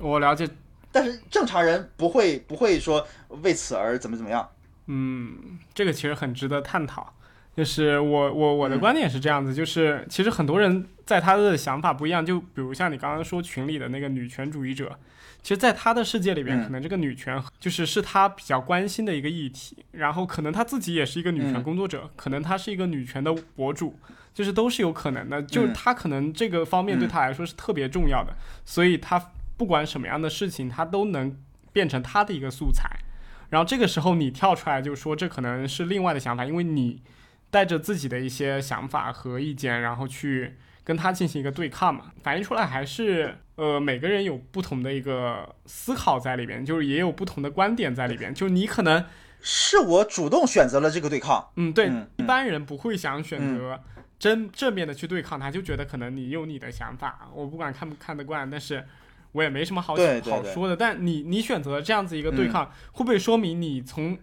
[0.00, 0.48] 我了解，
[0.90, 3.06] 但是正常人不会不会说
[3.42, 4.48] 为此而怎么怎么样，
[4.86, 7.12] 嗯，这个其实很值得探讨。
[7.56, 14.98] 就是我我我的观点是这样子，就是其实很多人在他的想法不一样，就比如像你刚刚说群里的那个女权主义者。
[15.44, 19.76] 其实，在他的世界里边，可能这个女权就是是他比较关心的一个议题。
[19.90, 23.98] 然后，可能他自己也是一个女权工作者，可能他是一个女权的博主，
[24.32, 25.42] 就是都是有可能的。
[25.42, 28.32] 就是他可能这个方面对他来说是特别重要的，
[28.64, 29.20] 所以他
[29.56, 31.36] 不管什么样的事情，他都能
[31.72, 32.88] 变成他的一个素材。
[33.50, 37.02] 然后这个时候你跳出来就说这可能是另外的想法，因为你
[37.52, 43.36] 带着自己的一些想法和意见，然后去跟他进行一个对抗嘛，反映出来还是。
[43.54, 48.34] 呃，每个人有不同的一个思考在里边，就是也有不同的观点在里边。
[48.34, 49.04] 就你可能
[49.42, 53.78] 是我主动选择了这个对抗，嗯，对，一般人不会想选择
[54.18, 58.84] 正正面的去对抗他，就觉得可能你有你的想法，我不管看不看得惯，但是
[59.32, 60.74] 我也没什么好好说的。
[60.74, 64.18] 但你你选择这样子一个对抗，会不会说明你从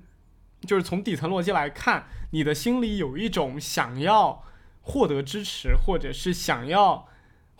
[0.61, 4.43] 就是从底层逻辑来看，你的心里有一种想要
[4.81, 7.07] 获得支持，或者是想要。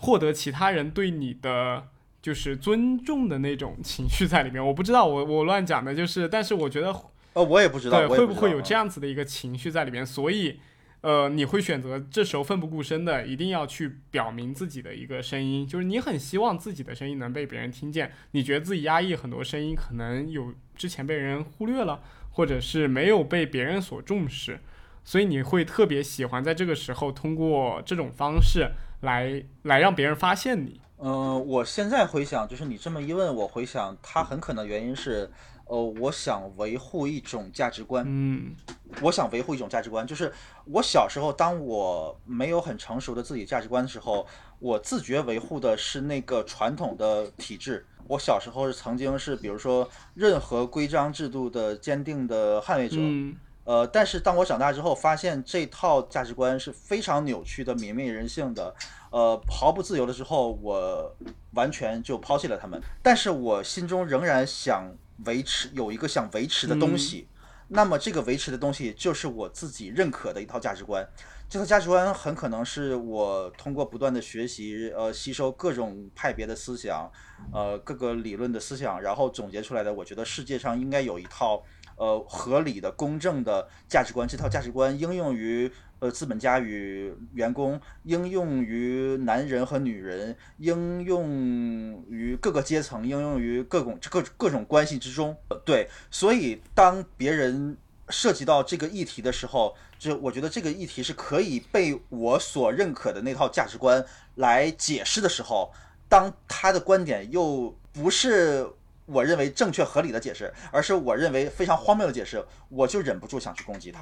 [0.02, 1.90] 获得其他人对你的
[2.22, 4.66] 就是尊重的那种情绪在里面。
[4.66, 6.96] 我不知道，我我乱讲的，就是，但是我觉得，
[7.34, 8.62] 呃，我也不知道，对，会不会有？
[8.62, 10.06] 这样子的一个情绪在里面？
[10.06, 10.62] 所以，
[11.02, 22.02] 呃，你会选择这时候奋不顾身的，一定要去表明自己的一个声音，就是你很希望自己的声音能被别人听见，你觉得自己压抑很多声音，可能有之前被人忽略了，
[22.40, 24.61] 或者是没有被别人所重视。
[25.03, 28.72] 所以你会特别喜欢在这个时候通过这种方式
[29.02, 30.80] 来来让别人发现你。
[30.99, 35.30] 嗯，我现在回想，就是你这么一问，我回想，他很可能原因是，
[35.66, 38.06] 呃，我想维护一种价值观。
[38.07, 38.56] 嗯
[39.02, 40.32] 我想维护一种价值观，就是
[40.64, 44.26] 我小时候，当我没有很成熟的自己价值观的时候，
[44.60, 47.86] 我自觉维护的是那个传统的体制。
[48.10, 52.98] 我小时候是曾经是，比如说任何规章制度的坚定的捍卫者。
[52.99, 58.73] 嗯呃，但是当我长大之后，发现这套价值观是非常扭曲的、泯灭人性的，
[59.11, 61.15] 呃，毫不自由的之后，我
[61.52, 62.81] 完全就抛弃了他们。
[63.03, 64.91] 但是我心中仍然想
[65.26, 67.27] 维持有一个想维持的东西，
[67.68, 71.07] 那么这个维持的东西就是我自己认可的一套价值观。
[71.50, 77.12] 这套价值观很可能是我通过不断的学习，呃，吸收各种派别的思想，
[77.52, 79.92] 呃，各个理论的思想，然后总结出来的。
[79.92, 81.64] 我觉得世界上应该有一套。
[81.98, 85.70] 呃，合理的、公正的价值观，这套价值观应用于
[86.00, 95.36] 呃资本家与员工，应用于男人和女人，应用于各个阶层，应用于各种各各种关系之中。
[95.66, 97.76] 对，所以当别人
[98.10, 104.06] 涉及到这个议题的时候，就我觉得这个议题是可以被我所认可的那套价值观
[104.36, 105.72] 来解释的时候，
[106.07, 108.69] 当他的观点又不是。
[109.11, 114.02] 我认为正确合理的解释，而是我认为非常荒谬的解释，我就忍不住想去攻击他。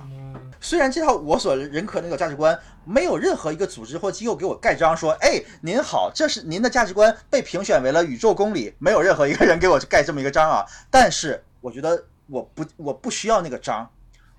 [0.60, 10.66] 虽然这套我所认可那个价值观，没有任何一个组织或机构给我盖章说，哎，您好，这是您的价值观被评选为了宇宙公理，没有任何一个人给我盖这么一个章啊。
[10.92, 13.90] 但是我觉得我不我不需要那个章，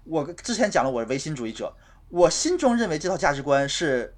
[0.09, 1.73] 我之前讲了我是唯心主义者，
[2.09, 4.15] 我心中认为这套价值观是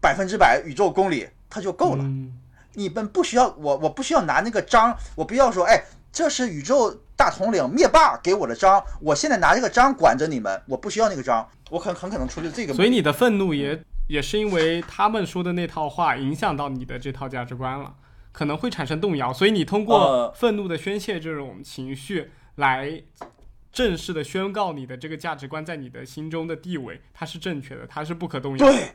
[0.00, 2.04] 百分之百宇宙公理，它就够了。
[2.04, 2.40] 嗯
[2.76, 5.80] 你们不需要我，我不需要拿那个章，我不要说，哎，
[6.10, 12.74] 这是宇宙大统领灭霸给我的章，我现在拿这个章管着你们，我不需要那个章，我很很可能出于这个。
[12.74, 17.94] 所以你的愤怒也也是因为他们说的那套话影响到你的这套价值观了，
[18.32, 19.32] 可能会产生动摇。
[19.32, 23.00] 所以你通过呃愤怒的宣泄这种情绪来
[23.74, 28.72] 正式的宣告你的这个价值观在你的心中的地位，它是正确的，它是不可动摇的。
[28.72, 28.92] 对，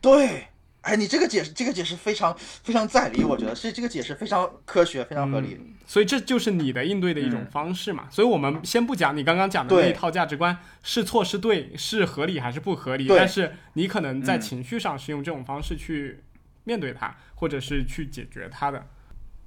[0.00, 0.46] 对，
[0.80, 5.60] 哎，你这个解释，这个解释非常非常在理，我觉得是这个解释非常科学，非常合理。
[5.86, 8.08] 所以这就是你的应对的一种嗯方式嘛。
[8.10, 16.24] 所以我们先不讲你刚刚讲的那一套价值观是错是对，是合理还是不合理，但是你可能在嗯情绪上是用这种方式去
[16.64, 18.86] 面对它，或者是去解决它的。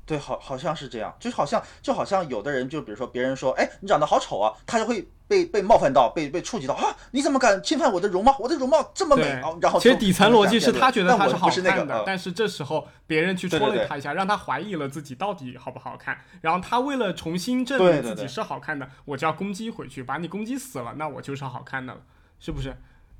[0.08, 6.74] 对，好，好像是这样，就好像就好像有的人，就比如说别人说，哎，你长得好丑啊，他就会被被冒犯到，被被触及到。
[6.74, 8.34] 啊，你怎么敢侵犯我的容貌？
[8.40, 22.00] 我的容貌这么美啊，然后其实底层逻辑是他觉得他是好看的，呃但是这时候别人去戳了他一下，让他怀疑了自己到底好不好看，然后他为了重新证明自己是好看的，我就要攻击回去，把你攻击死了，那我就是好看的了，
[22.40, 22.74] 是不是？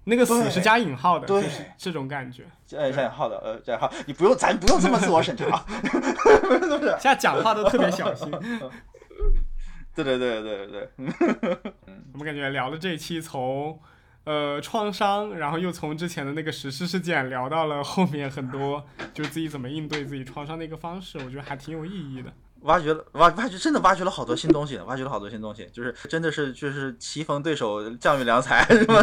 [0.08, 2.44] 那个死是加引号的，就对是这种感觉。
[2.76, 6.90] 哎，这样好的，呃，加引号，你不用，咱不用这么自我审查，是不是？
[7.00, 8.32] 现在讲话都特别小心。
[9.94, 11.60] 对对对对对对，
[12.14, 13.80] 我们感觉聊了这一期从。
[14.24, 22.30] 呃，创伤，然后又从之前的那个实施事件聊到了后面很多，就是自己怎么应对自己创伤的一个方式，我觉得还挺有意义的。
[22.64, 28.96] 挖掘了挖挖掘，真的挖掘了好多新东西，挖掘了好多新东西，就是真的是就是棋逢对手，将遇良才，是吧？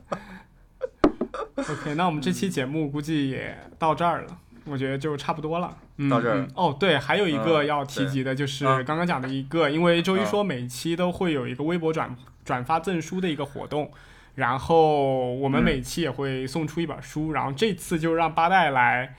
[1.68, 5.76] OK，那我们这期节目估计也到这儿了，我觉得就差不多了。
[5.98, 13.90] 嗯、到这哦，对，还有一个嗯要提及的，就是刚刚讲的一个，因为周一说每期都会有一个微博转转发赠书的一个活动，
[14.36, 19.14] 然后我们嗯每期也会送出一本书，然后这次就让八代来，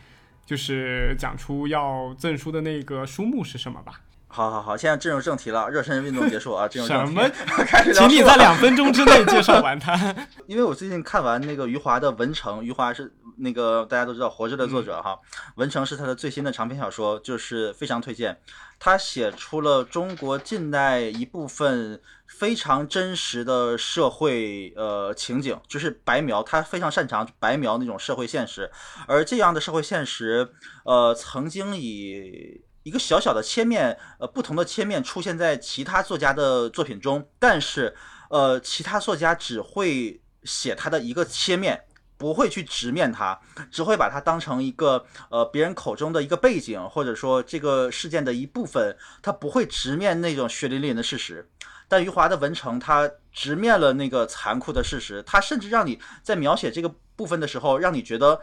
[0.45, 4.01] 就是讲出要赠书的那个书目是什么吧。
[4.31, 7.13] 好好好，现在进入正题了，热身运动结束啊， 进入正题。
[7.13, 7.29] 什么？
[7.65, 10.15] 开始聊请你在两分钟之内介绍完它。
[10.47, 15.19] 因为我最近看完那个余华的《文成》，余华是那个大家都知道《活着》的作者哈，
[15.55, 18.37] 文成》是他的最新的长篇小说，就是非常推荐。
[18.79, 28.71] 他写出了中国近代一部分非常真实的社会呃情景，就是白描，他非常擅长白描那种社会现实，
[29.07, 30.49] 而这样的社会现实，
[30.83, 37.95] 呃，曾经以一个小小的切面，呃，不同的切面出现在其他作家的作品中，但是，
[38.29, 41.83] 呃，其他作家只会写他的一个切面，
[42.17, 43.39] 不会去直面它，
[43.71, 51.49] 只会把它当成一个呃别人口中的一个背景，或者说这个事件的一部分，他不会直面那种血淋淋的事实。
[51.87, 58.39] 但余华的《文成》，他直面了那个残酷的事实，他甚至让你在描写这个部分的时候，让你觉得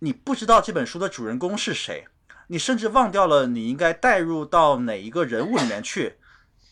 [0.00, 2.08] 你不知道这本书的主人公是谁，
[2.48, 6.16] 你甚至忘掉了你应该带入到哪一个人物里面去。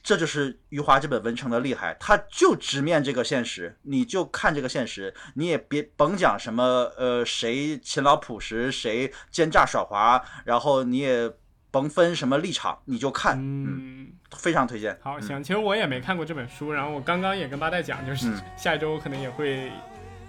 [0.03, 6.63] 这就是余华这本《文成》的厉害，他就直面这个现实，你就看这个现实，你也别甭讲什么
[6.99, 11.33] 呃谁勤劳朴实，谁奸诈耍滑，然后你也
[11.71, 14.99] 甭分什么立场，你就看，嗯，非常推荐。
[15.03, 19.73] 好，嗯行，其实我也没看过这本书，然后我刚刚也跟八代讲，就是嗯下一周可能也会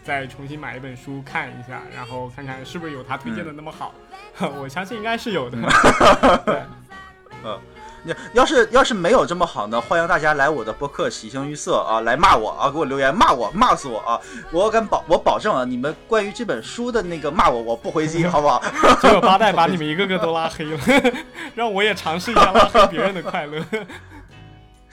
[0.06, 3.92] 再重新买一本书看一下，然后看看是不是有他推荐的那么好。
[4.62, 5.58] 我相信应该是有的。
[6.46, 6.62] 对，
[8.04, 14.22] 你要是要是没有这么好呢，欢迎大家来我的播客喜形于色啊，来骂我啊，给我留言骂我，骂死我啊！
[14.52, 18.62] 我敢保，我保证啊，你们关于这本书的那个骂我，我不回击，好不好？
[19.02, 20.80] 结果八代把你们一个个都拉黑了，
[21.56, 23.60] 让我也尝试一下拉黑别人的快乐。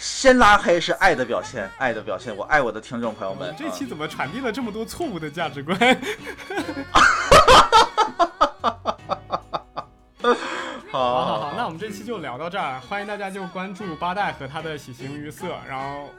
[0.03, 3.55] 先拉黑是爱的表现，爱的表现，我爱我的听众朋友们。
[3.57, 5.79] 这期怎么传递了这么多错误的价值观？
[10.91, 16.11] 好好好，那我们这期就聊到这儿，欢迎大家就关注八代和他的喜形于色，然后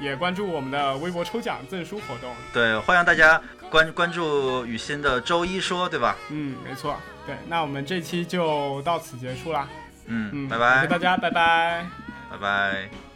[0.00, 2.34] 也关注我们的微博抽奖赠书活动。
[2.52, 3.40] 对，欢迎大家
[3.70, 6.16] 关关注雨欣的周一说，对吧？
[6.30, 9.68] 嗯，没错，对，那我们这期就到此结束啦。
[10.06, 11.86] 嗯，嗯，拜拜谢谢大，家，拜拜。
[12.32, 13.07] 拜拜。